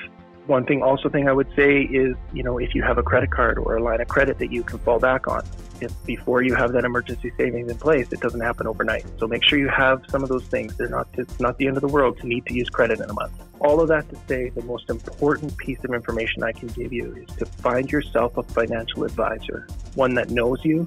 One 0.49 0.65
thing 0.65 0.81
also 0.81 1.09
thing 1.09 1.29
I 1.29 1.31
would 1.31 1.53
say 1.55 1.81
is, 1.83 2.15
you 2.33 2.41
know, 2.41 2.57
if 2.57 2.73
you 2.73 2.81
have 2.81 2.97
a 2.97 3.03
credit 3.03 3.29
card 3.29 3.59
or 3.59 3.77
a 3.77 3.83
line 3.83 4.01
of 4.01 4.07
credit 4.07 4.39
that 4.39 4.51
you 4.51 4.63
can 4.63 4.79
fall 4.79 4.97
back 4.97 5.27
on, 5.27 5.43
if 5.79 5.93
before 6.07 6.41
you 6.41 6.55
have 6.55 6.71
that 6.71 6.85
emergency 6.85 7.31
savings 7.37 7.69
in 7.69 7.77
place, 7.77 8.11
it 8.11 8.19
doesn't 8.19 8.39
happen 8.39 8.65
overnight. 8.65 9.05
So 9.19 9.27
make 9.27 9.43
sure 9.43 9.59
you 9.59 9.67
have 9.67 10.01
some 10.09 10.23
of 10.23 10.29
those 10.29 10.45
things. 10.45 10.75
They're 10.75 10.89
not 10.89 11.07
it's 11.13 11.39
not 11.39 11.59
the 11.59 11.67
end 11.67 11.77
of 11.77 11.81
the 11.81 11.87
world 11.87 12.17
to 12.21 12.27
need 12.27 12.47
to 12.47 12.55
use 12.55 12.67
credit 12.67 12.99
in 12.99 13.11
a 13.11 13.13
month. 13.13 13.31
All 13.59 13.79
of 13.79 13.89
that 13.89 14.09
to 14.09 14.17
say, 14.27 14.49
the 14.49 14.63
most 14.63 14.89
important 14.89 15.55
piece 15.57 15.83
of 15.83 15.93
information 15.93 16.41
I 16.41 16.51
can 16.51 16.69
give 16.69 16.91
you 16.91 17.13
is 17.13 17.35
to 17.35 17.45
find 17.45 17.91
yourself 17.91 18.35
a 18.37 18.41
financial 18.41 19.03
advisor, 19.03 19.67
one 19.93 20.15
that 20.15 20.31
knows 20.31 20.65
you, 20.65 20.85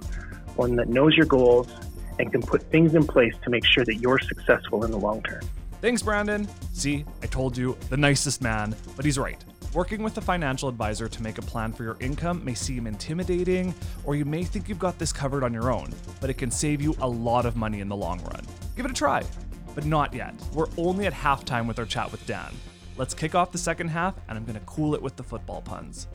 one 0.57 0.75
that 0.75 0.89
knows 0.89 1.17
your 1.17 1.27
goals, 1.27 1.71
and 2.19 2.33
can 2.33 2.43
put 2.43 2.63
things 2.73 2.97
in 2.97 3.07
place 3.07 3.35
to 3.45 3.51
make 3.51 3.65
sure 3.65 3.85
that 3.85 3.95
you're 3.99 4.19
successful 4.19 4.85
in 4.85 4.91
the 4.91 4.99
long 4.99 5.23
term. 5.23 5.43
Thanks, 5.81 6.03
Brandon. 6.03 6.49
See, 6.73 7.05
I 7.23 7.27
told 7.27 7.57
you, 7.57 7.77
the 7.91 7.97
nicest 7.97 8.43
man, 8.43 8.75
but 8.97 9.05
he's 9.05 9.21
right. 9.21 9.41
Working 9.75 10.03
with 10.03 10.19
a 10.19 10.21
financial 10.21 10.69
advisor 10.69 11.09
to 11.09 11.23
make 11.23 11.39
a 11.39 11.43
plan 11.43 11.73
for 11.73 11.83
your 11.83 11.97
income 11.99 12.45
may 12.45 12.53
seem 12.53 12.87
intimidating, 12.87 13.75
or 14.05 14.15
you 14.15 14.27
may 14.27 14.45
think 14.45 14.69
you've 14.69 14.79
got 14.79 14.99
this 14.99 15.15
covered 15.15 15.43
on 15.43 15.55
your 15.55 15.73
own, 15.73 15.95
but 16.21 16.29
it 16.29 16.35
can 16.35 16.51
save 16.51 16.83
you 16.83 16.95
a 17.01 17.09
lot 17.09 17.47
of 17.47 17.57
money 17.57 17.81
in 17.81 17.89
the 17.89 17.97
long 17.97 18.23
run. 18.25 18.43
Give 18.77 18.85
it 18.85 18.91
a 18.91 18.95
try. 18.95 19.23
But 19.75 19.87
not 19.87 20.13
yet. 20.13 20.35
We're 20.53 20.67
only 20.77 21.07
at 21.07 21.15
halftime 21.15 21.67
with 21.67 21.79
our 21.79 21.87
chat 21.87 22.13
with 22.13 22.27
Dan. 22.27 22.53
Let's 22.99 23.15
kick 23.15 23.35
off 23.35 23.51
the 23.51 23.57
second 23.57 23.89
half, 23.89 24.15
and 24.29 24.37
I'm 24.37 24.45
going 24.45 24.59
to 24.59 24.67
cool 24.67 24.95
it 24.95 25.01
with 25.01 25.17
the 25.17 25.23
football 25.23 25.63
puns. 25.63 26.07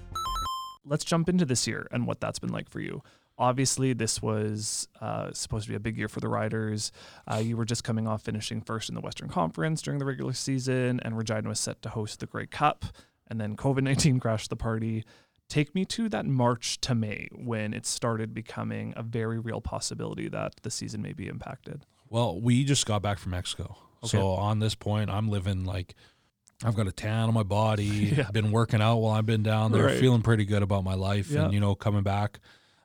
Let's 0.85 1.03
jump 1.03 1.27
into 1.27 1.43
this 1.43 1.65
year 1.65 1.87
and 1.91 2.05
what 2.05 2.21
that's 2.21 2.37
been 2.37 2.51
like 2.51 2.69
for 2.69 2.79
you. 2.79 3.01
Obviously, 3.39 3.93
this 3.93 4.21
was 4.21 4.87
uh, 5.01 5.31
supposed 5.33 5.65
to 5.65 5.69
be 5.69 5.75
a 5.75 5.79
big 5.79 5.97
year 5.97 6.07
for 6.07 6.19
the 6.19 6.27
Riders. 6.27 6.91
Uh, 7.27 7.37
you 7.37 7.57
were 7.57 7.65
just 7.65 7.83
coming 7.83 8.07
off 8.07 8.21
finishing 8.21 8.61
first 8.61 8.89
in 8.89 8.93
the 8.93 9.01
Western 9.01 9.29
Conference 9.29 9.81
during 9.81 9.97
the 9.99 10.05
regular 10.05 10.33
season, 10.33 10.99
and 11.03 11.17
Regina 11.17 11.49
was 11.49 11.59
set 11.59 11.81
to 11.81 11.89
host 11.89 12.19
the 12.19 12.27
Grey 12.27 12.45
Cup. 12.45 12.85
And 13.29 13.39
then 13.41 13.55
COVID 13.55 13.83
19 13.83 14.19
crashed 14.21 14.49
the 14.49 14.55
party. 14.55 15.03
Take 15.49 15.73
me 15.73 15.85
to 15.85 16.09
that 16.09 16.25
March 16.25 16.79
to 16.81 16.93
May 16.93 17.29
when 17.33 17.73
it 17.73 17.85
started 17.85 18.33
becoming 18.33 18.93
a 18.97 19.03
very 19.03 19.39
real 19.39 19.61
possibility 19.61 20.27
that 20.29 20.55
the 20.63 20.69
season 20.71 21.01
may 21.01 21.13
be 21.13 21.27
impacted. 21.27 21.85
Well, 22.09 22.39
we 22.39 22.63
just 22.65 22.85
got 22.85 23.01
back 23.01 23.17
from 23.17 23.31
Mexico. 23.31 23.77
Okay. 24.03 24.17
So 24.17 24.27
on 24.31 24.59
this 24.59 24.75
point, 24.75 25.09
I'm 25.09 25.29
living 25.29 25.63
like 25.63 25.95
I've 26.65 26.75
got 26.75 26.87
a 26.87 26.91
tan 26.91 27.27
on 27.29 27.33
my 27.33 27.43
body. 27.43 27.85
Yeah. 28.17 28.29
Been 28.31 28.51
working 28.51 28.81
out 28.81 28.97
while 28.97 29.13
I've 29.13 29.25
been 29.25 29.43
down 29.43 29.71
there, 29.71 29.85
Right. 29.85 29.99
feeling 29.99 30.21
pretty 30.21 30.43
good 30.45 30.63
about 30.63 30.83
my 30.83 30.95
life. 30.95 31.29
Yeah. 31.31 31.45
And 31.45 31.53
you 31.53 31.59
know, 31.59 31.75
coming 31.75 32.03
back, 32.03 32.39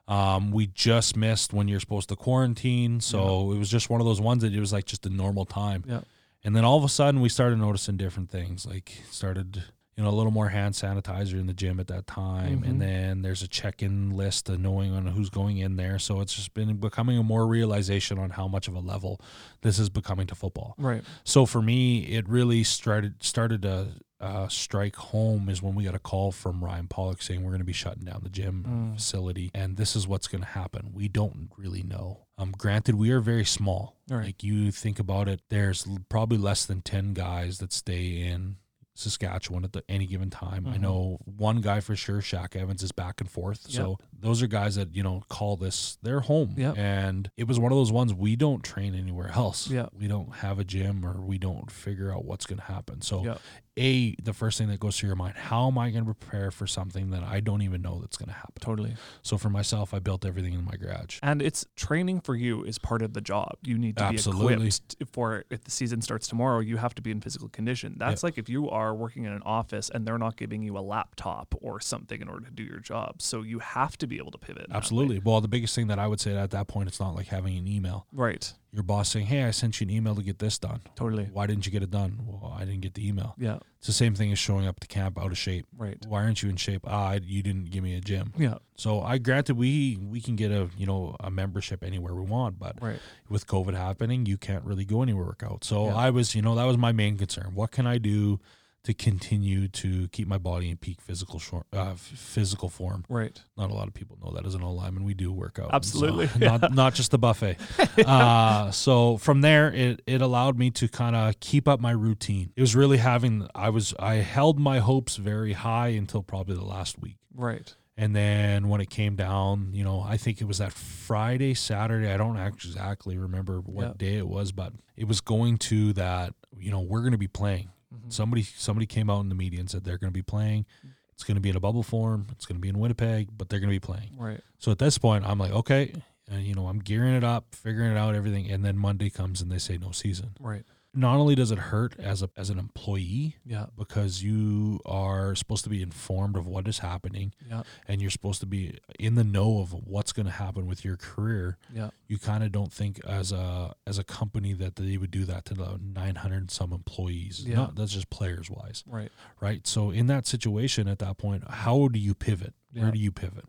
um, 0.07 0.51
we 0.51 0.67
just 0.67 1.17
missed 1.17 1.53
when 1.53 1.67
you're 1.67 1.79
supposed 1.79 2.09
to 2.09 2.15
quarantine, 2.15 2.99
so 3.01 3.51
it 3.51 3.57
was 3.57 3.69
just 3.69 3.89
one 3.89 3.99
of 4.01 4.05
those 4.05 4.19
ones 4.21 4.43
that 4.43 4.53
it 4.53 4.59
was 4.59 4.71
like 4.73 4.85
just 4.85 5.05
a 5.05 5.09
normal 5.09 5.45
time. 5.45 5.83
Yeah. 5.87 6.01
And 6.43 6.55
then 6.55 6.65
all 6.65 6.77
of 6.77 6.83
a 6.83 6.89
sudden, 6.89 7.21
we 7.21 7.29
started 7.29 7.57
noticing 7.57 7.95
different 7.97 8.29
things. 8.29 8.65
Like 8.65 8.91
started, 9.09 9.63
you 9.95 10.03
know, 10.03 10.09
a 10.09 10.11
little 10.11 10.31
more 10.31 10.49
hand 10.49 10.73
sanitizer 10.73 11.33
in 11.39 11.45
the 11.47 11.53
gym 11.53 11.79
at 11.79 11.87
that 11.87 12.07
time, 12.07 12.61
Mhm. 12.63 12.67
and 12.67 12.81
then 12.81 13.21
there's 13.21 13.43
a 13.43 13.47
check-in 13.47 14.11
list 14.11 14.49
of 14.49 14.59
knowing 14.59 14.91
on 14.91 15.05
who's 15.07 15.29
going 15.29 15.57
in 15.57 15.75
there. 15.75 15.99
So 15.99 16.19
it's 16.21 16.33
just 16.33 16.53
been 16.53 16.77
becoming 16.77 17.17
a 17.17 17.23
more 17.23 17.45
realization 17.47 18.17
on 18.17 18.31
how 18.31 18.47
much 18.47 18.67
of 18.67 18.73
a 18.75 18.79
level 18.79 19.21
this 19.61 19.77
is 19.79 19.89
becoming 19.89 20.27
to 20.27 20.35
football. 20.35 20.73
Right. 20.77 21.03
So 21.23 21.45
for 21.45 21.61
me, 21.61 21.99
it 22.07 22.27
really 22.27 22.63
started 22.63 23.21
started 23.23 23.61
to 23.63 23.87
uh, 24.19 24.47
strike 24.47 24.95
home 24.95 25.49
is 25.49 25.61
when 25.61 25.75
we 25.75 25.83
got 25.83 25.93
a 25.95 25.99
call 25.99 26.31
from 26.31 26.63
Ryan 26.63 26.87
Pollock 26.87 27.21
saying 27.21 27.43
we're 27.43 27.49
going 27.51 27.59
to 27.59 27.65
be 27.65 27.73
shutting 27.73 28.05
down 28.05 28.21
the 28.23 28.29
gym 28.29 28.63
Mm. 28.65 28.95
facility, 28.95 29.51
and 29.53 29.75
this 29.75 29.97
is 29.97 30.07
what's 30.07 30.29
going 30.29 30.41
to 30.43 30.47
happen. 30.47 30.91
We 30.93 31.09
don't 31.09 31.51
really 31.57 31.83
know. 31.83 32.19
Um, 32.37 32.53
granted, 32.57 32.95
we 32.95 33.11
are 33.11 33.19
very 33.19 33.43
small. 33.43 33.97
Right. 34.09 34.27
Like 34.27 34.41
you 34.41 34.71
think 34.71 34.97
about 34.97 35.27
it, 35.27 35.41
there's 35.49 35.85
probably 36.07 36.37
less 36.37 36.65
than 36.65 36.81
ten 36.81 37.13
guys 37.13 37.57
that 37.57 37.73
stay 37.73 38.21
in 38.21 38.55
Saskatchewan 38.95 39.63
at 39.63 39.73
the, 39.73 39.83
any 39.89 40.05
given 40.05 40.29
time. 40.29 40.67
I 40.67 40.77
Mhm. 40.77 40.81
know 40.81 41.19
one 41.25 41.61
guy 41.61 41.79
for 41.79 41.95
sure, 41.95 42.21
Shaq 42.21 42.55
Evans, 42.55 42.83
is 42.83 42.91
back 42.91 43.19
and 43.21 43.29
forth. 43.29 43.69
So 43.71 43.97
those 44.17 44.41
are 44.41 44.47
guys 44.47 44.75
that 44.75 44.95
you 44.95 45.01
know 45.03 45.23
call 45.29 45.57
this 45.57 45.97
their 46.03 46.19
home. 46.21 46.53
Yep. 46.57 46.77
And 46.77 47.31
it 47.37 47.45
was 47.47 47.59
one 47.59 47.71
of 47.71 47.77
those 47.77 47.91
ones 47.91 48.13
we 48.13 48.35
don't 48.35 48.63
train 48.63 48.93
anywhere 48.95 49.31
else. 49.33 49.69
Yeah. 49.69 49.87
We 49.93 50.07
don't 50.07 50.35
have 50.35 50.59
a 50.59 50.63
gym 50.63 51.05
or 51.05 51.21
we 51.21 51.37
don't 51.37 51.71
figure 51.71 52.13
out 52.13 52.25
what's 52.25 52.45
going 52.45 52.59
to 52.59 52.65
happen. 52.65 53.01
So 53.01 53.23
Yeah. 53.25 53.37
A 53.77 54.15
the 54.21 54.33
first 54.33 54.57
thing 54.57 54.67
that 54.69 54.79
goes 54.79 54.99
through 54.99 55.07
your 55.07 55.15
mind, 55.15 55.35
how 55.35 55.67
am 55.67 55.77
I 55.77 55.89
going 55.89 56.05
to 56.05 56.13
prepare 56.13 56.51
for 56.51 56.67
something 56.67 57.09
that 57.11 57.23
I 57.23 57.39
don't 57.39 57.61
even 57.61 57.81
know 57.81 57.99
that's 57.99 58.17
going 58.17 58.27
to 58.29 58.35
happen? 58.35 58.53
Totally. 58.59 58.95
So 59.21 59.37
for 59.37 59.49
myself, 59.49 59.93
I 59.93 59.99
built 59.99 60.25
everything 60.25 60.53
in 60.53 60.63
my 60.63 60.75
garage. 60.75 61.19
And 61.23 61.41
it's 61.41 61.65
training 61.75 62.21
for 62.21 62.35
you 62.35 62.63
is 62.63 62.77
part 62.77 63.01
of 63.01 63.13
the 63.13 63.21
job. 63.21 63.57
You 63.63 63.77
need 63.77 63.97
to 63.97 64.03
Absolutely. 64.03 64.55
be 64.55 64.63
equipped 64.67 64.95
for 65.11 65.45
if 65.49 65.63
the 65.63 65.71
season 65.71 66.01
starts 66.01 66.27
tomorrow, 66.27 66.59
you 66.59 66.77
have 66.77 66.93
to 66.95 67.01
be 67.01 67.11
in 67.11 67.21
physical 67.21 67.49
condition. 67.49 67.95
That's 67.97 68.23
like 68.23 68.37
if 68.37 68.49
you 68.49 68.69
are 68.69 68.93
working 68.93 69.25
in 69.25 69.31
an 69.33 69.41
office 69.43 69.89
and 69.89 70.05
they're 70.07 70.17
not 70.17 70.37
giving 70.37 70.61
you 70.61 70.77
a 70.77 70.81
laptop 70.81 71.55
or 71.61 71.79
something 71.79 72.21
in 72.21 72.27
order 72.27 72.45
to 72.45 72.51
do 72.51 72.63
your 72.63 72.79
job. 72.79 73.21
So 73.21 73.41
you 73.41 73.59
have 73.59 73.97
to 73.97 74.07
be 74.07 74.17
able 74.17 74.31
to 74.31 74.37
pivot. 74.37 74.65
in 74.65 74.69
that 74.69 74.73
way. 74.73 74.77
Absolutely. 74.77 75.19
Well, 75.19 75.41
the 75.41 75.47
biggest 75.47 75.75
thing 75.75 75.87
that 75.87 75.99
I 75.99 76.07
would 76.07 76.19
say 76.19 76.35
at 76.35 76.51
that 76.51 76.67
point, 76.67 76.89
it's 76.89 76.99
not 76.99 77.15
like 77.15 77.27
having 77.27 77.57
an 77.57 77.67
email. 77.67 78.07
Right. 78.11 78.53
Your 78.71 78.83
boss 78.83 79.09
saying, 79.09 79.27
"Hey, 79.27 79.43
I 79.43 79.51
sent 79.51 79.79
you 79.79 79.85
an 79.85 79.91
email 79.91 80.15
to 80.15 80.23
get 80.23 80.39
this 80.39 80.57
done. 80.57 80.81
Totally. 80.95 81.29
Why 81.31 81.45
didn't 81.45 81.65
you 81.67 81.71
get 81.71 81.83
it 81.83 81.91
done?" 81.91 82.17
I 82.63 82.65
didn't 82.65 82.81
get 82.81 82.93
the 82.95 83.07
email. 83.07 83.35
Yeah. 83.37 83.57
It's 83.77 83.87
the 83.87 83.93
same 83.93 84.15
thing 84.15 84.31
as 84.31 84.39
showing 84.39 84.65
up 84.65 84.79
to 84.79 84.87
camp 84.87 85.19
out 85.19 85.31
of 85.31 85.37
shape. 85.37 85.65
Right. 85.77 85.97
Why 86.07 86.23
aren't 86.23 86.41
you 86.41 86.49
in 86.49 86.55
shape? 86.55 86.81
Ah, 86.87 87.09
I, 87.09 87.19
you 87.23 87.43
didn't 87.43 87.69
give 87.69 87.83
me 87.83 87.95
a 87.95 87.99
gym. 88.01 88.33
Yeah. 88.37 88.55
So 88.77 89.01
I 89.01 89.17
granted 89.17 89.55
we 89.57 89.97
we 90.01 90.21
can 90.21 90.35
get 90.35 90.51
a 90.51 90.69
you 90.77 90.85
know 90.85 91.15
a 91.19 91.29
membership 91.29 91.83
anywhere 91.83 92.15
we 92.15 92.21
want, 92.23 92.57
but 92.57 92.81
Right. 92.81 92.99
with 93.29 93.45
COVID 93.47 93.75
happening, 93.75 94.25
you 94.25 94.37
can't 94.37 94.63
really 94.63 94.85
go 94.85 95.01
anywhere 95.03 95.25
work 95.25 95.43
out. 95.45 95.63
So 95.63 95.85
Yeah. 95.87 95.95
I 95.95 96.09
was, 96.09 96.33
you 96.35 96.41
know, 96.41 96.55
that 96.55 96.63
was 96.65 96.77
my 96.77 96.91
main 96.91 97.17
concern. 97.17 97.51
What 97.53 97.71
can 97.71 97.85
I 97.85 97.97
do 97.97 98.39
to 98.83 98.93
continue 98.93 99.67
to 99.69 100.07
keep 100.09 100.27
my 100.27 100.37
body 100.37 100.69
in 100.69 100.77
peak 100.77 100.99
physical 101.01 101.39
short, 101.39 101.65
uh, 101.71 101.93
physical 101.95 102.69
form? 102.69 103.05
Right. 103.09 103.41
Not 103.57 103.71
a 103.71 103.73
lot 103.73 103.87
of 103.87 103.93
people 103.93 104.17
know 104.23 104.31
that 104.33 104.45
as 104.45 104.55
an 104.55 104.61
lineman, 104.61 105.03
we 105.03 105.13
do 105.13 105.31
work 105.31 105.57
out. 105.59 105.69
Absolutely. 105.73 106.27
So, 106.27 106.39
not 106.39 106.73
not 106.73 106.93
just 106.93 107.11
the 107.11 107.17
buffet. 107.17 107.57
uh, 108.05 108.71
so 108.71 109.17
from 109.17 109.41
there, 109.41 109.71
it 109.71 110.01
it 110.05 110.21
allowed 110.21 110.57
me 110.57 110.69
to 110.71 110.87
kind 110.87 111.15
of 111.15 111.39
keep 111.39 111.67
up 111.67 111.79
my 111.79 111.91
routine. 111.91 112.51
It 112.55 112.61
was 112.61 112.75
really 112.75 112.97
having. 112.97 113.47
I 113.55 113.69
was 113.69 113.93
I 113.99 114.15
held 114.15 114.59
my 114.59 114.79
hopes 114.79 115.15
very 115.17 115.53
high 115.53 115.89
until 115.89 116.23
probably 116.23 116.55
the 116.55 116.65
last 116.65 116.99
week. 116.99 117.17
Right. 117.33 117.73
And 117.95 118.15
then 118.15 118.69
when 118.69 118.81
it 118.81 118.89
came 118.89 119.15
down, 119.15 119.69
you 119.71 119.83
know, 119.83 120.01
I 120.01 120.17
think 120.17 120.41
it 120.41 120.45
was 120.45 120.57
that 120.57 120.73
Friday, 120.73 121.53
Saturday. 121.53 122.11
I 122.11 122.17
don't 122.17 122.37
exactly 122.37 123.19
remember 123.19 123.59
what 123.59 123.85
Yeah. 123.85 123.93
day 123.97 124.15
it 124.15 124.27
was, 124.27 124.51
but 124.51 124.73
it 124.97 125.07
was 125.07 125.21
going 125.21 125.57
to 125.59 125.93
that, 125.93 126.33
you 126.57 126.71
know, 126.71 126.79
we're 126.81 127.01
going 127.01 127.11
to 127.11 127.19
be 127.19 127.27
playing. 127.27 127.69
Mhm. 127.93 128.11
Somebody 128.11 128.43
somebody 128.43 128.85
came 128.85 129.09
out 129.09 129.21
in 129.21 129.29
the 129.29 129.35
media 129.35 129.59
and 129.59 129.69
said 129.69 129.83
they're 129.83 129.97
going 129.97 130.11
to 130.11 130.17
be 130.17 130.21
playing 130.23 130.65
It's 131.13 131.23
going 131.23 131.35
to 131.35 131.41
be 131.41 131.49
in 131.49 131.55
a 131.55 131.59
bubble 131.59 131.83
form. 131.83 132.25
It's 132.31 132.45
going 132.47 132.55
to 132.57 132.61
be 132.61 132.69
in 132.69 132.79
Winnipeg, 132.79 133.29
but 133.37 133.47
they're 133.47 133.59
going 133.59 133.69
to 133.69 133.75
be 133.75 133.79
playing. 133.79 134.17
Right. 134.17 134.41
So 134.57 134.71
at 134.71 134.79
this 134.79 134.97
point, 134.97 135.23
I'm 135.25 135.37
like, 135.37 135.51
okay, 135.51 135.93
and 136.29 136.43
you 136.43 136.55
know, 136.55 136.67
I'm 136.67 136.79
gearing 136.79 137.13
it 137.13 137.23
up, 137.23 137.53
figuring 137.53 137.91
it 137.91 137.97
out, 137.97 138.15
everything, 138.15 138.49
and 138.49 138.65
then 138.65 138.77
Monday 138.77 139.09
comes 139.11 139.39
and 139.41 139.51
they 139.51 139.59
say 139.59 139.77
no 139.77 139.91
season. 139.91 140.31
Right. 140.39 140.63
Not 140.95 141.17
only 141.17 141.33
does 141.33 141.49
it 141.51 141.57
hurt 141.57 141.99
as 141.99 142.21
a 142.21 142.29
as 142.37 142.49
an 142.51 142.59
employee 142.59 143.37
Yeah. 143.45 143.65
because 143.77 144.21
you 144.21 144.79
are 144.85 145.33
supposed 145.33 145.63
to 145.63 145.69
be 145.69 145.81
informed 145.81 146.37
of 146.37 146.45
what 146.45 146.67
is 146.67 146.79
happening 146.79 147.33
Yeah. 147.49 147.63
and 147.87 147.99
you're 148.01 148.11
supposed 148.11 148.39
to 148.41 148.45
be 148.45 148.77
in 148.99 149.15
the 149.15 149.23
know 149.23 149.59
of 149.59 149.73
what's 149.73 150.11
going 150.11 150.27
to 150.27 150.31
happen 150.31 150.67
with 150.67 150.85
your 150.85 150.95
career. 150.97 151.57
Yeah. 151.73 151.89
You 152.07 152.19
kind 152.19 152.43
of 152.43 152.51
don't 152.51 152.71
think 152.71 153.03
as 153.05 153.31
a 153.31 153.73
as 153.87 153.97
a 153.97 154.03
company 154.03 154.53
that 154.53 154.75
they 154.75 154.97
would 154.97 155.11
do 155.11 155.25
that 155.25 155.45
to 155.45 155.53
the 155.55 155.79
900 155.81 156.51
some 156.51 156.71
employees. 156.71 157.43
Yeah. 157.45 157.55
Not 157.55 157.75
that's 157.75 157.93
just 157.93 158.09
players 158.11 158.49
wise, 158.51 158.83
Right. 158.85 159.11
right? 159.41 159.65
So 159.65 159.89
in 159.89 160.07
that 160.07 160.27
situation 160.27 160.87
at 160.87 160.99
that 160.99 161.17
point, 161.17 161.43
how 161.49 161.87
do 161.87 161.97
you 161.99 162.13
pivot? 162.13 162.53
Yeah. 162.71 162.83
Where 162.83 162.91
do 162.91 162.99
you 162.99 163.11
pivot? 163.11 163.45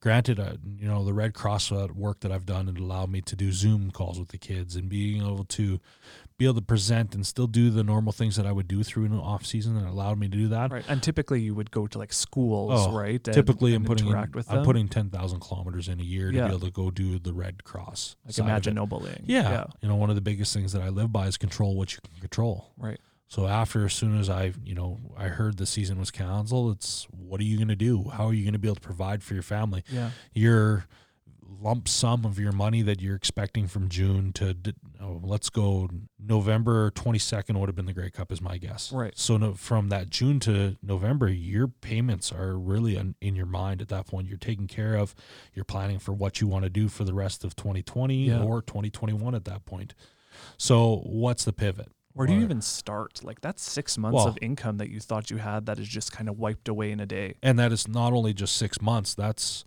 Granted, 0.00 0.38
uh, 0.38 0.56
you 0.78 0.86
know 0.86 1.04
the 1.04 1.14
Red 1.14 1.32
Cross 1.34 1.72
uh, 1.72 1.88
work 1.94 2.20
that 2.20 2.30
I've 2.30 2.44
done 2.46 2.68
it 2.68 2.78
allowed 2.78 3.10
me 3.10 3.22
to 3.22 3.34
do 3.34 3.50
Zoom 3.50 3.90
calls 3.90 4.18
with 4.20 4.28
the 4.28 4.38
kids 4.38 4.76
and 4.76 4.88
being 4.88 5.22
able 5.22 5.44
to 5.44 5.80
be 6.38 6.44
able 6.44 6.54
to 6.56 6.60
present 6.60 7.14
and 7.14 7.26
still 7.26 7.46
do 7.46 7.70
the 7.70 7.82
normal 7.82 8.12
things 8.12 8.36
that 8.36 8.44
I 8.46 8.52
would 8.52 8.68
do 8.68 8.82
through 8.82 9.06
an 9.06 9.14
off 9.18 9.46
season 9.46 9.76
and 9.76 9.86
allowed 9.86 10.18
me 10.18 10.28
to 10.28 10.36
do 10.36 10.48
that. 10.48 10.70
Right. 10.70 10.84
And 10.86 11.02
typically 11.02 11.40
you 11.40 11.54
would 11.54 11.70
go 11.70 11.86
to 11.86 11.98
like 11.98 12.12
schools, 12.12 12.72
Oh, 12.88 12.92
right? 12.92 13.26
And- 13.26 13.34
Typically, 13.34 13.74
and 13.74 13.82
I'm 13.82 13.86
putting 13.86 14.06
in, 14.06 14.12
interact 14.12 14.34
with 14.34 14.50
I'm 14.52 14.64
putting 14.64 14.88
ten 14.88 15.08
thousand 15.08 15.40
kilometers 15.40 15.88
in 15.88 15.98
a 15.98 16.02
year 16.04 16.30
to 16.30 16.36
Yeah. 16.36 16.48
be 16.48 16.54
able 16.56 16.66
to 16.66 16.70
go 16.72 16.90
do 16.90 17.18
the 17.18 17.32
Red 17.32 17.64
Cross. 17.64 18.16
like 18.26 18.36
imagine 18.38 18.74
no 18.74 18.86
bullying. 18.86 19.24
Yeah, 19.26 19.64
you 19.80 19.88
know, 19.88 19.96
one 19.96 20.10
of 20.10 20.16
the 20.16 20.20
biggest 20.22 20.52
things 20.52 20.72
that 20.72 20.82
I 20.82 20.90
live 20.90 21.10
by 21.12 21.26
is 21.26 21.36
control 21.38 21.74
what 21.76 21.94
you 21.94 22.00
can 22.02 22.20
control. 22.20 22.72
Right. 22.76 23.00
So 23.28 23.46
after, 23.48 23.86
as 23.86 23.92
soon 23.94 24.20
as 24.20 24.30
I, 24.30 24.52
you 24.64 24.74
know, 24.76 25.00
I 25.16 25.28
heard 25.28 25.56
the 25.56 25.66
season 25.66 25.98
was 25.98 26.12
canceled, 26.12 26.76
it's 26.76 27.08
what 27.10 27.40
are 27.40 27.44
you 27.44 27.56
going 27.56 27.66
to 27.68 27.74
do? 27.74 28.08
How 28.12 28.26
are 28.28 28.32
you 28.34 28.44
going 28.44 28.52
to 28.52 28.58
be 28.60 28.68
able 28.68 28.76
to 28.76 28.80
provide 28.80 29.22
for 29.24 29.34
your 29.34 29.42
family? 29.42 29.82
Yeah. 29.90 30.10
Your 30.32 30.86
lump 31.60 31.88
sum 31.88 32.24
of 32.24 32.38
your 32.38 32.52
money 32.52 32.82
that 32.82 33.00
you're 33.00 33.16
expecting 33.16 33.66
from 33.66 33.88
June 33.88 34.32
to, 34.34 34.56
oh, 35.00 35.20
let's 35.22 35.48
go 35.50 35.88
November 36.18 36.90
22nd 36.90 37.58
would 37.58 37.68
have 37.68 37.76
been 37.76 37.86
the 37.86 37.92
Grey 37.92 38.10
Cup, 38.10 38.30
is 38.30 38.40
my 38.40 38.58
guess. 38.58 38.92
Right. 38.92 39.16
So 39.16 39.36
no, 39.36 39.54
from 39.54 39.88
that 39.88 40.10
June 40.10 40.38
to 40.40 40.76
November, 40.82 41.28
your 41.28 41.68
payments 41.68 42.30
are 42.32 42.58
really 42.58 42.96
in, 42.96 43.14
in 43.20 43.34
your 43.36 43.46
mind 43.46 43.80
at 43.80 43.88
that 43.88 44.06
point. 44.06 44.28
You're 44.28 44.38
taking 44.38 44.66
care 44.66 44.94
of, 44.96 45.14
you're 45.54 45.64
planning 45.64 45.98
for 45.98 46.12
what 46.12 46.40
you 46.40 46.46
want 46.46 46.64
to 46.64 46.70
do 46.70 46.88
for 46.88 47.04
the 47.04 47.14
rest 47.14 47.44
of 47.44 47.56
2020 47.56 48.26
Yeah. 48.28 48.42
or 48.42 48.60
2021 48.62 49.34
at 49.34 49.44
that 49.46 49.64
point. 49.64 49.94
So 50.58 50.96
what's 51.04 51.44
the 51.44 51.52
pivot? 51.52 51.88
Where 52.12 52.26
do 52.26 52.32
you 52.32 52.40
even 52.40 52.62
start? 52.62 53.22
Like 53.22 53.42
that's 53.42 53.62
six 53.62 53.98
months 53.98 54.14
Well- 54.14 54.28
of 54.28 54.38
income 54.40 54.78
that 54.78 54.88
you 54.88 55.00
thought 55.00 55.30
you 55.30 55.36
had 55.36 55.66
that 55.66 55.78
is 55.78 55.86
just 55.88 56.12
kind 56.12 56.28
of 56.30 56.38
wiped 56.38 56.66
away 56.68 56.90
in 56.90 56.98
a 57.00 57.04
day. 57.06 57.34
And 57.42 57.58
that 57.58 57.72
is 57.72 57.86
not 57.86 58.12
only 58.14 58.32
just 58.32 58.56
six 58.56 58.80
months. 58.80 59.14
That's 59.14 59.66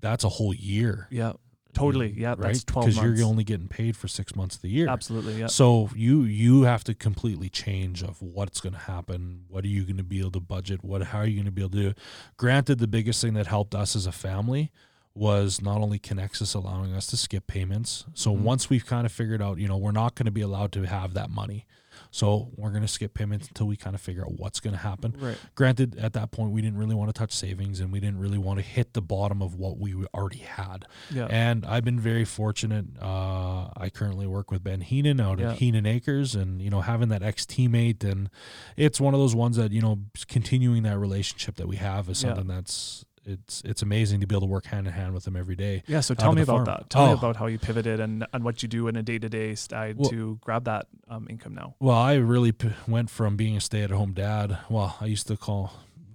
that's 0.00 0.24
a 0.24 0.28
whole 0.28 0.54
year. 0.54 1.08
Yeah. 1.10 1.32
Totally. 1.72 2.14
Yeah. 2.16 2.36
That's 2.36 2.58
right? 2.60 2.66
twelve 2.68 2.86
Because 2.86 3.02
you're 3.18 3.26
only 3.26 3.42
getting 3.42 3.66
paid 3.66 3.96
for 3.96 4.06
six 4.06 4.36
months 4.36 4.54
of 4.56 4.62
the 4.62 4.68
year. 4.68 4.88
Absolutely. 4.88 5.40
Yeah. 5.40 5.48
So 5.48 5.90
you 5.96 6.22
you 6.22 6.62
have 6.62 6.84
to 6.84 6.94
completely 6.94 7.48
change 7.48 8.02
of 8.02 8.22
what's 8.22 8.60
going 8.60 8.74
to 8.74 8.78
happen. 8.78 9.44
What 9.48 9.64
are 9.64 9.68
you 9.68 9.82
going 9.82 9.96
to 9.96 10.04
be 10.04 10.20
able 10.20 10.30
to 10.32 10.40
budget? 10.40 10.84
What 10.84 11.02
how 11.02 11.18
are 11.18 11.26
you 11.26 11.34
going 11.34 11.46
to 11.46 11.50
be 11.50 11.62
able 11.62 11.70
to 11.72 11.82
do? 11.90 11.94
Granted, 12.36 12.78
the 12.78 12.86
biggest 12.86 13.20
thing 13.20 13.34
that 13.34 13.48
helped 13.48 13.74
us 13.74 13.96
as 13.96 14.06
a 14.06 14.12
family 14.12 14.70
was 15.16 15.60
not 15.60 15.80
only 15.80 15.98
Conexus 15.98 16.54
allowing 16.54 16.92
us 16.92 17.06
to 17.08 17.16
skip 17.16 17.46
payments. 17.46 18.04
So 18.14 18.32
Mhm. 18.34 18.40
once 18.40 18.68
we've 18.70 18.84
kind 18.86 19.06
of 19.06 19.12
figured 19.12 19.40
out, 19.42 19.58
you 19.58 19.66
know, 19.68 19.76
we're 19.76 19.92
not 19.92 20.14
going 20.16 20.26
to 20.26 20.32
be 20.32 20.40
allowed 20.40 20.70
to 20.72 20.82
have 20.86 21.14
that 21.14 21.30
money. 21.30 21.66
So 22.10 22.50
we're 22.56 22.70
going 22.70 22.82
to 22.82 22.88
skip 22.88 23.14
payments 23.14 23.48
until 23.48 23.66
we 23.66 23.76
kind 23.76 23.94
of 23.94 24.00
figure 24.00 24.22
out 24.22 24.32
what's 24.32 24.60
going 24.60 24.74
to 24.74 24.80
happen. 24.80 25.14
Right. 25.18 25.36
Granted, 25.54 25.96
at 25.98 26.12
that 26.14 26.30
point, 26.30 26.50
we 26.52 26.62
didn't 26.62 26.78
really 26.78 26.94
want 26.94 27.08
to 27.14 27.18
touch 27.18 27.32
savings 27.32 27.80
and 27.80 27.92
we 27.92 28.00
didn't 28.00 28.18
really 28.18 28.38
want 28.38 28.58
to 28.58 28.64
hit 28.64 28.92
the 28.94 29.02
bottom 29.02 29.42
of 29.42 29.54
what 29.56 29.78
we 29.78 29.94
already 30.14 30.38
had. 30.38 30.84
Yeah. 31.10 31.26
And 31.30 31.64
I've 31.66 31.84
been 31.84 32.00
very 32.00 32.24
fortunate. 32.24 32.86
Uh, 33.00 33.68
I 33.76 33.90
currently 33.92 34.26
work 34.26 34.50
with 34.50 34.62
Ben 34.64 34.80
Heenan 34.80 35.20
out 35.20 35.38
Yeah. 35.38 35.50
at 35.52 35.58
Heenan 35.58 35.86
Acres, 35.86 36.34
and 36.34 36.60
you 36.62 36.70
know, 36.70 36.80
having 36.80 37.08
that 37.08 37.22
ex 37.22 37.44
teammate, 37.44 38.04
and 38.04 38.30
it's 38.76 39.00
one 39.00 39.14
of 39.14 39.20
those 39.20 39.34
ones 39.34 39.56
that 39.56 39.72
you 39.72 39.80
know, 39.80 40.00
continuing 40.28 40.82
that 40.84 40.98
relationship 40.98 41.56
that 41.56 41.66
we 41.68 41.76
have 41.76 42.08
is 42.08 42.22
Yeah. 42.22 42.30
something 42.30 42.46
that's 42.46 43.04
it's 43.26 43.62
it's 43.64 43.82
amazing 43.82 44.20
to 44.20 44.26
be 44.26 44.34
able 44.34 44.46
to 44.46 44.50
work 44.52 44.66
hand 44.66 44.86
in 44.86 44.92
hand 44.92 45.14
with 45.14 45.24
them 45.24 45.36
every 45.36 45.56
day. 45.56 45.82
Yeah, 45.86 46.00
so 46.00 46.14
tell 46.14 46.32
me 46.32 46.42
about 46.42 46.52
farm. 46.56 46.64
that. 46.66 46.90
Tell 46.90 47.06
me 47.06 47.12
Oh. 47.12 47.16
about 47.16 47.36
how 47.36 47.46
you 47.46 47.58
pivoted 47.58 48.00
and, 48.00 48.26
and 48.32 48.44
what 48.44 48.62
you 48.62 48.68
do 48.68 48.88
in 48.88 48.96
a 48.96 49.02
day 49.02 49.18
to 49.18 49.28
day 49.28 49.54
side 49.54 49.96
Well- 49.98 50.10
to 50.10 50.38
grab 50.42 50.64
that 50.64 50.86
um, 51.08 51.26
income 51.30 51.54
now. 51.54 51.74
Well, 51.80 51.96
I 51.96 52.14
really 52.14 52.52
p- 52.52 52.70
went 52.86 53.10
from 53.10 53.36
being 53.36 53.56
a 53.56 53.60
stay 53.60 53.82
at 53.82 53.90
home 53.90 54.12
dad. 54.12 54.58
Well, 54.68 54.96
I 55.00 55.06
used 55.06 55.26
to 55.28 55.36
call 55.36 55.72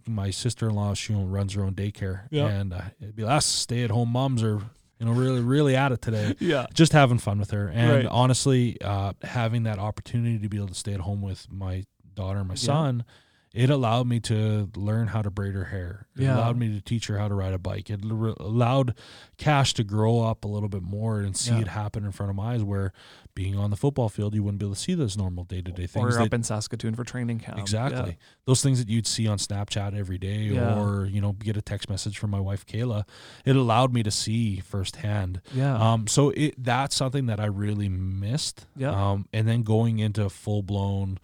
my 0.08 0.30
sister 0.32 0.70
in 0.70 0.76
law. 0.76 0.94
She 0.94 1.14
runs 1.14 1.54
her 1.54 1.64
own 1.64 1.74
daycare, 1.76 2.22
Yeah. 2.32 2.48
and 2.48 2.74
uh, 2.74 2.82
it'd 3.02 3.16
be 3.16 3.24
us 3.24 3.46
stay 3.46 3.84
at 3.84 3.92
home 3.92 4.10
moms 4.10 4.42
are 4.44 4.60
you 5.00 5.06
know 5.06 5.12
really 5.14 5.40
really 5.42 5.76
at 5.76 5.92
it 5.92 6.02
today. 6.02 6.36
Yeah. 6.42 6.66
just 6.74 6.92
having 6.94 7.20
fun 7.20 7.40
with 7.40 7.52
her 7.52 7.68
and 7.70 7.92
Right. 7.92 8.06
honestly 8.06 8.80
uh, 8.82 9.14
having 9.22 9.64
that 9.64 9.80
opportunity 9.80 10.40
to 10.40 10.50
be 10.50 10.58
able 10.58 10.68
to 10.70 10.74
stay 10.76 10.94
at 10.94 11.00
home 11.02 11.22
with 11.22 11.48
my 11.52 11.86
daughter 12.16 12.40
and 12.40 12.48
my 12.48 12.56
Yeah. 12.56 12.58
son 12.74 13.06
it 13.54 13.70
allowed 13.70 14.06
me 14.08 14.20
to 14.20 14.70
learn 14.76 15.08
how 15.08 15.22
to 15.24 15.32
braid 15.32 15.56
her 15.56 15.66
hair 15.66 16.06
it 16.16 16.24
Yeah. 16.24 16.38
allowed 16.38 16.58
me 16.58 16.70
to 16.76 16.82
teach 16.82 17.08
her 17.08 17.18
how 17.18 17.28
to 17.28 17.34
ride 17.34 17.54
a 17.54 17.58
bike 17.58 17.90
it 17.90 18.02
l- 18.04 18.36
allowed 18.40 18.94
cash 19.38 19.74
to 19.76 19.84
grow 19.84 20.22
up 20.22 20.46
a 20.46 20.48
little 20.48 20.70
bit 20.70 20.84
more 20.84 21.20
and 21.22 21.36
see 21.36 21.52
Yeah. 21.52 21.62
it 21.62 21.68
happen 21.70 22.06
in 22.06 22.12
front 22.12 22.30
of 22.30 22.36
my 22.36 22.54
eyes 22.54 22.64
where 22.64 22.94
being 23.36 23.56
on 23.58 23.70
the 23.70 23.76
football 23.78 24.10
field 24.10 24.36
you 24.36 24.44
wouldn't 24.44 24.60
be 24.60 24.66
able 24.66 24.76
to 24.76 24.80
see 24.82 24.94
those 24.94 25.18
normal 25.18 25.46
day-to-day 25.46 25.88
things 25.88 26.14
you're 26.14 26.22
up 26.22 26.34
in 26.34 26.44
Saskatoon 26.44 26.94
for 26.94 27.04
training 27.06 27.40
camp. 27.40 27.58
Exactly. 27.58 28.18
Those 28.46 28.62
things 28.62 28.80
that 28.80 28.90
you'd 28.90 29.08
see 29.08 29.28
on 29.28 29.38
Snapchat 29.38 29.96
every 29.98 30.18
day 30.18 30.44
Yeah. 30.44 30.78
or, 30.80 31.06
you 31.06 31.22
know, 31.22 31.32
get 31.34 31.56
a 31.58 31.62
text 31.62 31.90
message 31.90 32.18
from 32.18 32.30
my 32.32 32.40
wife 32.40 32.66
Kayla. 32.66 33.04
It 33.46 33.56
allowed 33.56 33.94
me 33.94 34.04
to 34.04 34.12
see 34.12 34.60
firsthand. 34.60 35.42
Yeah. 35.54 35.60
Yeah. 35.78 35.92
Um 35.94 36.08
so 36.08 36.30
it 36.32 36.56
that's 36.62 36.96
something 36.96 37.26
that 37.28 37.40
I 37.40 37.46
really 37.46 37.90
missed. 37.90 38.66
Yeah. 38.76 38.92
Um 38.92 39.26
and 39.34 39.48
then 39.48 39.64
going 39.64 40.00
into 40.00 40.30
full 40.30 40.62
blown 40.64 41.18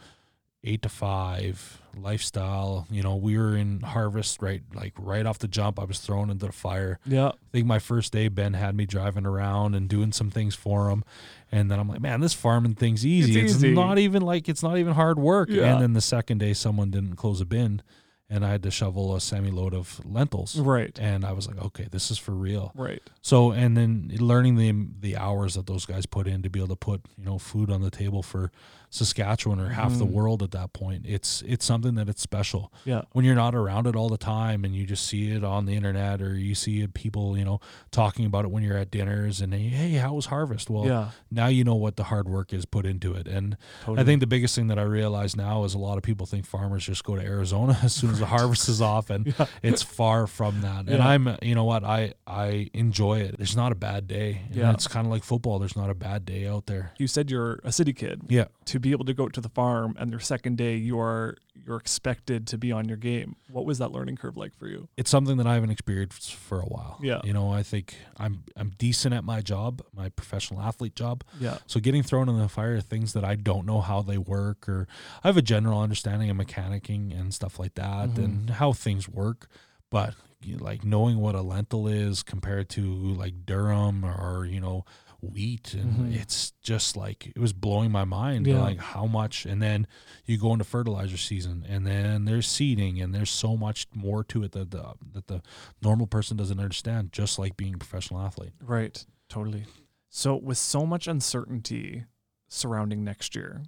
8 0.66 0.82
to 0.82 0.90
5 0.90 1.82
lifestyle, 1.98 2.88
you 2.90 3.02
know, 3.02 3.16
we 3.16 3.38
were 3.38 3.56
in 3.56 3.82
harvest 3.82 4.42
right 4.42 4.62
like 4.74 4.94
right 4.98 5.26
off 5.26 5.40
the 5.40 5.48
jump. 5.48 5.80
I 5.80 5.84
was 5.86 6.00
thrown 6.00 6.30
into 6.30 6.46
the 6.48 6.52
fire. 6.52 7.00
yeah. 7.06 7.28
I 7.28 7.34
think 7.52 7.66
my 7.68 7.80
first 7.80 8.12
day, 8.12 8.28
Ben 8.28 8.54
had 8.54 8.76
me 8.76 8.86
driving 8.86 9.26
around 9.26 9.76
and 9.76 9.88
doing 9.88 10.12
some 10.12 10.30
things 10.30 10.56
for 10.56 10.90
him. 10.90 11.04
And 11.52 11.72
then 11.72 11.80
I'm 11.80 11.88
like, 11.88 12.02
man, 12.02 12.20
this 12.20 12.34
farming 12.34 12.76
thing's 12.76 13.06
easy. 13.06 13.40
It's 13.40 13.54
It's, 13.54 13.64
easy. 13.64 13.74
not 13.74 13.98
even 13.98 14.22
like, 14.24 14.50
it's 14.50 14.64
not 14.64 14.78
even 14.78 14.94
hard 14.94 15.20
work. 15.20 15.50
Yeah. 15.50 15.74
And 15.74 15.82
then 15.82 15.94
the 15.94 16.02
second 16.02 16.40
day, 16.40 16.54
someone 16.54 16.92
didn't 16.92 17.16
close 17.16 17.40
a 17.40 17.46
bin 17.46 17.82
and 18.30 18.44
I 18.44 18.50
had 18.50 18.64
to 18.64 18.72
shovel 18.72 19.16
a 19.16 19.22
semi 19.22 19.52
load 19.52 19.74
of 19.76 20.02
lentils. 20.04 20.60
Right. 20.60 20.98
And 21.00 21.24
I 21.24 21.32
was 21.32 21.48
like, 21.48 21.64
okay, 21.64 21.88
this 21.92 22.10
is 22.10 22.18
for 22.18 22.32
real. 22.32 22.72
Right. 22.76 23.04
So, 23.22 23.52
and 23.52 23.78
then 23.78 24.12
learning 24.20 24.56
the 24.56 24.74
the 25.00 25.16
hours 25.18 25.54
that 25.54 25.68
those 25.68 25.86
guys 25.86 26.06
put 26.08 26.28
in 26.28 26.42
to 26.42 26.50
be 26.50 26.60
able 26.60 26.70
to 26.70 26.76
put 26.76 27.02
you 27.18 27.26
know 27.26 27.38
food 27.38 27.70
on 27.70 27.82
the 27.82 27.92
table 27.92 28.24
for 28.24 28.52
Saskatchewan 28.96 29.60
or 29.60 29.70
half 29.70 29.98
the 29.98 30.06
Mhm. 30.06 30.12
world 30.12 30.42
at 30.44 30.52
that 30.52 30.74
point, 30.74 31.06
it's 31.06 31.44
it's 31.46 31.66
something 31.66 31.96
that 31.96 32.08
it's 32.10 32.22
special 32.22 32.72
Yeah. 32.86 33.02
when 33.12 33.26
you're 33.26 33.36
not 33.36 33.54
around 33.54 33.88
it 33.88 33.96
all 33.96 34.10
the 34.10 34.18
time 34.18 34.64
and 34.64 34.76
you 34.76 34.86
just 34.86 35.06
see 35.06 35.32
it 35.32 35.44
on 35.44 35.66
the 35.66 35.74
internet 35.76 36.22
or 36.22 36.38
you 36.38 36.56
see 36.56 36.86
people 36.88 37.38
you 37.38 37.44
know 37.46 37.60
talking 37.92 38.26
about 38.26 38.46
it 38.46 38.52
when 38.52 38.64
you're 38.64 38.78
at 38.78 38.92
dinners 38.92 39.42
and 39.42 39.54
hey, 39.54 39.68
hey 39.70 39.92
how 39.94 40.14
was 40.14 40.28
harvest? 40.28 40.70
Well, 40.70 40.86
yeah. 40.86 41.10
now 41.30 41.48
you 41.48 41.64
know 41.64 41.76
what 41.76 41.98
the 41.98 42.06
hard 42.06 42.28
work 42.30 42.54
is 42.54 42.66
put 42.66 42.86
into 42.86 43.14
it, 43.14 43.28
and 43.28 43.58
Totally. 43.82 44.00
I 44.02 44.04
think 44.06 44.20
the 44.22 44.28
biggest 44.28 44.56
thing 44.56 44.68
that 44.68 44.80
I 44.80 44.84
realize 44.84 45.36
now 45.36 45.64
is 45.66 45.74
a 45.74 45.78
lot 45.80 45.98
of 45.98 46.04
people 46.04 46.26
think 46.26 46.46
farmers 46.46 46.86
just 46.86 47.04
go 47.04 47.16
to 47.16 47.22
Arizona 47.22 47.78
as 47.84 47.94
soon 47.94 48.12
as 48.12 48.20
the 48.20 48.28
harvest 48.28 48.70
is 48.70 48.82
off, 48.82 49.10
and 49.10 49.28
Yeah. 49.40 49.46
it's 49.62 49.82
far 49.84 50.28
from 50.28 50.62
that. 50.62 50.88
And 50.88 51.02
I'm, 51.02 51.38
you 51.42 51.56
know 51.56 51.66
what, 51.66 51.84
I 51.84 52.14
I 52.26 52.70
enjoy 52.74 53.20
it. 53.20 53.38
There's 53.38 53.56
not 53.56 53.72
a 53.72 53.76
bad 53.76 54.08
day. 54.08 54.42
And 54.48 54.56
Yeah. 54.56 54.72
it's 54.72 54.88
kind 54.88 55.06
of 55.06 55.12
like 55.12 55.24
football. 55.24 55.60
There's 55.60 55.76
not 55.76 55.90
a 55.90 55.94
bad 55.96 56.26
day 56.26 56.48
out 56.48 56.66
there. 56.68 56.94
you 56.98 57.08
said 57.08 57.30
you're 57.30 57.60
a 57.64 57.72
city 57.72 57.94
kid. 57.94 58.22
Yeah. 58.30 58.46
To 58.66 58.80
be 58.86 58.92
able 58.92 59.06
to 59.06 59.16
go 59.16 59.28
to 59.28 59.42
the 59.42 59.50
farm 59.50 59.96
and 59.98 60.12
your 60.12 60.20
second 60.20 60.58
day 60.60 60.76
you 60.76 61.00
are 61.00 61.36
you're 61.66 61.78
expected 61.78 62.46
to 62.46 62.56
be 62.56 62.72
on 62.72 62.88
your 62.88 62.98
game. 62.98 63.36
What 63.50 63.66
was 63.66 63.80
that 63.80 63.92
learning 63.92 64.18
curve 64.18 64.38
like 64.38 64.54
for 64.56 64.68
you? 64.68 64.88
It's 64.96 65.10
something 65.10 65.38
that 65.38 65.48
I 65.48 65.56
haven't 65.56 65.72
experienced 65.72 66.36
for 66.36 66.60
a 66.60 66.66
while. 66.66 67.00
Yeah. 67.02 67.22
You 67.24 67.34
know, 67.34 67.52
I 67.52 67.64
think 67.64 67.96
I'm 68.18 68.44
I'm 68.56 68.74
decent 68.78 69.16
at 69.16 69.24
my 69.24 69.42
job, 69.42 69.82
my 69.96 70.10
professional 70.10 70.62
athlete 70.62 70.96
job. 70.96 71.24
Yeah. 71.40 71.58
So 71.66 71.80
getting 71.80 72.04
thrown 72.04 72.30
in 72.30 72.38
the 72.38 72.48
fire, 72.48 72.80
things 72.80 73.14
that 73.14 73.24
I 73.26 73.34
don't 73.34 73.66
know 73.66 73.82
how 73.82 74.04
they 74.04 74.20
work, 74.20 74.70
or 74.70 74.88
I 75.24 75.28
have 75.30 75.38
a 75.38 75.42
general 75.42 75.80
understanding 75.82 76.30
of 76.30 76.38
mechanicking 76.38 77.20
and 77.20 77.34
stuff 77.34 77.58
like 77.58 77.74
that, 77.76 78.10
Mhm. 78.10 78.24
and 78.24 78.50
how 78.52 78.72
things 78.74 79.10
work, 79.10 79.48
but 79.90 80.14
like 80.60 80.84
knowing 80.86 81.18
what 81.18 81.34
a 81.34 81.42
lentil 81.42 81.88
is 81.88 82.22
compared 82.22 82.70
to 82.70 82.84
like 82.84 83.48
durum 83.48 84.04
or 84.04 84.46
you 84.46 84.62
know 84.62 84.86
wheat, 85.26 85.74
and 85.74 86.12
Mhm. 86.12 86.16
it's 86.16 86.52
just 86.62 86.96
like 86.98 87.28
it 87.28 87.38
was 87.40 87.54
blowing 87.54 87.92
my 87.92 88.06
mind, 88.06 88.48
Yeah. 88.48 88.60
like 88.62 88.80
how 88.80 89.06
much. 89.06 89.46
And 89.46 89.62
then 89.62 89.88
you 90.26 90.38
go 90.38 90.54
into 90.54 90.66
fertilizer 90.66 91.18
season, 91.18 91.66
and 91.68 91.86
then 91.86 92.26
there's 92.26 92.48
seeding, 92.48 93.02
and 93.02 93.14
there's 93.14 93.30
so 93.30 93.56
much 93.58 93.88
more 93.94 94.24
to 94.26 94.44
it 94.44 94.52
that 94.54 94.72
the 94.72 94.94
that 95.14 95.28
the 95.28 95.42
normal 95.82 96.08
person 96.08 96.38
doesn't 96.38 96.60
understand. 96.60 97.12
Just 97.12 97.38
like 97.40 97.58
being 97.58 97.76
a 97.76 97.78
professional 97.78 98.22
athlete. 98.22 98.54
Right. 98.62 99.06
Totally. 99.30 99.66
So 100.10 100.36
with 100.36 100.58
so 100.58 100.86
much 100.86 101.08
uncertainty 101.08 102.06
surrounding 102.48 103.04
next 103.04 103.36
year, 103.36 103.64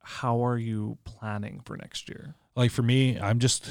how 0.00 0.44
are 0.44 0.58
you 0.58 0.98
planning 1.04 1.60
for 1.64 1.76
next 1.76 2.08
year? 2.08 2.34
like 2.56 2.70
for 2.70 2.82
me 2.82 3.18
i'm 3.18 3.40
just 3.40 3.68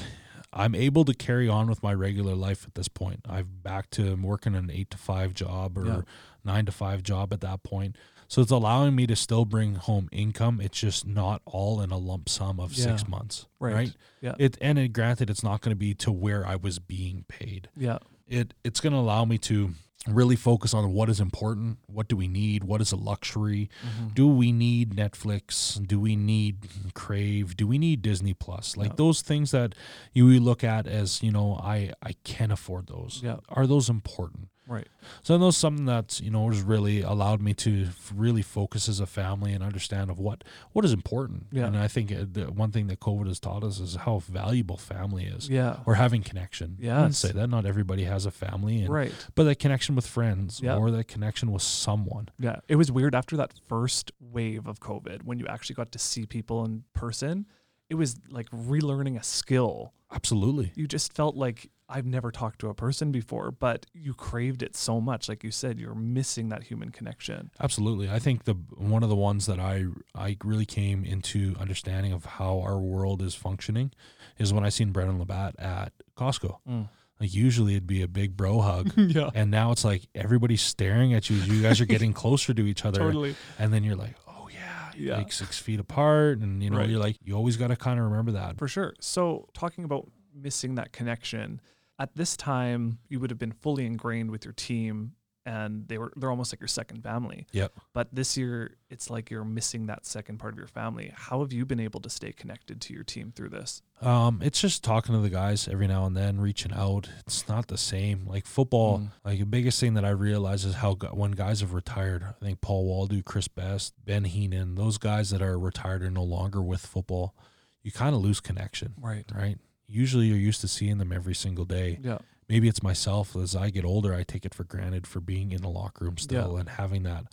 I'm 0.52 0.74
able 0.76 1.04
to 1.06 1.14
carry 1.14 1.48
on 1.48 1.68
with 1.68 1.82
my 1.82 1.92
regular 1.92 2.36
life 2.36 2.64
at 2.64 2.74
this 2.76 2.86
point. 2.86 3.22
I've 3.28 3.64
back 3.64 3.90
to 3.92 4.14
working 4.14 4.54
an 4.54 4.70
eight 4.70 4.88
to 4.90 4.96
five 4.98 5.34
job 5.34 5.76
or 5.76 5.84
Yeah. 5.86 6.00
Nine 6.44 6.66
to 6.66 6.72
five 6.72 7.02
job 7.02 7.32
at 7.32 7.40
that 7.40 7.62
point. 7.62 7.96
So 8.26 8.40
it's 8.42 8.50
allowing 8.50 8.94
me 8.96 9.06
to 9.06 9.16
still 9.16 9.44
bring 9.44 9.74
home 9.74 10.08
income. 10.10 10.60
It's 10.60 10.78
just 10.80 11.06
not 11.06 11.42
all 11.44 11.80
in 11.80 11.90
a 11.90 11.98
lump 11.98 12.28
sum 12.28 12.58
of 12.58 12.74
six 12.74 13.06
months. 13.06 13.46
Right. 13.60 13.74
Right. 13.74 13.92
Yeah. 14.20 14.34
It 14.38 14.56
and 14.60 14.78
it, 14.78 14.88
granted, 14.92 15.28
it's 15.30 15.42
not 15.42 15.60
going 15.60 15.70
to 15.72 15.76
be 15.76 15.94
to 15.94 16.10
where 16.10 16.46
I 16.46 16.56
was 16.56 16.78
being 16.78 17.24
paid. 17.28 17.68
Yeah. 17.76 17.98
It 18.26 18.54
it's 18.64 18.80
going 18.80 18.92
to 18.94 18.98
allow 18.98 19.24
me 19.26 19.36
to 19.38 19.74
really 20.08 20.36
focus 20.36 20.74
on 20.74 20.92
what 20.92 21.08
is 21.08 21.18
important. 21.20 21.78
What 21.86 22.08
do 22.08 22.16
we 22.16 22.28
need? 22.28 22.64
What 22.64 22.80
is 22.80 22.92
a 22.92 22.96
luxury? 22.96 23.70
Mm-hmm. 23.86 24.08
do 24.14 24.28
we 24.28 24.52
need 24.52 24.94
Netflix? 24.94 25.86
Do 25.86 25.98
we 26.00 26.14
need 26.16 26.66
Crave? 26.94 27.56
Do 27.56 27.66
we 27.66 27.78
need 27.78 28.02
Disney 28.02 28.34
Plus? 28.34 28.76
Like 28.76 28.90
Yeah. 28.90 28.94
those 28.96 29.22
things 29.22 29.50
that 29.52 29.74
you 30.12 30.26
look 30.40 30.62
at 30.64 30.86
as, 30.86 31.22
you 31.22 31.30
know, 31.30 31.54
I 31.62 31.92
I 32.02 32.14
can 32.24 32.50
afford 32.50 32.86
those. 32.88 33.20
Yeah. 33.22 33.36
Are 33.48 33.66
those 33.66 33.88
important? 33.88 34.48
Right. 34.66 34.88
So 35.22 35.36
those 35.36 35.56
something 35.56 35.84
that 35.86 36.20
you 36.20 36.30
know 36.30 36.48
has 36.48 36.62
really 36.62 37.02
allowed 37.02 37.42
me 37.42 37.52
to 37.54 37.88
really 38.14 38.40
focus 38.42 38.88
as 38.88 38.98
a 38.98 39.06
family 39.06 39.52
and 39.52 39.62
understand 39.62 40.10
of 40.10 40.18
what 40.18 40.42
what 40.72 40.84
is 40.84 40.92
important. 40.92 41.46
Yeah. 41.52 41.66
And 41.66 41.76
I 41.76 41.86
think 41.88 42.10
uh, 42.10 42.24
the 42.30 42.44
one 42.46 42.70
thing 42.72 42.86
that 42.86 43.00
COVID 43.00 43.26
has 43.26 43.38
taught 43.38 43.62
us 43.62 43.78
is 43.78 43.94
how 43.96 44.20
valuable 44.20 44.76
family 44.78 45.24
is, 45.26 45.48
Yeah. 45.50 45.80
or 45.84 45.96
having 45.96 46.22
connection. 46.22 46.78
I 46.82 46.86
wouldn't 46.96 47.14
say 47.14 47.32
that 47.32 47.48
not 47.48 47.66
everybody 47.66 48.04
has 48.04 48.24
a 48.26 48.30
family, 48.30 48.80
and, 48.80 48.88
Right. 48.92 49.12
but 49.34 49.44
that 49.44 49.58
connection 49.58 49.94
with 49.94 50.06
friends 50.06 50.60
Yeah. 50.62 50.76
or 50.76 50.90
that 50.92 51.08
connection 51.08 51.52
with 51.52 51.62
someone. 51.62 52.28
Yeah. 52.38 52.60
It 52.68 52.76
was 52.76 52.90
weird 52.90 53.14
after 53.14 53.36
that 53.36 53.52
first 53.68 54.12
wave 54.20 54.66
of 54.66 54.80
COVID 54.80 55.24
when 55.24 55.38
you 55.38 55.46
actually 55.46 55.74
got 55.76 55.92
to 55.92 55.98
see 55.98 56.24
people 56.26 56.64
in 56.64 56.84
person. 56.94 57.46
It 57.90 57.96
was 57.96 58.16
like 58.30 58.48
relearning 58.50 59.18
a 59.18 59.22
skill. 59.22 59.92
Absolutely. 60.10 60.72
You 60.74 60.86
just 60.86 61.12
felt 61.12 61.36
like 61.36 61.70
I've 61.88 62.06
never 62.06 62.30
talked 62.30 62.60
to 62.60 62.68
a 62.68 62.74
person 62.74 63.12
before, 63.12 63.50
but 63.50 63.84
you 63.92 64.14
craved 64.14 64.62
it 64.62 64.74
so 64.74 65.00
much. 65.00 65.28
Like 65.28 65.44
you 65.44 65.50
said, 65.50 65.78
you're 65.78 65.94
missing 65.94 66.48
that 66.48 66.64
human 66.64 66.90
connection. 66.90 67.50
Absolutely. 67.60 68.08
I 68.08 68.18
think 68.18 68.44
the 68.44 68.54
one 68.54 69.02
of 69.02 69.10
the 69.10 69.16
ones 69.16 69.46
that 69.46 69.60
I 69.60 69.86
I 70.14 70.36
really 70.42 70.64
came 70.66 71.04
into 71.04 71.54
understanding 71.60 72.12
of 72.12 72.24
how 72.24 72.60
our 72.60 72.78
world 72.78 73.20
is 73.20 73.34
functioning 73.34 73.92
is 74.38 74.52
when 74.52 74.64
I 74.64 74.70
seen 74.70 74.92
Brendon 74.92 75.24
LaBatte 75.24 75.54
at 75.58 75.92
Costco. 76.16 76.56
Mm. 76.68 76.88
Like 77.20 77.34
usually 77.34 77.72
it'd 77.74 77.86
be 77.86 78.02
a 78.02 78.08
big 78.08 78.36
bro 78.36 78.60
hug. 78.60 78.92
yeah. 78.96 79.30
And 79.34 79.50
now 79.50 79.70
it's 79.70 79.84
like 79.84 80.02
everybody's 80.14 80.62
staring 80.62 81.12
at 81.12 81.28
you. 81.28 81.36
You 81.36 81.62
guys 81.62 81.80
are 81.80 81.86
getting 81.86 82.12
closer 82.22 82.54
to 82.54 82.66
each 82.66 82.84
other. 82.84 82.98
Totally. 83.00 83.36
And 83.58 83.72
then 83.74 83.84
you're 83.84 83.94
like, 83.94 84.14
oh 84.26 84.48
yeah, 84.52 84.90
Yeah. 84.96 85.18
like 85.18 85.32
six 85.32 85.58
feet 85.58 85.80
apart. 85.80 86.38
And 86.38 86.62
you 86.62 86.70
know, 86.70 86.78
Right. 86.78 86.88
you're 86.88 86.98
like, 86.98 87.16
you 87.22 87.34
always 87.34 87.56
got 87.58 87.68
to 87.68 87.76
kind 87.76 87.98
of 88.00 88.06
remember 88.06 88.32
that. 88.32 88.58
For 88.58 88.68
sure. 88.68 88.94
So, 89.00 89.48
talking 89.54 89.84
about 89.84 90.08
missing 90.34 90.74
that 90.74 90.90
connection, 90.92 91.60
at 91.98 92.14
this 92.16 92.36
time, 92.36 92.98
you 93.08 93.20
would 93.20 93.30
have 93.30 93.38
been 93.38 93.52
fully 93.52 93.86
ingrained 93.86 94.30
with 94.30 94.44
your 94.44 94.52
team 94.54 95.12
and 95.46 95.86
they 95.88 95.98
were 95.98 96.10
they're 96.16 96.30
almost 96.30 96.54
like 96.54 96.60
your 96.60 96.68
second 96.68 97.02
family. 97.02 97.46
Yep. 97.52 97.72
But 97.92 98.08
this 98.14 98.34
year, 98.34 98.76
it's 98.88 99.10
like 99.10 99.30
you're 99.30 99.44
missing 99.44 99.86
that 99.88 100.06
second 100.06 100.38
part 100.38 100.54
of 100.54 100.58
your 100.58 100.66
family. 100.68 101.12
How 101.14 101.40
have 101.40 101.52
you 101.52 101.66
been 101.66 101.80
able 101.80 102.00
to 102.00 102.08
stay 102.08 102.32
connected 102.32 102.80
to 102.80 102.94
your 102.94 103.04
team 103.04 103.30
through 103.36 103.50
this? 103.50 103.82
Um, 104.00 104.40
it's 104.42 104.58
just 104.58 104.82
talking 104.82 105.14
to 105.14 105.20
the 105.20 105.28
guys 105.28 105.68
every 105.68 105.86
now 105.86 106.06
and 106.06 106.16
then, 106.16 106.40
reaching 106.40 106.72
out. 106.72 107.10
It's 107.26 107.46
not 107.46 107.66
the 107.68 107.76
same. 107.76 108.24
Like 108.26 108.46
football, 108.46 109.00
Mm. 109.00 109.10
like 109.22 109.38
the 109.38 109.44
biggest 109.44 109.78
thing 109.80 109.92
that 109.94 110.04
I 110.06 110.10
realize 110.10 110.64
is 110.64 110.76
how 110.76 110.94
when 110.94 111.32
guys 111.32 111.60
have 111.60 111.74
retired. 111.74 112.22
I 112.24 112.42
think 112.42 112.62
Paul 112.62 112.86
Waldo, 112.86 113.20
Chris 113.22 113.46
Best, 113.46 113.92
Ben 114.02 114.24
Heenan, 114.24 114.76
those 114.76 114.96
guys 114.96 115.28
that 115.28 115.42
are 115.42 115.58
retired 115.58 116.02
are 116.02 116.10
no 116.10 116.24
longer 116.24 116.62
with 116.62 116.86
football. 116.86 117.34
You 117.82 117.92
kind 117.92 118.14
of 118.14 118.22
lose 118.22 118.40
connection, 118.40 118.94
Right. 118.98 119.26
right? 119.34 119.58
Usually, 119.86 120.26
you're 120.26 120.36
used 120.36 120.60
to 120.62 120.68
seeing 120.68 120.98
them 120.98 121.12
every 121.12 121.34
single 121.34 121.64
day. 121.64 121.98
Yeah. 122.02 122.18
Maybe 122.48 122.68
it's 122.68 122.82
myself. 122.82 123.34
As 123.36 123.56
I 123.56 123.70
get 123.70 123.84
older, 123.86 124.14
I 124.14 124.22
take 124.22 124.44
it 124.44 124.54
for 124.54 124.64
granted 124.64 125.06
for 125.06 125.20
being 125.20 125.52
in 125.52 125.62
the 125.62 125.68
locker 125.70 126.04
room 126.04 126.18
still 126.18 126.56
and 126.56 126.68
having 126.68 127.02
that 127.04 127.24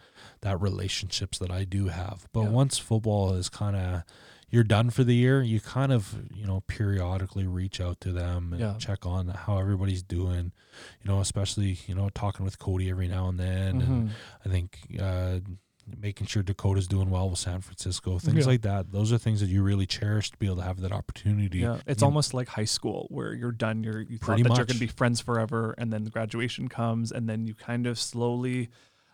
that 0.41 0.61
relationships 0.61 1.37
that 1.39 1.51
I 1.51 1.63
do 1.65 1.87
have. 1.89 2.27
But 2.31 2.43
Yeah. 2.43 2.49
once 2.49 2.77
football 2.77 3.33
is 3.33 3.49
kind 3.49 3.75
of 3.75 4.03
you're 4.49 4.63
done 4.65 4.89
for 4.89 5.03
the 5.05 5.15
year, 5.15 5.41
you 5.41 5.61
kind 5.61 5.93
of, 5.93 6.25
you 6.33 6.45
know, 6.45 6.61
periodically 6.67 7.47
reach 7.47 7.79
out 7.79 8.01
to 8.01 8.11
them 8.11 8.51
and 8.51 8.61
Yeah. 8.61 8.75
check 8.77 9.05
on 9.05 9.29
how 9.29 9.57
everybody's 9.57 10.03
doing, 10.03 10.51
you 11.01 11.09
know, 11.09 11.19
especially, 11.21 11.79
you 11.87 11.95
know, 11.95 12.09
talking 12.09 12.43
with 12.43 12.59
Cody 12.59 12.89
every 12.89 13.07
now 13.07 13.29
and 13.29 13.39
then. 13.39 13.81
And 13.81 14.09
Mhm. 14.09 14.11
I 14.45 14.49
think 14.49 14.79
uh, 14.99 15.39
making 15.99 16.27
sure 16.27 16.43
Dakota's 16.43 16.87
doing 16.87 17.09
well 17.09 17.29
with 17.29 17.39
San 17.39 17.61
Francisco, 17.61 18.19
things 18.19 18.39
Yeah. 18.39 18.45
like 18.51 18.61
that. 18.61 18.91
Those 18.91 19.11
are 19.11 19.17
things 19.17 19.39
that 19.41 19.47
you 19.47 19.63
really 19.63 19.85
cherish 19.85 20.29
to 20.31 20.37
be 20.37 20.45
able 20.45 20.57
to 20.57 20.63
have 20.63 20.79
that 20.81 20.91
opportunity. 20.91 21.59
Yeah, 21.59 21.79
it's 21.87 22.01
you 22.01 22.05
know, 22.05 22.07
almost 22.09 22.33
like 22.33 22.47
high 22.49 22.65
school 22.65 23.07
where 23.09 23.33
you're 23.33 23.51
done. 23.51 23.83
You're 23.83 24.01
you 24.01 24.17
thought 24.17 24.25
Pretty 24.27 24.43
that 24.43 24.49
you're 24.49 24.57
much. 24.59 24.67
going 24.67 24.75
to 24.75 24.79
be 24.79 24.87
friends 24.87 25.21
forever, 25.21 25.73
and 25.77 25.91
then 25.91 26.05
graduation 26.05 26.67
comes, 26.69 27.11
and 27.11 27.27
then 27.27 27.45
you 27.47 27.53
kind 27.55 27.87
of 27.87 27.97
slowly, 27.99 28.69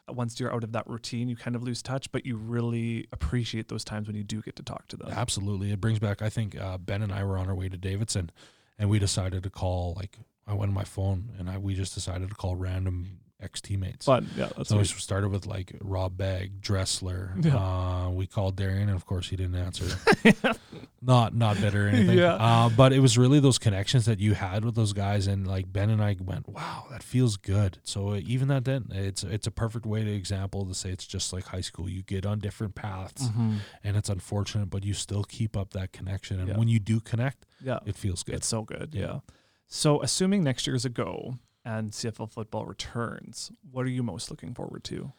once 0.10 0.40
you're 0.40 0.54
out 0.54 0.64
of 0.64 0.72
that 0.72 0.88
routine, 0.88 1.28
you 1.30 1.36
kind 1.36 1.56
of 1.56 1.64
lose 1.64 1.82
touch. 1.82 2.12
But 2.12 2.26
you 2.26 2.38
really 2.38 3.08
appreciate 3.12 3.68
those 3.70 3.84
times 3.84 4.08
when 4.08 4.16
you 4.16 4.24
do 4.24 4.42
get 4.42 4.56
to 4.58 4.64
talk 4.64 4.88
to 4.90 4.98
them. 4.98 5.10
Absolutely. 5.12 5.72
It 5.72 5.82
brings 5.82 6.00
back, 6.00 6.22
I 6.22 6.30
think 6.30 6.60
uh, 6.60 6.78
Ben 6.78 7.02
and 7.02 7.12
I 7.12 7.24
were 7.24 7.38
on 7.38 7.48
our 7.50 7.56
way 7.56 7.70
to 7.70 7.78
Davidson 7.78 8.32
and 8.80 8.90
we 8.90 9.00
decided 9.00 9.44
to 9.44 9.50
call, 9.50 9.94
like, 9.96 10.18
I 10.46 10.54
went 10.54 10.70
on 10.70 10.74
my 10.76 10.86
phone 10.86 11.32
and 11.38 11.50
I, 11.50 11.58
we 11.58 11.74
just 11.76 11.94
decided 11.94 12.30
to 12.30 12.36
call 12.36 12.56
random 12.56 13.20
ex 13.40 13.62
teammates. 13.62 14.06
Fun, 14.06 14.30
yeah. 14.36 14.50
That's 14.58 14.70
So 14.70 14.78
we 14.78 14.84
started 14.86 15.30
with 15.30 15.46
like 15.46 15.76
Rob 15.82 16.18
Bagg, 16.18 16.60
Dressler. 16.62 17.34
Yeah. 17.44 17.56
Uh, 17.56 18.10
we 18.10 18.26
called 18.28 18.56
Darian, 18.56 18.90
and 18.90 18.96
of 18.96 19.06
course 19.06 19.30
he 19.30 19.36
didn't 19.36 19.56
answer. 19.56 19.86
not 21.02 21.36
not 21.36 21.60
bitter 21.62 21.86
or 21.86 21.90
anything. 21.90 22.18
Yeah. 22.18 22.34
Uh, 22.34 22.70
but 22.70 22.94
it 22.94 23.00
was 23.00 23.18
really 23.18 23.40
those 23.40 23.58
connections 23.58 24.06
that 24.06 24.20
you 24.20 24.34
had 24.34 24.66
with 24.66 24.76
those 24.76 24.94
guys, 24.94 25.28
and 25.28 25.48
like 25.48 25.72
Ben 25.72 25.90
and 25.90 26.02
I 26.04 26.16
went, 26.20 26.48
"Wow, 26.50 26.86
that 26.92 27.04
feels 27.04 27.38
good." 27.38 27.78
So 27.84 28.10
uh, 28.14 28.22
even 28.26 28.48
that 28.48 28.66
then, 28.66 28.88
it's 28.92 29.24
it's 29.24 29.48
a 29.48 29.52
perfect 29.52 29.86
way 29.86 30.04
to 30.04 30.12
example 30.12 30.66
to 30.66 30.74
say 30.74 30.90
it's 30.90 31.06
just 31.06 31.32
like 31.34 31.46
high 31.46 31.62
school. 31.62 31.88
You 31.90 32.04
get 32.04 32.26
on 32.26 32.40
different 32.40 32.76
paths, 32.76 33.30
Mhm. 33.30 33.58
and 33.84 33.96
it's 33.98 34.10
unfortunate, 34.10 34.70
but 34.70 34.84
you 34.84 34.94
still 34.94 35.24
keep 35.24 35.56
up 35.56 35.72
that 35.72 35.92
connection. 35.94 36.40
And 36.40 36.50
Yeah. 36.50 36.58
when 36.58 36.68
you 36.68 36.80
do 36.80 37.00
connect, 37.00 37.46
Yeah, 37.64 37.80
it 37.86 37.96
feels 37.96 38.24
good. 38.24 38.36
it's 38.36 38.48
so 38.48 38.64
good. 38.64 38.90
Yeah. 38.94 39.02
Yeah. 39.02 39.20
So 39.68 40.02
assuming 40.02 40.44
next 40.44 40.66
year 40.66 40.76
is 40.76 40.86
a 40.86 40.90
go 40.90 41.38
and 41.68 41.92
CFL 41.92 42.32
football 42.32 42.66
returns, 42.66 43.52
what 43.72 43.86
are 43.86 43.90
you 43.90 44.02
most 44.02 44.32
looking 44.32 44.54
forward 44.54 44.84
to? 44.86 45.12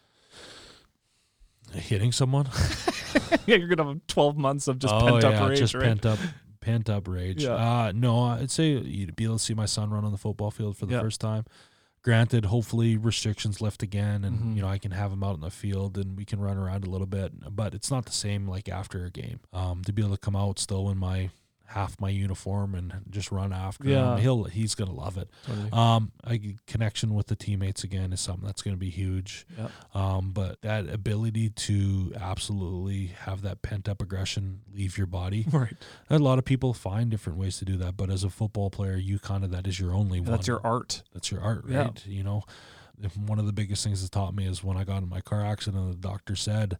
Hitting 1.74 2.12
someone, 2.12 2.48
yeah, 3.46 3.56
you're 3.56 3.68
gonna 3.68 3.90
have 3.90 4.06
12 4.06 4.38
months 4.38 4.68
of 4.68 4.78
just 4.78 4.94
oh 4.94 5.00
pent 5.00 5.24
up 5.24 5.34
yeah, 5.34 5.46
rage, 5.48 5.58
just 5.58 5.74
right? 5.74 5.82
pent 5.84 6.06
up, 6.06 6.18
pent 6.60 6.88
up 6.88 7.06
rage. 7.06 7.44
Yeah. 7.44 7.50
Uh, 7.54 7.92
no, 7.94 8.22
I'd 8.24 8.50
say 8.50 8.70
you'd 8.70 9.14
be 9.14 9.24
able 9.24 9.36
to 9.36 9.44
see 9.44 9.52
my 9.52 9.66
son 9.66 9.90
run 9.90 10.02
on 10.06 10.10
the 10.12 10.16
football 10.18 10.50
field 10.50 10.78
for 10.78 10.86
the 10.86 10.94
Yeah. 10.94 11.00
first 11.02 11.20
time. 11.20 11.44
Granted, 12.02 12.46
hopefully 12.46 12.96
restrictions 12.96 13.60
lift 13.60 13.82
again, 13.82 14.24
and 14.24 14.38
Mhm. 14.38 14.56
you 14.56 14.62
know 14.62 14.68
I 14.68 14.78
can 14.78 14.92
have 14.92 15.12
him 15.12 15.22
out 15.22 15.34
in 15.34 15.40
the 15.42 15.50
field 15.50 15.98
and 15.98 16.16
we 16.16 16.24
can 16.24 16.40
run 16.40 16.56
around 16.56 16.86
a 16.86 16.90
little 16.90 17.06
bit. 17.06 17.54
But 17.54 17.74
it's 17.74 17.90
not 17.90 18.06
the 18.06 18.12
same 18.12 18.48
like 18.48 18.70
after 18.70 19.04
a 19.04 19.10
game. 19.10 19.40
Um, 19.52 19.82
to 19.84 19.92
be 19.92 20.00
able 20.00 20.14
to 20.14 20.20
come 20.20 20.36
out 20.36 20.58
still 20.58 20.88
in 20.88 20.96
my 20.96 21.28
half 21.68 22.00
my 22.00 22.08
uniform 22.08 22.74
and 22.74 22.92
just 23.10 23.30
run 23.30 23.52
after 23.52 23.88
Yeah. 23.88 24.14
him, 24.16 24.22
he'll 24.22 24.44
he's 24.44 24.74
gonna 24.74 24.92
love 24.92 25.18
it. 25.18 25.28
Totally. 25.46 25.68
Um, 25.70 26.12
a 26.26 26.56
connection 26.66 27.14
with 27.14 27.26
the 27.26 27.36
teammates 27.36 27.84
again 27.84 28.12
is 28.12 28.20
something 28.20 28.46
that's 28.46 28.62
going 28.62 28.74
to 28.74 28.78
be 28.80 28.88
huge. 28.90 29.46
Yeah. 29.56 29.68
Um, 29.94 30.30
but 30.32 30.60
that 30.62 30.88
ability 30.88 31.50
to 31.50 32.12
absolutely 32.18 33.06
have 33.24 33.42
that 33.42 33.60
pent 33.62 33.88
up 33.88 34.00
aggression 34.00 34.60
leave 34.74 34.96
your 34.96 35.06
body. 35.06 35.44
right. 35.52 35.76
A 36.08 36.18
lot 36.18 36.38
of 36.38 36.44
people 36.44 36.72
find 36.72 37.10
different 37.10 37.38
ways 37.38 37.58
to 37.58 37.64
do 37.64 37.76
that, 37.76 37.96
but 37.96 38.10
as 38.10 38.24
a 38.24 38.30
football 38.30 38.70
player, 38.70 38.96
you 38.96 39.18
kind 39.18 39.44
of 39.44 39.50
that 39.50 39.66
is 39.66 39.78
your 39.78 39.92
only 39.92 40.20
one. 40.20 40.30
That's 40.30 40.46
your 40.48 40.60
art. 40.64 41.02
That's 41.12 41.30
your 41.30 41.40
art, 41.42 41.64
Yeah. 41.68 41.82
right? 41.82 42.06
You 42.06 42.22
know, 42.22 42.44
one 43.26 43.38
of 43.38 43.46
the 43.46 43.52
biggest 43.52 43.84
things 43.84 44.00
that's 44.00 44.10
taught 44.10 44.34
me 44.34 44.46
is 44.46 44.62
when 44.64 44.76
I 44.76 44.84
got 44.84 45.02
in 45.02 45.08
my 45.08 45.20
car 45.20 45.44
accident, 45.44 45.90
the 45.90 45.96
doctor 46.08 46.34
said, 46.36 46.78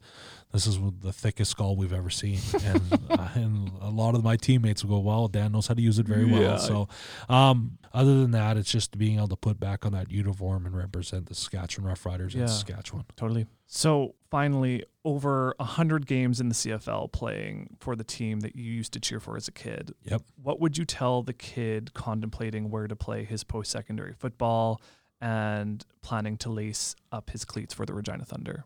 "This 0.53 0.67
is 0.67 0.79
the 1.01 1.13
thickest 1.13 1.53
skull 1.53 1.77
we've 1.77 1.93
ever 1.93 2.11
seen," 2.11 2.41
and 2.65 2.83
uh, 3.11 3.29
and 3.35 3.71
a 3.81 3.91
lot 3.91 4.15
of 4.15 4.25
my 4.25 4.37
teammates 4.37 4.85
will 4.85 4.99
go, 4.99 5.09
"Well, 5.09 5.29
Dan 5.29 5.53
knows 5.53 5.67
how 5.67 5.75
to 5.75 5.83
use 5.83 5.99
it 5.99 6.07
very 6.07 6.25
well." 6.25 6.41
Yeah. 6.43 6.57
So, 6.57 6.89
um, 7.29 7.79
other 7.93 8.21
than 8.21 8.33
that, 8.33 8.57
it's 8.57 8.71
just 8.71 8.97
being 8.99 9.17
able 9.17 9.29
to 9.29 9.37
put 9.37 9.59
back 9.61 9.87
on 9.87 9.93
that 9.93 10.11
uniform 10.11 10.67
and 10.67 10.77
represent 10.77 11.27
the 11.27 11.35
Saskatchewan 11.35 11.93
Roughriders 11.95 12.35
Yeah. 12.35 12.43
in 12.43 12.49
Saskatchewan. 12.49 13.05
Totally. 13.17 13.47
So 13.71 14.15
finally, 14.31 14.83
over 15.05 15.55
a 15.61 15.65
hundred 15.65 16.07
games 16.07 16.41
in 16.41 16.49
the 16.49 16.55
CFL 16.55 17.13
playing 17.13 17.77
for 17.81 17.95
the 17.97 18.05
team 18.05 18.41
that 18.41 18.57
you 18.57 18.65
used 18.65 18.95
to 18.95 19.01
cheer 19.01 19.21
for 19.21 19.37
as 19.37 19.47
a 19.47 19.53
kid. 19.53 19.93
Yep. 20.05 20.23
What 20.43 20.59
would 20.59 20.79
you 20.79 20.87
tell 20.87 21.23
the 21.23 21.35
kid 21.35 21.93
contemplating 21.93 22.71
where 22.71 22.89
to 22.89 22.97
play 22.97 23.25
his 23.25 23.45
post-secondary 23.45 24.15
football 24.15 24.81
and 25.21 25.85
planning 26.03 26.37
to 26.39 26.51
lace 26.51 26.95
up 27.13 27.31
his 27.31 27.45
cleats 27.45 27.75
for 27.75 27.85
the 27.87 27.95
Regina 27.95 28.25
Thunder? 28.25 28.65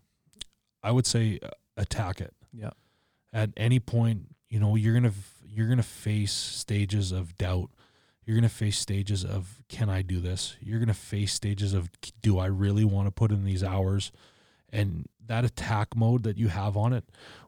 I 0.82 0.90
would 0.90 1.06
say 1.06 1.38
uh, 1.42 1.48
attack 1.76 2.20
it. 2.20 2.34
Yeah. 2.52 2.70
at 3.32 3.50
any 3.56 3.80
point, 3.80 4.34
you 4.50 4.60
know, 4.60 4.76
you're 4.76 4.94
gonna 4.94 5.12
you're 5.46 5.68
gonna 5.68 5.82
face 5.82 6.32
stages 6.32 7.12
of 7.12 7.36
doubt. 7.38 7.70
You're 8.24 8.36
gonna 8.36 8.48
face 8.50 8.78
stages 8.78 9.24
of 9.24 9.62
can 9.68 9.88
I 9.88 10.02
do 10.02 10.20
this? 10.20 10.56
You're 10.60 10.78
gonna 10.78 10.92
face 10.94 11.32
stages 11.32 11.72
of 11.72 11.88
do 12.20 12.38
I 12.38 12.46
really 12.46 12.84
want 12.84 13.06
to 13.06 13.10
put 13.10 13.30
in 13.32 13.44
these 13.44 13.64
hours? 13.64 14.12
And 14.70 15.06
that 15.26 15.44
attack 15.44 15.96
mode 15.96 16.22
that 16.24 16.36
you 16.36 16.48
have 16.48 16.76
on 16.76 16.92
it 16.92 17.04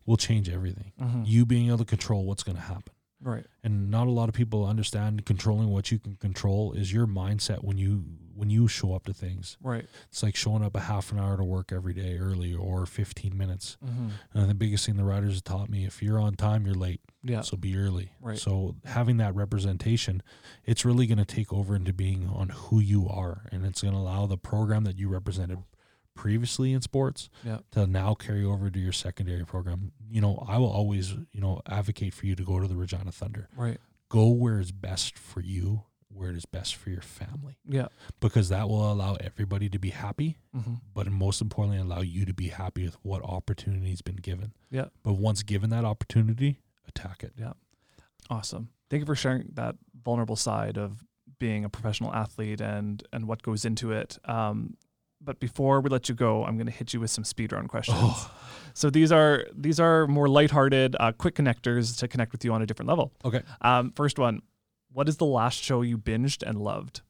will 0.07 0.17
change 0.17 0.49
everything. 0.49 0.93
Mm-hmm. 1.01 1.23
You 1.27 1.45
being 1.45 1.69
able 1.69 1.79
to 1.79 1.85
control 1.85 2.25
what's 2.25 2.43
gonna 2.43 2.61
happen. 2.61 2.93
Right. 3.23 3.47
and 3.63 3.91
not 3.91 4.07
a 4.07 4.11
lot 4.11 4.29
of 4.29 4.35
people 4.35 4.67
understand 4.67 5.25
controlling 5.25 5.71
what 5.71 5.91
you 5.91 5.99
can 5.99 6.17
control 6.17 6.73
is 6.73 6.93
your 6.93 7.07
mindset 7.07 7.65
when 7.65 7.79
you 7.79 8.05
when 8.37 8.51
you 8.51 8.67
show 8.67 8.93
up 8.95 9.05
to 9.07 9.15
things 9.15 9.57
Right. 9.63 9.87
it's 10.11 10.23
like 10.23 10.35
showing 10.37 10.65
up 10.65 10.75
a 10.75 10.81
half 10.81 11.13
an 11.13 11.19
hour 11.21 11.37
to 11.37 11.45
work 11.45 11.71
every 11.73 11.95
day 11.95 12.19
early 12.19 12.53
or 12.53 12.85
15 12.85 13.37
minutes 13.39 13.77
Mm-hmm. 13.85 14.09
and 14.39 14.51
the 14.51 14.55
biggest 14.55 14.85
thing 14.87 14.97
the 14.97 15.05
riders 15.05 15.35
have 15.35 15.45
taught 15.45 15.71
me 15.71 15.85
if 15.87 16.03
you're 16.03 16.19
on 16.19 16.35
time 16.35 16.67
you're 16.67 16.75
late 16.75 17.01
Yeah. 17.23 17.43
so 17.43 17.57
be 17.57 17.77
early 17.79 18.11
Right. 18.21 18.37
so 18.39 18.75
having 18.85 19.17
that 19.19 19.35
representation 19.35 20.21
it's 20.65 20.85
really 20.85 21.07
going 21.07 21.19
to 21.19 21.25
take 21.25 21.53
over 21.53 21.77
into 21.77 21.93
being 21.93 22.29
on 22.29 22.49
who 22.51 22.81
you 22.81 23.09
are 23.09 23.47
and 23.53 23.65
it's 23.65 23.83
going 23.83 23.95
to 23.95 24.01
allow 24.01 24.27
the 24.27 24.37
program 24.37 24.85
that 24.85 24.99
you 24.99 25.09
represented 25.09 25.59
previously 26.15 26.73
in 26.73 26.81
sports 26.81 27.29
Yeah. 27.45 27.59
to 27.73 27.87
now 27.87 28.15
carry 28.15 28.45
over 28.45 28.71
to 28.71 28.79
your 28.79 28.93
secondary 28.93 29.45
program 29.45 29.93
you 30.09 30.21
know 30.21 30.45
i 30.49 30.59
will 30.59 30.71
always 30.71 31.11
you 31.33 31.41
know 31.41 31.61
advocate 31.69 32.15
for 32.15 32.27
you 32.27 32.35
to 32.37 32.45
go 32.45 32.61
to 32.61 32.69
the 32.69 32.77
regina 32.77 33.11
thunder 33.13 33.49
Right. 33.57 33.79
go 34.09 34.29
where 34.29 34.61
is 34.61 34.71
best 34.73 35.19
for 35.19 35.41
you 35.41 35.83
where 36.09 36.31
it 36.31 36.37
is 36.37 36.47
best 36.47 36.77
for 36.77 36.91
your 36.91 37.03
family 37.03 37.59
Yeah. 37.67 37.89
because 38.21 38.49
that 38.51 38.69
will 38.69 38.91
allow 38.93 39.17
everybody 39.17 39.69
to 39.71 39.79
be 39.79 39.91
happy 39.91 40.39
Mm-hmm. 40.57 40.75
but 40.95 41.09
most 41.11 41.41
importantly 41.43 41.81
allow 41.81 42.01
you 42.03 42.25
to 42.25 42.33
be 42.35 42.49
happy 42.49 42.85
with 42.85 42.95
what 43.03 43.23
opportunity's 43.23 44.03
been 44.03 44.17
given 44.17 44.53
Yeah. 44.71 44.87
but 45.03 45.15
once 45.15 45.43
given 45.43 45.71
that 45.71 45.85
opportunity 45.85 46.61
attack 46.89 47.25
it 47.25 47.33
Yeah. 47.37 47.55
Awesome. 48.31 48.69
Thank 48.89 49.01
you 49.01 49.07
for 49.07 49.15
sharing 49.17 49.51
that 49.55 49.75
vulnerable 50.03 50.37
side 50.37 50.79
of 50.79 51.05
being 51.39 51.65
a 51.65 51.69
professional 51.69 52.15
athlete 52.15 52.61
and 52.61 53.03
and 53.13 53.27
what 53.27 53.43
goes 53.43 53.65
into 53.67 53.91
it. 53.93 54.19
Um, 54.25 54.77
but 55.25 55.41
before 55.41 55.81
we 55.81 55.89
let 55.91 56.09
you 56.09 56.15
go, 56.15 56.45
I'm 56.45 56.57
going 56.57 56.67
to 56.67 56.73
hit 56.73 56.93
you 56.95 57.01
with 57.01 57.11
some 57.11 57.25
speedrun 57.25 57.67
questions. 57.69 57.99
Oh. 58.01 58.31
So 58.75 58.91
these 58.91 59.11
are 59.13 59.45
these 59.55 59.79
are 59.81 60.07
more 60.07 60.29
lighthearted, 60.29 60.97
uh, 61.01 61.13
quick 61.13 61.35
connectors 61.37 61.97
to 61.99 62.09
connect 62.09 62.33
with 62.33 62.45
you 62.45 62.53
on 62.53 62.61
a 62.63 62.67
different 62.67 62.89
level. 62.89 63.13
Okay. 63.25 63.43
Um, 63.61 63.93
first 63.93 64.19
one, 64.19 64.43
what 64.93 65.09
is 65.09 65.17
the 65.17 65.27
last 65.27 65.63
show 65.63 65.83
you 65.83 65.97
binged 65.97 66.43
and 66.43 66.59
loved? 66.61 67.01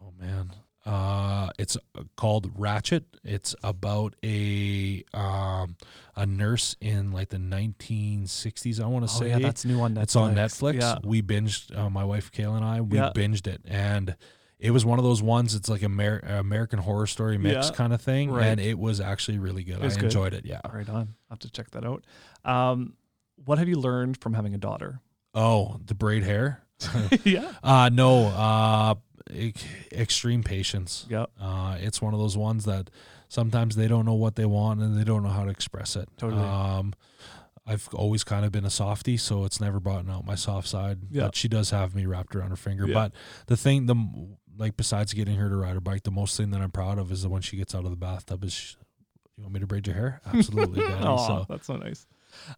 Oh 0.00 0.12
man. 0.18 0.52
Uh 0.86 1.50
it's 1.58 1.76
called 2.16 2.54
Ratched. 2.58 3.04
It's 3.24 3.54
about 3.62 4.14
a 4.24 5.04
um 5.12 5.76
a 6.16 6.24
nurse 6.26 6.74
in 6.80 7.12
like 7.12 7.28
the 7.28 7.36
1960s 7.38 8.80
I 8.82 8.86
want 8.86 9.06
to 9.08 9.14
Oh 9.14 9.20
say. 9.20 9.28
yeah, 9.28 9.38
that's 9.38 9.64
new 9.64 9.80
on 9.80 9.94
Netflix. 9.94 10.02
it's 10.02 10.16
on 10.16 10.34
Netflix. 10.34 10.80
Yeah. 10.80 10.96
We 11.04 11.22
binged 11.22 11.76
uh, 11.76 11.90
my 11.90 12.04
wife 12.04 12.30
Kayla 12.32 12.56
and 12.56 12.64
I 12.64 12.80
we 12.80 12.96
Yeah. 12.98 13.12
binged 13.14 13.46
it 13.46 13.60
and 13.66 14.16
it 14.60 14.70
was 14.72 14.84
one 14.84 14.98
of 14.98 15.04
those 15.04 15.22
ones 15.22 15.54
it's 15.54 15.68
like 15.68 15.82
a 15.82 15.86
Amer- 15.86 16.18
American 16.20 16.78
horror 16.78 17.06
story 17.06 17.38
mix 17.38 17.68
Yeah. 17.70 17.74
kind 17.74 17.92
of 17.92 18.00
thing 18.02 18.30
Right. 18.30 18.46
and 18.46 18.60
it 18.60 18.78
was 18.78 19.00
actually 19.00 19.38
really 19.38 19.64
good. 19.64 19.78
I 19.82 19.88
good. 19.88 20.04
enjoyed 20.04 20.34
it. 20.34 20.44
Yeah. 20.44 20.60
Right 20.72 20.88
on. 20.88 20.96
I'll 20.96 21.06
have 21.30 21.38
to 21.40 21.50
check 21.50 21.70
that 21.72 21.84
out. 21.84 22.04
Um, 22.44 22.94
what 23.44 23.58
have 23.58 23.68
you 23.68 23.76
learned 23.76 24.18
from 24.18 24.34
having 24.34 24.54
a 24.54 24.58
daughter? 24.58 25.00
Oh, 25.34 25.80
the 25.84 25.94
braid 25.94 26.22
hair? 26.24 26.62
yeah. 27.24 27.52
Uh 27.62 27.88
no, 27.92 28.26
uh 28.26 28.94
ex- 29.34 29.64
extreme 29.92 30.42
patience. 30.42 31.06
Yeah. 31.08 31.26
Uh, 31.40 31.76
it's 31.80 32.00
one 32.02 32.14
of 32.14 32.20
those 32.20 32.36
ones 32.36 32.64
that 32.64 32.90
sometimes 33.28 33.76
they 33.76 33.86
don't 33.88 34.04
know 34.04 34.14
what 34.14 34.36
they 34.36 34.46
want 34.46 34.80
and 34.80 34.98
they 34.98 35.04
don't 35.04 35.22
know 35.22 35.28
how 35.28 35.44
to 35.44 35.50
express 35.50 35.94
it. 35.96 36.08
Totally. 36.18 36.42
Um, 36.42 36.92
I've 37.66 37.88
always 37.92 38.24
kind 38.24 38.44
of 38.44 38.50
been 38.50 38.64
a 38.64 38.70
softie, 38.70 39.16
so 39.18 39.44
it's 39.44 39.60
never 39.60 39.78
brought 39.78 40.08
out 40.08 40.26
my 40.26 40.34
soft 40.34 40.66
side. 40.66 40.98
Yeah. 41.10 41.24
But 41.26 41.36
she 41.36 41.46
does 41.46 41.70
have 41.70 41.94
me 41.94 42.04
wrapped 42.06 42.34
around 42.34 42.50
her 42.50 42.56
finger. 42.56 42.86
Yeah. 42.88 42.94
But 42.94 43.12
the 43.46 43.56
thing, 43.56 43.86
the 43.86 43.94
like 44.60 44.76
besides 44.76 45.12
getting 45.14 45.36
her 45.36 45.48
to 45.48 45.56
ride 45.56 45.74
her 45.74 45.80
bike, 45.80 46.02
the 46.04 46.10
most 46.10 46.36
thing 46.36 46.50
that 46.50 46.60
I'm 46.60 46.70
proud 46.70 46.98
of 46.98 47.10
is 47.10 47.22
the 47.22 47.28
when 47.28 47.42
she 47.42 47.56
gets 47.56 47.74
out 47.74 47.84
of 47.84 47.90
the 47.90 47.96
bathtub 47.96 48.44
is, 48.44 48.52
she, 48.52 48.76
you 49.36 49.42
want 49.44 49.54
me 49.54 49.60
to 49.60 49.66
braid 49.66 49.86
your 49.86 49.96
hair? 49.96 50.20
Absolutely, 50.32 50.80
Daddy. 50.86 51.04
Aw, 51.04 51.26
So, 51.26 51.46
that's 51.48 51.66
so 51.66 51.76
nice. 51.76 52.06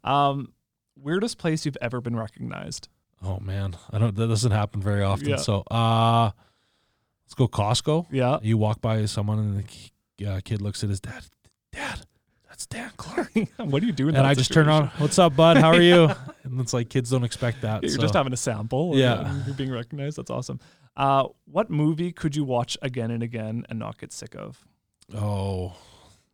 Um, 0.05 0.53
weirdest 1.01 1.39
place 1.39 1.65
you've 1.65 1.79
ever 1.81 2.01
been 2.01 2.17
recognized? 2.17 2.89
oh 3.25 3.39
man, 3.39 3.77
I 3.93 3.99
don't. 3.99 4.17
That 4.17 4.27
doesn't 4.27 4.51
happen 4.51 4.83
very 4.83 5.03
often. 5.05 5.29
Yeah. 5.29 5.37
So, 5.37 5.63
uh, 5.71 6.33
let's 7.25 7.35
go 7.35 7.47
Costco. 7.47 8.07
Yeah. 8.11 8.39
You 8.43 8.59
walk 8.59 8.81
by 8.81 9.05
someone 9.07 9.39
and 9.39 9.65
the 10.19 10.27
uh, 10.27 10.41
kid 10.45 10.61
looks 10.61 10.83
at 10.83 10.91
his. 10.91 10.99
Dad, 11.01 11.23
that's 12.63 12.67
Dan 12.67 12.93
Clark. 12.97 13.33
what 13.57 13.83
are 13.83 13.87
you 13.87 13.93
doing? 13.93 14.15
and 14.15 14.25
that 14.25 14.25
I 14.25 14.35
just 14.35 14.53
turn 14.53 14.69
on, 14.69 14.89
"What's 14.99 15.19
up, 15.19 15.37
bud? 15.37 15.57
How 15.57 15.69
are 15.69 15.81
you?" 15.81 16.11
and 16.45 16.61
it's 16.61 16.73
like 16.73 16.89
kids 16.89 17.11
don't 17.11 17.25
expect 17.25 17.63
that. 17.63 17.83
You're 17.83 17.93
so. 17.93 18.01
just 18.01 18.15
having 18.15 18.33
a 18.33 18.37
sample. 18.37 18.93
Yeah. 18.97 19.35
You're 19.47 19.55
being 19.55 19.71
recognized. 19.71 20.19
That's 20.19 20.31
awesome. 20.31 20.61
Uh, 20.97 21.29
what 21.47 21.71
movie 21.71 22.13
could 22.13 22.37
you 22.37 22.45
watch 22.45 22.77
again 22.83 23.11
and 23.11 23.23
again 23.23 23.65
and 23.69 23.79
not 23.79 23.99
get 23.99 24.13
sick 24.13 24.35
of? 24.35 24.65
oh, 25.15 25.75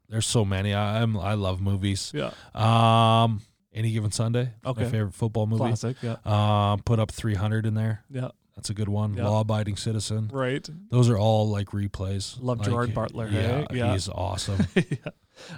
there's 0.08 0.26
so 0.26 0.44
many. 0.44 0.74
I, 0.74 1.02
I'm 1.02 1.16
I 1.16 1.34
love 1.34 1.60
movies. 1.60 2.12
Yeah. 2.14 2.32
Um, 2.54 3.42
any 3.72 3.92
given 3.92 4.10
Sunday. 4.10 4.50
Okay. 4.64 4.84
My 4.84 4.90
favorite 4.90 5.14
football 5.14 5.46
movie. 5.46 5.64
Classic. 5.64 5.96
Yeah. 6.02 6.16
Um, 6.24 6.80
put 6.80 6.98
up 6.98 7.10
300 7.10 7.66
in 7.66 7.74
there. 7.74 8.04
Yeah. 8.10 8.28
That's 8.58 8.70
a 8.70 8.74
good 8.74 8.88
one. 8.88 9.14
Yeah. 9.14 9.28
Law 9.28 9.40
abiding 9.42 9.76
citizen. 9.76 10.30
Right. 10.32 10.68
Those 10.90 11.08
are 11.08 11.16
all 11.16 11.48
like 11.48 11.68
replays. 11.68 12.36
Love 12.42 12.58
Like, 12.58 12.68
Gerard 12.68 12.92
Butler, 12.92 13.28
Yeah, 13.28 13.40
hey? 13.40 13.66
Yeah. 13.70 13.92
he's 13.92 14.08
awesome. 14.08 14.66
yeah. 14.74 15.10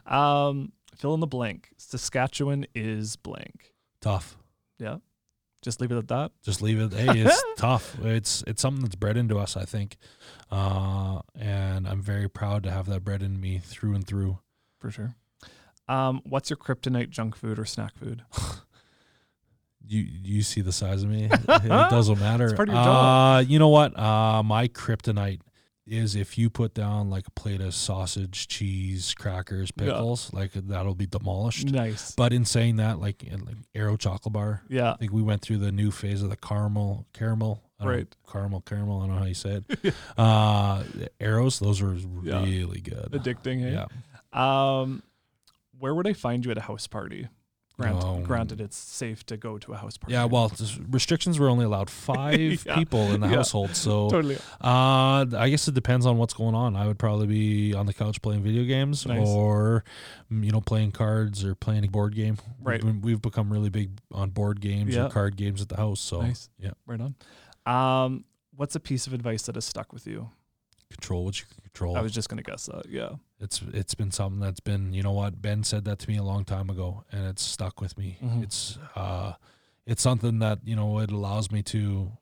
Um, 0.07 0.73
fill 0.97 1.15
in 1.15 1.21
the 1.21 1.27
blank. 1.27 1.71
Saskatchewan 1.79 2.67
is 2.75 3.17
blank. 3.17 3.73
Tough. 4.03 4.37
Yeah. 4.79 4.97
Just 5.63 5.81
leave 5.81 5.93
it 5.93 5.97
at 5.97 6.09
that. 6.09 6.33
just 6.45 6.61
leave 6.61 6.79
it. 6.79 6.93
Hey, 6.93 7.21
it's 7.21 7.43
tough. 7.57 7.97
It's 8.03 8.43
it's 8.47 8.61
something 8.61 8.83
that's 8.83 8.95
bred 8.97 9.17
into 9.17 9.39
us, 9.39 9.57
I 9.57 9.65
think, 9.65 9.97
uh, 10.51 11.21
and 11.39 11.87
I'm 11.89 12.01
very 12.03 12.29
proud 12.29 12.63
to 12.65 12.71
have 12.71 12.87
that 12.87 13.03
bred 13.05 13.23
in 13.23 13.41
me 13.41 13.59
through 13.59 13.95
and 13.95 14.07
through. 14.07 14.39
For 14.79 14.91
sure. 14.91 15.17
Um, 15.89 16.21
what's 16.25 16.49
your 16.51 16.57
kryptonite 16.57 17.11
junk 17.11 17.35
food 17.37 17.59
or 17.59 17.65
snack 17.67 17.95
food? 17.97 18.23
You 19.87 20.01
you 20.23 20.43
see 20.43 20.61
the 20.61 20.73
size 20.73 21.03
of 21.03 21.09
me. 21.11 21.25
it 21.31 21.47
doesn't 21.69 22.21
matter. 22.21 22.45
It's 22.47 22.55
part 22.55 22.69
of 22.69 22.75
your 22.75 22.85
job. 22.85 23.37
Uh, 23.37 23.41
you 23.41 23.59
know 23.59 23.69
what? 23.69 23.99
Uh, 23.99 24.43
my 24.43 24.69
kryptonite 24.69 25.41
is 25.87 26.15
if 26.15 26.39
you 26.39 26.49
put 26.49 26.73
down 26.73 27.11
like 27.11 27.27
a 27.27 27.31
plate 27.33 27.61
of 27.61 27.75
sausage, 27.75 28.47
cheese, 28.47 29.13
crackers, 29.15 29.73
pickles, 29.73 30.33
like 30.33 30.53
that'll 30.53 30.95
be 30.95 31.07
demolished. 31.07 31.67
Nice. 31.73 32.15
But 32.15 32.33
in 32.33 32.45
saying 32.45 32.77
that, 32.77 33.01
like, 33.01 33.25
in, 33.25 33.45
like 33.45 33.57
Aero 33.75 33.97
chocolate 33.97 34.33
bar, 34.33 34.63
Yeah. 34.69 34.93
I 34.93 34.97
think 34.99 35.11
we 35.13 35.23
went 35.23 35.43
through 35.43 35.59
the 35.59 35.73
new 35.73 35.91
phase 35.91 36.23
of 36.23 36.31
the 36.31 36.37
caramel, 36.37 37.07
caramel, 37.13 37.61
know, 37.81 37.87
Right. 37.87 38.07
caramel, 38.31 38.61
caramel. 38.61 39.01
I 39.01 39.07
don't 39.07 39.15
know 39.17 39.21
how 39.21 39.27
you 39.27 39.35
say 39.35 39.63
it. 39.69 39.95
uh, 40.17 40.85
the 40.95 41.11
Aeros, 41.21 41.59
those 41.59 41.83
are 41.83 41.95
Yeah. 42.23 42.45
really 42.45 42.81
good. 42.81 43.09
Addicting. 43.11 43.61
Hey? 43.61 43.73
Yeah. 43.73 43.87
Um, 44.33 45.03
where 45.77 45.93
would 45.95 46.07
I 46.07 46.13
find 46.13 46.45
you 46.45 46.53
at 46.53 46.59
a 46.59 46.63
house 46.63 46.87
party? 46.87 47.27
Grant, 47.81 48.25
granted, 48.25 48.61
it's 48.61 48.77
safe 48.77 49.25
to 49.27 49.37
go 49.37 49.59
to 49.59 49.73
a 49.73 49.77
house 49.77 49.97
party. 49.97 50.13
Yeah, 50.13 50.25
well, 50.27 50.53
restrictions 50.91 51.39
were 51.39 51.49
only 51.49 51.65
allowed 51.65 51.91
five 52.11 52.65
Yeah. 52.67 52.75
people 52.77 53.13
in 53.13 53.21
the 53.21 53.29
Yeah. 53.29 53.37
household, 53.37 53.75
so 53.77 54.09
totally. 54.11 54.37
uh, 54.61 55.27
I 55.37 55.49
guess 55.51 55.67
it 55.69 55.75
depends 55.75 56.07
on 56.07 56.19
what's 56.19 56.35
going 56.35 56.55
on. 56.55 56.77
I 56.77 56.87
would 56.87 56.99
probably 56.99 57.27
be 57.27 57.75
on 57.75 57.87
the 57.87 57.95
couch 57.95 58.21
playing 58.23 58.43
video 58.43 58.65
games, 58.65 59.07
Nice. 59.07 59.27
or 59.27 59.85
mm, 60.31 60.45
you 60.45 60.53
know, 60.53 60.61
playing 60.61 60.93
cards 60.93 61.45
or 61.45 61.55
playing 61.55 61.85
a 61.85 61.89
board 61.89 62.15
game. 62.15 62.39
Right. 62.63 62.83
We've, 62.83 62.97
we've 63.03 63.23
become 63.23 63.53
really 63.53 63.71
big 63.71 63.91
on 64.13 64.31
board 64.31 64.61
games 64.61 64.95
Yeah. 64.95 65.07
or 65.07 65.11
card 65.11 65.37
games 65.37 65.61
at 65.63 65.69
the 65.69 65.77
house. 65.77 66.01
So 66.01 66.21
nice. 66.23 66.49
yeah. 66.59 66.71
Right 66.87 67.01
on. 67.01 67.15
Um, 67.67 68.25
what's 68.57 68.75
a 68.75 68.81
piece 68.81 69.07
of 69.07 69.13
advice 69.15 69.43
that 69.43 69.55
has 69.55 69.65
stuck 69.65 69.93
with 69.93 70.07
you? 70.07 70.31
control 70.91 71.25
what 71.25 71.39
you 71.39 71.47
can 71.47 71.63
control. 71.63 71.97
I 71.97 72.01
was 72.01 72.11
just 72.11 72.29
gonna 72.29 72.43
guess 72.43 72.67
that. 72.67 72.87
Yeah. 72.89 73.11
It's 73.41 73.63
it's 73.73 73.95
been 73.95 74.11
something 74.11 74.41
that's 74.41 74.61
been 74.61 74.93
you 74.93 75.03
know 75.03 75.13
what 75.13 75.41
Ben 75.41 75.65
said 75.65 75.85
that 75.87 75.99
to 76.01 76.09
me 76.11 76.17
a 76.17 76.23
long 76.23 76.45
time 76.45 76.69
ago 76.71 77.05
and 77.11 77.27
it's 77.27 77.43
stuck 77.43 77.81
with 77.81 77.97
me. 77.99 78.19
Mhm. 78.23 78.43
It's 78.43 78.79
uh 78.95 79.33
it's 79.87 80.03
something 80.03 80.39
that 80.41 80.59
you 80.65 80.77
know 80.77 80.99
it 81.01 81.11
allows 81.11 81.51
me 81.51 81.63
to 81.65 82.13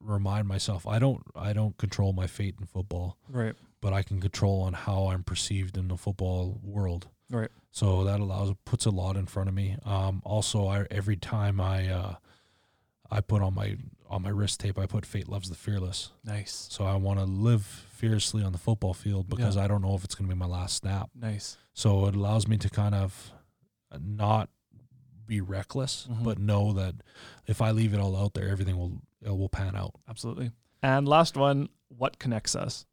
remind 0.00 0.46
myself 0.46 0.86
I 0.86 0.98
don't 0.98 1.22
I 1.34 1.52
don't 1.52 1.76
control 1.76 2.12
my 2.12 2.26
fate 2.26 2.54
in 2.60 2.66
football, 2.66 3.16
Right. 3.28 3.54
but 3.80 3.92
I 3.92 4.02
can 4.02 4.20
control 4.20 4.62
on 4.62 4.72
how 4.74 5.08
I'm 5.08 5.24
perceived 5.24 5.76
in 5.76 5.88
the 5.88 5.96
football 5.96 6.60
world. 6.62 7.08
Right. 7.30 7.50
So 7.70 8.04
that 8.04 8.20
allows 8.20 8.54
puts 8.64 8.86
a 8.86 8.90
lot 8.90 9.16
in 9.16 9.26
front 9.26 9.48
of 9.48 9.54
me. 9.54 9.76
Um 9.84 10.22
also 10.24 10.68
I 10.68 10.86
every 10.90 11.16
time 11.16 11.60
I 11.60 11.88
uh 11.88 12.14
I 13.10 13.20
put 13.20 13.42
on 13.42 13.54
my 13.54 13.76
on 14.10 14.22
my 14.22 14.30
wrist 14.30 14.60
tape 14.60 14.78
I 14.78 14.86
put 14.86 15.04
fate 15.04 15.28
loves 15.28 15.48
the 15.50 15.54
fearless. 15.54 16.12
Nice. 16.24 16.66
So 16.70 16.84
I 16.84 16.94
want 16.96 17.18
to 17.18 17.24
live 17.26 17.62
fiercely 17.64 18.42
on 18.42 18.52
the 18.52 18.58
football 18.58 18.94
field 18.94 19.28
because 19.28 19.56
I 19.56 19.66
don't 19.68 19.82
know 19.82 19.94
if 19.94 20.02
it's 20.04 20.14
going 20.14 20.28
to 20.28 20.34
be 20.34 20.38
my 20.38 20.46
last 20.46 20.76
snap. 20.76 21.10
Nice. 21.14 21.58
So 21.74 22.06
it 22.06 22.14
allows 22.14 22.48
me 22.48 22.56
to 22.58 22.70
kind 22.70 22.94
of 22.94 23.32
not 24.00 24.48
be 25.26 25.40
reckless, 25.42 26.08
Mhm. 26.10 26.24
but 26.24 26.38
know 26.38 26.72
that 26.72 26.94
if 27.46 27.60
I 27.60 27.70
leave 27.70 27.92
it 27.92 28.00
all 28.00 28.16
out 28.16 28.32
there, 28.34 28.48
everything 28.48 28.78
will 28.78 29.02
it 29.22 29.36
will 29.36 29.48
pan 29.50 29.76
out. 29.76 29.94
Absolutely. 30.08 30.52
And 30.82 31.06
last 31.08 31.36
one. 31.36 31.68
What 31.88 32.18
connects 32.18 32.54
us? 32.54 32.86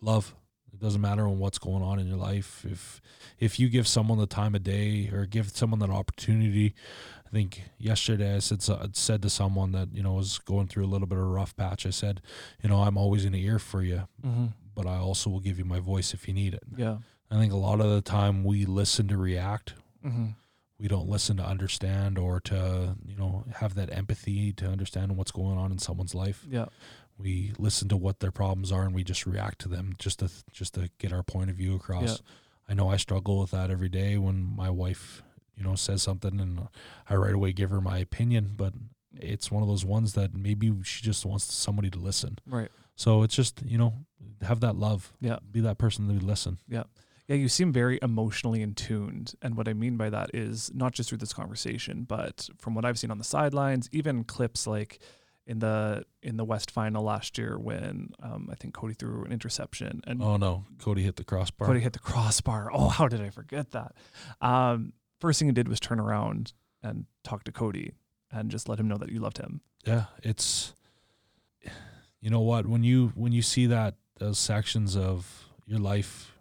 Love. 0.00 0.34
It 0.72 0.80
doesn't 0.80 1.00
matter 1.00 1.26
on 1.26 1.38
what's 1.38 1.58
going 1.58 1.82
on 1.82 1.98
in 1.98 2.06
your 2.06 2.16
life. 2.16 2.64
If 2.68 3.00
if 3.38 3.58
you 3.58 3.68
give 3.68 3.86
someone 3.88 4.18
the 4.18 4.26
time 4.26 4.54
of 4.54 4.62
day 4.62 5.08
or 5.12 5.26
give 5.26 5.50
someone 5.56 5.80
that 5.80 5.90
opportunity, 5.90 6.74
I 7.26 7.30
think 7.30 7.62
yesterday 7.78 8.36
I 8.36 8.38
said 8.38 8.62
so- 8.62 8.88
said 8.92 9.22
to 9.22 9.30
someone 9.30 9.72
that 9.72 9.88
you 9.94 10.02
know 10.02 10.14
was 10.14 10.38
going 10.38 10.68
through 10.68 10.84
a 10.84 10.88
little 10.92 11.06
bit 11.06 11.18
of 11.18 11.24
a 11.24 11.28
rough 11.28 11.56
patch. 11.56 11.86
I 11.86 11.90
said, 11.90 12.20
you 12.62 12.68
know, 12.68 12.82
I'm 12.82 12.96
always 12.96 13.24
in 13.24 13.32
the 13.32 13.44
ear 13.44 13.58
for 13.58 13.82
you, 13.82 14.08
Mm-hmm. 14.24 14.46
but 14.74 14.86
I 14.86 14.96
also 14.96 15.28
will 15.30 15.40
give 15.40 15.58
you 15.58 15.64
my 15.64 15.80
voice 15.80 16.14
if 16.14 16.26
you 16.28 16.34
need 16.34 16.54
it. 16.54 16.62
Yeah. 16.76 16.98
I 17.30 17.36
think 17.38 17.52
a 17.52 17.56
lot 17.56 17.80
of 17.80 17.90
the 17.90 18.02
time 18.02 18.42
we 18.44 18.64
listen 18.64 19.06
to 19.08 19.16
react 19.16 19.74
Mm-hmm. 20.04 20.26
we 20.78 20.88
don't 20.88 21.08
listen 21.10 21.36
to 21.36 21.44
understand 21.44 22.16
or 22.18 22.40
to 22.40 22.96
you 23.06 23.16
know 23.16 23.44
have 23.56 23.74
that 23.74 23.92
empathy 23.92 24.52
to 24.54 24.66
understand 24.66 25.16
what's 25.16 25.30
going 25.32 25.58
on 25.58 25.70
in 25.72 25.78
someone's 25.78 26.14
life. 26.14 26.46
Yeah. 26.50 26.66
We 27.20 27.52
listen 27.58 27.88
to 27.88 27.96
what 27.96 28.20
their 28.20 28.30
problems 28.30 28.72
are 28.72 28.82
and 28.82 28.94
we 28.94 29.04
just 29.04 29.26
react 29.26 29.60
to 29.60 29.68
them 29.68 29.94
just 29.98 30.20
to 30.20 30.30
just 30.52 30.74
to 30.74 30.90
get 30.98 31.12
our 31.12 31.22
point 31.22 31.50
of 31.50 31.56
view 31.56 31.74
across. 31.74 32.02
Yeah. 32.02 32.16
I 32.68 32.74
know 32.74 32.88
I 32.88 32.96
struggle 32.96 33.40
with 33.40 33.50
that 33.50 33.70
every 33.70 33.88
day 33.88 34.16
when 34.16 34.54
my 34.56 34.70
wife, 34.70 35.22
you 35.56 35.64
know, 35.64 35.74
says 35.74 36.02
something 36.02 36.40
and 36.40 36.68
I 37.08 37.16
right 37.16 37.34
away 37.34 37.52
give 37.52 37.70
her 37.70 37.80
my 37.80 37.98
opinion, 37.98 38.52
but 38.56 38.72
it's 39.12 39.50
one 39.50 39.62
of 39.62 39.68
those 39.68 39.84
ones 39.84 40.14
that 40.14 40.34
maybe 40.34 40.72
she 40.84 41.02
just 41.02 41.26
wants 41.26 41.52
somebody 41.52 41.90
to 41.90 41.98
listen. 41.98 42.38
Right. 42.46 42.68
So 42.94 43.22
it's 43.22 43.34
just, 43.34 43.62
you 43.64 43.76
know, 43.76 43.94
have 44.42 44.60
that 44.60 44.76
love. 44.76 45.12
Yeah. 45.20 45.38
Be 45.50 45.60
that 45.60 45.78
person 45.78 46.06
to 46.08 46.24
listen. 46.24 46.58
Yeah. 46.68 46.84
Yeah, 47.26 47.36
you 47.36 47.48
seem 47.48 47.72
very 47.72 48.00
emotionally 48.02 48.60
in 48.60 48.74
tuned. 48.74 49.34
And 49.40 49.56
what 49.56 49.68
I 49.68 49.72
mean 49.72 49.96
by 49.96 50.10
that 50.10 50.30
is 50.34 50.70
not 50.74 50.92
just 50.92 51.08
through 51.08 51.18
this 51.18 51.32
conversation, 51.32 52.02
but 52.02 52.48
from 52.58 52.74
what 52.74 52.84
I've 52.84 52.98
seen 52.98 53.12
on 53.12 53.18
the 53.18 53.24
sidelines, 53.24 53.88
even 53.92 54.24
clips 54.24 54.66
like 54.66 54.98
in 55.46 55.58
the 55.58 56.04
in 56.22 56.36
the 56.36 56.44
West 56.44 56.70
final 56.70 57.02
last 57.02 57.38
year 57.38 57.58
when 57.58 58.10
um, 58.22 58.48
I 58.50 58.54
think 58.54 58.74
Cody 58.74 58.94
threw 58.94 59.24
an 59.24 59.32
interception 59.32 60.00
and 60.06 60.22
Oh 60.22 60.36
no, 60.36 60.64
Cody 60.78 61.02
hit 61.02 61.16
the 61.16 61.24
crossbar. 61.24 61.66
Cody 61.66 61.80
hit 61.80 61.92
the 61.92 61.98
crossbar. 61.98 62.70
Oh, 62.72 62.88
how 62.88 63.08
did 63.08 63.20
I 63.20 63.30
forget 63.30 63.70
that? 63.72 63.94
Um, 64.40 64.92
first 65.18 65.38
thing 65.38 65.48
he 65.48 65.52
did 65.52 65.68
was 65.68 65.80
turn 65.80 65.98
around 66.00 66.52
and 66.82 67.06
talk 67.24 67.44
to 67.44 67.52
Cody 67.52 67.94
and 68.30 68.50
just 68.50 68.68
let 68.68 68.78
him 68.78 68.86
know 68.88 68.96
that 68.96 69.10
you 69.10 69.20
loved 69.20 69.38
him. 69.38 69.60
yeah, 69.84 70.04
it's 70.22 70.74
you 72.20 72.30
know 72.30 72.40
what 72.40 72.66
when 72.66 72.82
you 72.84 73.12
when 73.14 73.32
you 73.32 73.42
see 73.42 73.66
that 73.66 73.94
those 74.18 74.38
sections 74.38 74.96
of 74.96 75.48
your 75.66 75.78
life 75.78 76.32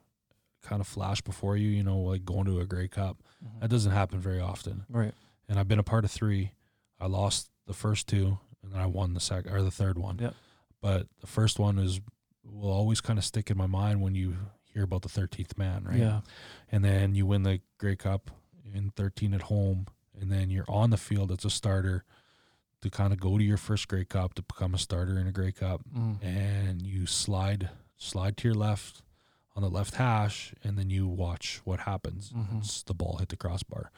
kind 0.61 0.81
of 0.81 0.87
flash 0.87 1.21
before 1.21 1.55
you, 1.55 1.69
you 1.69 1.83
know, 1.83 1.97
like 1.97 2.25
going 2.25 2.45
to 2.45 2.59
a 2.59 2.65
Grey 2.65 2.87
Cup, 2.87 3.17
that 3.61 3.69
doesn't 3.69 3.91
happen 3.93 4.19
very 4.19 4.39
often. 4.41 4.85
Right. 4.89 5.13
And 5.47 5.57
I've 5.57 5.67
been 5.67 5.79
a 5.79 5.83
part 5.83 6.03
of 6.03 6.11
three. 6.11 6.51
I 6.99 7.07
lost 7.07 7.49
the 7.65 7.73
first 7.73 8.07
two, 8.07 8.37
and 8.70 8.74
then 8.76 8.82
I 8.82 8.86
won 8.86 9.13
the 9.13 9.20
second 9.20 9.51
or 9.51 9.61
the 9.63 9.72
third 9.72 9.97
one. 9.97 10.20
Yep. 10.20 10.36
But 10.82 11.07
the 11.22 11.28
first 11.28 11.57
one 11.59 11.80
is 11.80 11.99
will 12.45 12.72
always 12.72 13.01
kind 13.01 13.17
of 13.20 13.26
stick 13.26 13.49
in 13.49 13.57
my 13.57 13.65
mind 13.67 14.01
when 14.01 14.15
you 14.15 14.36
hear 14.74 14.84
about 14.84 15.01
the 15.01 15.09
thirteenth 15.09 15.57
man, 15.57 15.84
right? 15.86 15.97
Yeah. 15.99 16.22
and 16.72 16.84
then 16.86 17.15
you 17.15 17.26
win 17.26 17.43
the 17.43 17.61
Grey 17.80 17.95
Cup 17.95 18.32
in 18.74 18.91
13 18.95 19.34
at 19.34 19.43
home, 19.43 19.88
and 20.20 20.32
then 20.32 20.49
you're 20.51 20.65
on 20.70 20.91
the 20.91 20.97
field 20.97 21.32
as 21.32 21.43
a 21.43 21.49
starter 21.49 22.03
to 22.82 22.89
kind 22.89 23.11
of 23.11 23.20
go 23.20 23.38
to 23.38 23.43
your 23.43 23.57
first 23.57 23.88
Grey 23.88 24.05
Cup 24.05 24.36
to 24.36 24.41
become 24.43 24.74
a 24.76 24.78
starter 24.78 25.17
in 25.20 25.26
a 25.28 25.32
Grey 25.32 25.51
Cup, 25.51 25.82
Mm. 25.95 26.24
and 26.24 26.82
you 26.84 27.05
slide 27.07 27.70
slide 27.97 28.38
to 28.38 28.47
your 28.47 28.55
left 28.55 29.01
on 29.55 29.63
the 29.63 29.70
left 29.70 29.95
hash, 29.95 30.53
and 30.63 30.78
then 30.78 30.89
you 30.89 31.07
watch 31.07 31.59
what 31.65 31.82
happens. 31.82 32.32
Mhm. 32.32 32.59
It's 32.59 32.84
the 32.84 32.93
ball 32.93 33.17
hit 33.17 33.30
the 33.30 33.36
crossbar. 33.36 33.91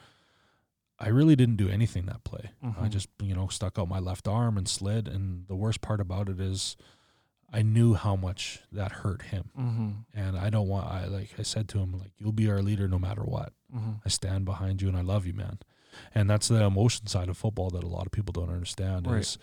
I 1.04 1.08
really 1.08 1.34
didn't 1.36 1.56
do 1.56 1.68
anything 1.68 2.06
that 2.06 2.22
play. 2.24 2.52
I 2.62 2.66
Mhm. 2.66 2.90
just 2.90 3.08
you 3.20 3.34
know 3.34 3.48
stuck 3.48 3.78
out 3.78 3.88
my 3.88 3.98
left 3.98 4.28
arm 4.28 4.56
and 4.56 4.68
slid, 4.68 5.08
and 5.08 5.46
the 5.48 5.56
worst 5.56 5.80
part 5.80 6.00
about 6.00 6.28
it 6.28 6.40
is. 6.40 6.76
I 7.54 7.60
knew 7.60 7.92
how 7.92 8.16
much 8.16 8.60
that 8.72 8.92
hurt 8.92 9.24
him, 9.24 9.50
Mm-hmm. 9.58 9.90
and 10.14 10.38
I 10.38 10.48
don't 10.48 10.68
want. 10.68 10.86
I 10.86 11.04
like 11.04 11.34
I 11.38 11.42
said 11.42 11.68
to 11.70 11.80
him, 11.80 11.92
like 11.92 12.12
you'll 12.16 12.32
be 12.32 12.48
our 12.50 12.62
leader 12.62 12.88
no 12.88 12.98
matter 12.98 13.20
what. 13.22 13.52
Mm-hmm. 13.74 13.92
I 14.06 14.08
stand 14.08 14.46
behind 14.46 14.80
you 14.80 14.88
and 14.88 14.96
I 14.96 15.02
love 15.02 15.26
you, 15.26 15.34
man. 15.34 15.58
And 16.14 16.30
that's 16.30 16.48
the 16.48 16.62
emotion 16.64 17.08
side 17.08 17.28
of 17.28 17.36
football 17.36 17.68
that 17.68 17.84
a 17.84 17.88
lot 17.88 18.06
of 18.06 18.12
people 18.12 18.32
don't 18.32 18.48
understand 18.48 19.06
Right. 19.06 19.20
is 19.20 19.36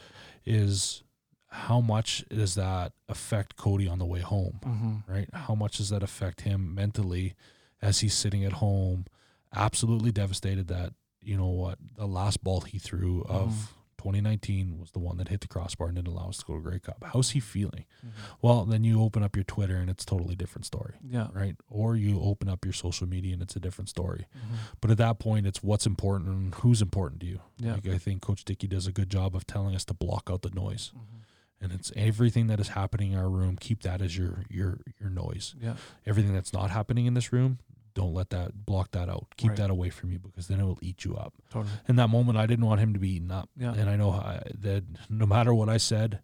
is 0.43 1.03
how 1.49 1.82
much 1.82 2.26
does 2.30 2.55
that 2.55 2.93
affect 3.07 3.55
Cody 3.57 3.88
on 3.88 3.99
the 3.99 4.07
way 4.07 4.22
home, 4.22 4.60
Mm-hmm. 4.64 4.95
right? 5.07 5.30
How 5.34 5.53
much 5.53 5.78
does 5.78 5.89
that 5.89 6.01
affect 6.01 6.41
him 6.41 6.74
mentally 6.74 7.36
as 7.80 7.99
he's 7.99 8.16
sitting 8.16 8.43
at 8.43 8.53
home, 8.53 9.05
absolutely 9.53 10.12
devastated 10.12 10.68
that, 10.70 10.93
you 11.22 11.38
know 11.38 11.48
what, 11.48 11.78
the 11.98 12.08
last 12.08 12.44
ball 12.44 12.62
he 12.62 12.80
threw 12.80 13.22
of 13.24 13.50
Mhm. 13.52 13.68
2019 13.98 14.78
was 14.80 14.92
the 14.92 15.00
one 15.00 15.18
that 15.18 15.28
hit 15.28 15.42
the 15.42 15.48
crossbar 15.48 15.88
and 15.88 15.96
didn't 15.98 16.08
allow 16.08 16.30
us 16.30 16.38
to 16.38 16.46
go 16.46 16.56
to 16.56 16.62
Grey 16.62 16.80
Cup. 16.80 17.04
How's 17.14 17.32
he 17.32 17.42
feeling? 17.42 17.84
Mm-hmm. 18.00 18.10
Well, 18.42 18.64
then 18.64 18.86
you 18.86 19.02
open 19.02 19.24
up 19.24 19.36
your 19.36 19.44
Twitter 19.44 19.76
and 19.76 19.90
it's 19.90 20.06
totally 20.06 20.36
different 20.38 20.66
story, 20.66 20.94
Yeah. 21.04 21.28
right? 21.34 21.58
Or 21.70 21.98
you 21.98 22.22
open 22.22 22.48
up 22.48 22.64
your 22.64 22.74
social 22.74 23.08
media 23.08 23.34
and 23.34 23.42
it's 23.42 23.58
a 23.58 23.60
different 23.60 23.90
story. 23.90 24.28
Mm-hmm. 24.38 24.56
But 24.80 24.92
at 24.92 24.98
that 25.00 25.20
point, 25.20 25.46
it's 25.46 25.62
what's 25.62 25.86
important 25.86 26.30
and 26.30 26.56
who's 26.56 26.82
important 26.82 27.20
to 27.22 27.28
you. 27.28 27.42
Yeah. 27.58 27.74
Like 27.74 27.88
I 27.90 27.98
think 27.98 28.22
Coach 28.22 28.46
Dickey 28.46 28.68
does 28.68 28.88
a 28.88 28.94
good 28.94 29.10
job 29.10 29.36
of 29.36 29.46
telling 29.46 29.76
us 29.76 29.84
to 29.86 29.94
block 29.94 30.30
out 30.32 30.44
the 30.44 30.50
noise, 30.52 30.92
Mm-hmm. 30.96 31.64
and 31.66 31.74
it's 31.74 31.92
everything 31.98 32.48
that 32.48 32.62
is 32.62 32.70
happening 32.70 33.12
in 33.12 33.18
our 33.20 33.30
room. 33.30 33.58
Keep 33.60 33.82
that 33.84 34.02
as 34.02 34.18
your 34.18 34.46
your 34.50 34.80
your 35.02 35.10
noise. 35.10 35.56
Yeah. 35.62 35.76
Everything 36.06 36.34
that's 36.34 36.54
not 36.54 36.70
happening 36.72 37.06
in 37.06 37.16
this 37.16 37.34
room, 37.34 37.60
don't 38.00 38.14
let 38.14 38.30
that 38.30 38.66
block 38.66 38.91
that 38.91 39.10
out. 39.10 39.28
Keep 39.38 39.50
Right. 39.52 39.58
that 39.58 39.70
away 39.70 39.89
from 39.89 40.12
you 40.12 40.20
because 40.20 40.47
then 40.47 40.60
it 40.60 40.64
will 40.64 40.80
eat 40.82 41.04
you 41.06 41.16
up. 41.16 41.34
Totally. 41.50 41.74
In 41.88 41.95
that 41.97 42.10
moment, 42.10 42.38
I 42.38 42.45
didn't 42.45 42.66
want 42.66 42.80
him 42.82 42.93
to 42.93 43.00
be 43.00 43.10
eaten 43.16 43.32
up, 43.32 43.50
Yeah. 43.58 43.74
and 43.74 43.89
I 43.89 43.95
know 43.95 44.12
I, 44.12 44.41
that 44.60 44.84
no 45.10 45.26
matter 45.26 45.54
what 45.54 45.70
I 45.70 45.78
said, 45.78 46.22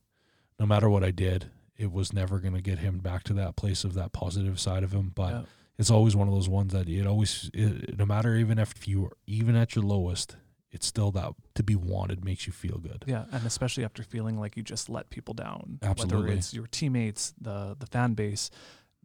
no 0.60 0.66
matter 0.66 0.90
what 0.90 1.04
I 1.04 1.12
did, 1.12 1.52
it 1.78 1.92
was 1.92 2.14
never 2.14 2.40
going 2.40 2.54
to 2.54 2.62
get 2.62 2.80
him 2.80 3.00
back 3.00 3.24
to 3.26 3.34
that 3.34 3.56
place 3.58 3.84
of 3.84 3.94
that 3.96 4.14
positive 4.14 4.60
side 4.60 4.84
of 4.84 4.92
him. 4.94 5.12
But 5.14 5.32
Yeah. 5.32 5.44
it's 5.78 5.92
always 5.92 6.16
one 6.16 6.28
of 6.30 6.34
those 6.34 6.48
ones 6.48 6.72
that 6.74 6.88
it 6.88 7.06
always 7.06 7.50
it, 7.54 7.98
no 7.98 8.06
matter 8.06 8.36
even 8.36 8.58
if 8.60 8.88
you 8.88 9.06
are 9.08 9.12
even 9.28 9.56
at 9.58 9.76
your 9.76 9.84
lowest 9.84 10.38
it's 10.72 10.86
still 10.86 11.12
that 11.12 11.32
to 11.54 11.64
be 11.64 11.76
wanted 11.76 12.24
makes 12.26 12.46
you 12.48 12.52
feel 12.54 12.78
good 12.80 13.04
Yeah, 13.08 13.26
and 13.32 13.46
especially 13.46 13.86
after 13.86 14.04
feeling 14.04 14.38
like 14.38 14.58
you 14.58 14.64
just 14.64 14.90
let 14.90 15.10
people 15.10 15.34
down, 15.34 15.80
whether 15.98 16.28
it's 16.28 16.54
your 16.54 16.68
teammates, 16.68 17.34
the 17.40 17.76
the 17.80 17.86
fan 17.88 18.14
base, 18.14 18.50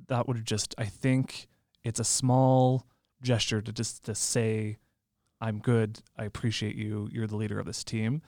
that 0.08 0.26
would 0.28 0.44
just 0.44 0.74
I 0.78 0.86
think 0.86 1.48
it's 1.84 2.00
a 2.00 2.04
small 2.04 2.86
gesture 3.22 3.60
to 3.62 3.72
just 3.72 4.04
to 4.04 4.14
say, 4.14 4.78
"I'm 5.40 5.58
good, 5.58 6.00
I 6.16 6.24
appreciate 6.24 6.76
you, 6.76 7.08
you're 7.12 7.26
the 7.26 7.36
leader 7.36 7.58
of 7.58 7.66
this 7.66 7.84
team," 7.84 8.22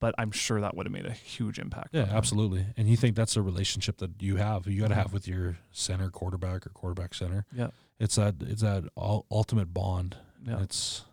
but 0.00 0.14
I'm 0.18 0.30
sure 0.30 0.60
that 0.60 0.76
would 0.76 0.86
have 0.86 0.92
made 0.92 1.06
a 1.06 1.12
huge 1.12 1.58
impact. 1.58 1.88
yeah 1.92 2.06
absolutely 2.10 2.66
and 2.76 2.88
you 2.88 2.96
think 2.96 3.16
that's 3.16 3.36
a 3.36 3.42
relationship 3.42 3.96
that 3.98 4.22
you 4.22 4.36
have 4.36 4.66
you 4.68 4.80
got 4.82 4.88
to 4.88 4.94
have 4.94 5.12
with 5.12 5.26
your 5.26 5.58
center 5.72 6.08
quarterback 6.08 6.64
or 6.66 6.70
quarterback 6.70 7.14
center 7.14 7.44
Yeah. 7.52 7.70
it's 7.98 8.14
that 8.14 8.36
it's 8.40 8.62
that 8.62 8.84
ultimate 8.96 9.74
bond 9.74 10.16
Yeah. 10.46 10.62
it's 10.62 11.04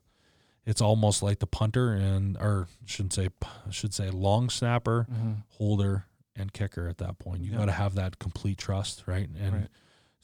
it's 0.67 0.81
almost 0.81 1.23
like 1.23 1.39
the 1.39 1.47
punter 1.47 1.93
and 1.93 2.37
or 2.37 2.67
shouldn't 2.85 3.13
say 3.13 3.29
should 3.71 3.93
say 3.93 4.11
long 4.11 4.49
snapper 4.51 5.07
Mhm. 5.11 5.43
holder 5.57 6.05
and 6.35 6.53
kicker 6.53 6.87
at 6.87 6.99
that 6.99 7.17
point 7.17 7.41
you 7.43 7.51
Yeah. 7.53 7.57
got 7.57 7.65
to 7.65 7.71
have 7.71 7.95
that 7.95 8.19
complete 8.19 8.59
trust 8.59 9.07
right 9.07 9.27
and 9.29 9.53
Right. 9.53 9.67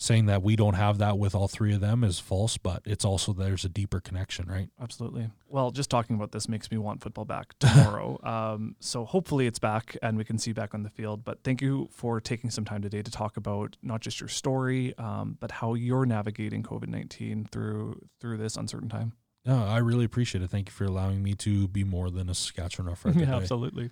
Saying 0.02 0.26
that 0.26 0.42
we 0.42 0.56
don't 0.56 0.74
have 0.74 0.98
that 0.98 1.18
with 1.20 1.36
all 1.36 1.48
three 1.48 1.74
of 1.76 1.80
them 1.80 2.04
is 2.04 2.20
false 2.20 2.58
but 2.58 2.82
it's 2.86 3.06
also 3.06 3.34
there's 3.34 3.64
a 3.64 3.70
deeper 3.70 4.00
connection 4.00 4.48
right 4.50 4.70
Absolutely. 4.82 5.30
Well, 5.48 5.70
just 5.72 5.90
talking 5.90 6.16
about 6.16 6.32
this 6.32 6.48
makes 6.50 6.72
me 6.72 6.78
want 6.78 7.04
football 7.04 7.26
back 7.26 7.54
tomorrow. 7.60 8.20
um, 8.24 8.76
so 8.80 9.06
hopefully 9.06 9.46
it's 9.46 9.60
back 9.60 9.96
and 10.02 10.18
we 10.18 10.24
can 10.24 10.38
see 10.40 10.54
back 10.54 10.74
on 10.74 10.82
the 10.84 10.90
field. 10.90 11.24
But 11.24 11.44
thank 11.44 11.62
you 11.62 11.88
for 11.92 12.20
taking 12.20 12.50
some 12.50 12.66
time 12.66 12.82
today 12.82 13.02
to 13.02 13.12
talk 13.12 13.38
about 13.38 13.78
not 13.84 14.02
just 14.02 14.20
your 14.20 14.30
story, 14.30 14.98
um, 14.98 15.38
but 15.40 15.52
how 15.52 15.74
you're 15.76 16.06
navigating 16.06 16.64
COVID 16.64 16.88
nineteen 16.88 17.46
through 17.52 18.02
through 18.20 18.38
this 18.38 18.56
uncertain 18.58 18.90
time. 18.90 19.14
No, 19.46 19.64
I 19.64 19.78
really 19.80 20.06
appreciate 20.06 20.42
it. 20.44 20.50
Thank 20.50 20.70
you 20.70 20.74
for 20.74 20.86
allowing 20.86 21.22
me 21.22 21.34
to 21.36 21.68
be 21.68 21.84
more 21.84 22.10
than 22.10 22.30
a 22.30 22.34
Saskatchewan 22.36 22.88
Rough 22.88 23.04
today. 23.04 23.26
absolutely. 23.26 23.90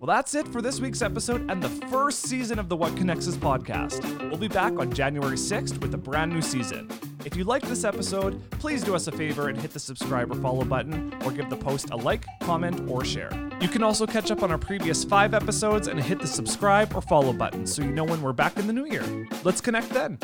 Well, 0.00 0.06
that's 0.06 0.36
it 0.36 0.46
for 0.46 0.62
this 0.62 0.78
week's 0.78 1.02
episode 1.02 1.50
and 1.50 1.60
the 1.60 1.68
first 1.88 2.22
season 2.22 2.60
of 2.60 2.68
the 2.68 2.76
What 2.76 2.96
Connects 2.96 3.26
Us 3.26 3.36
podcast. 3.36 4.28
We'll 4.28 4.38
be 4.38 4.46
back 4.46 4.78
on 4.78 4.92
January 4.92 5.36
6th 5.36 5.80
with 5.80 5.92
a 5.92 5.98
brand 5.98 6.32
new 6.32 6.40
season. 6.40 6.88
If 7.24 7.34
you 7.34 7.42
liked 7.42 7.66
this 7.66 7.82
episode, 7.82 8.40
please 8.52 8.84
do 8.84 8.94
us 8.94 9.08
a 9.08 9.12
favor 9.12 9.48
and 9.48 9.60
hit 9.60 9.72
the 9.72 9.80
subscribe 9.80 10.30
or 10.30 10.36
follow 10.36 10.64
button, 10.64 11.12
or 11.24 11.32
give 11.32 11.50
the 11.50 11.56
post 11.56 11.90
a 11.90 11.96
like, 11.96 12.24
comment, 12.44 12.88
or 12.88 13.04
share. 13.04 13.32
You 13.60 13.66
can 13.66 13.82
also 13.82 14.06
catch 14.06 14.30
up 14.30 14.44
on 14.44 14.52
our 14.52 14.58
previous 14.58 15.02
five 15.02 15.34
episodes 15.34 15.88
and 15.88 16.00
hit 16.00 16.20
the 16.20 16.28
subscribe 16.28 16.94
or 16.94 17.02
follow 17.02 17.32
button 17.32 17.66
so 17.66 17.82
you 17.82 17.90
know 17.90 18.04
when 18.04 18.22
we're 18.22 18.32
back 18.32 18.56
in 18.56 18.68
the 18.68 18.72
new 18.72 18.84
year. 18.84 19.26
Let's 19.42 19.60
connect 19.60 19.90
then. 19.90 20.16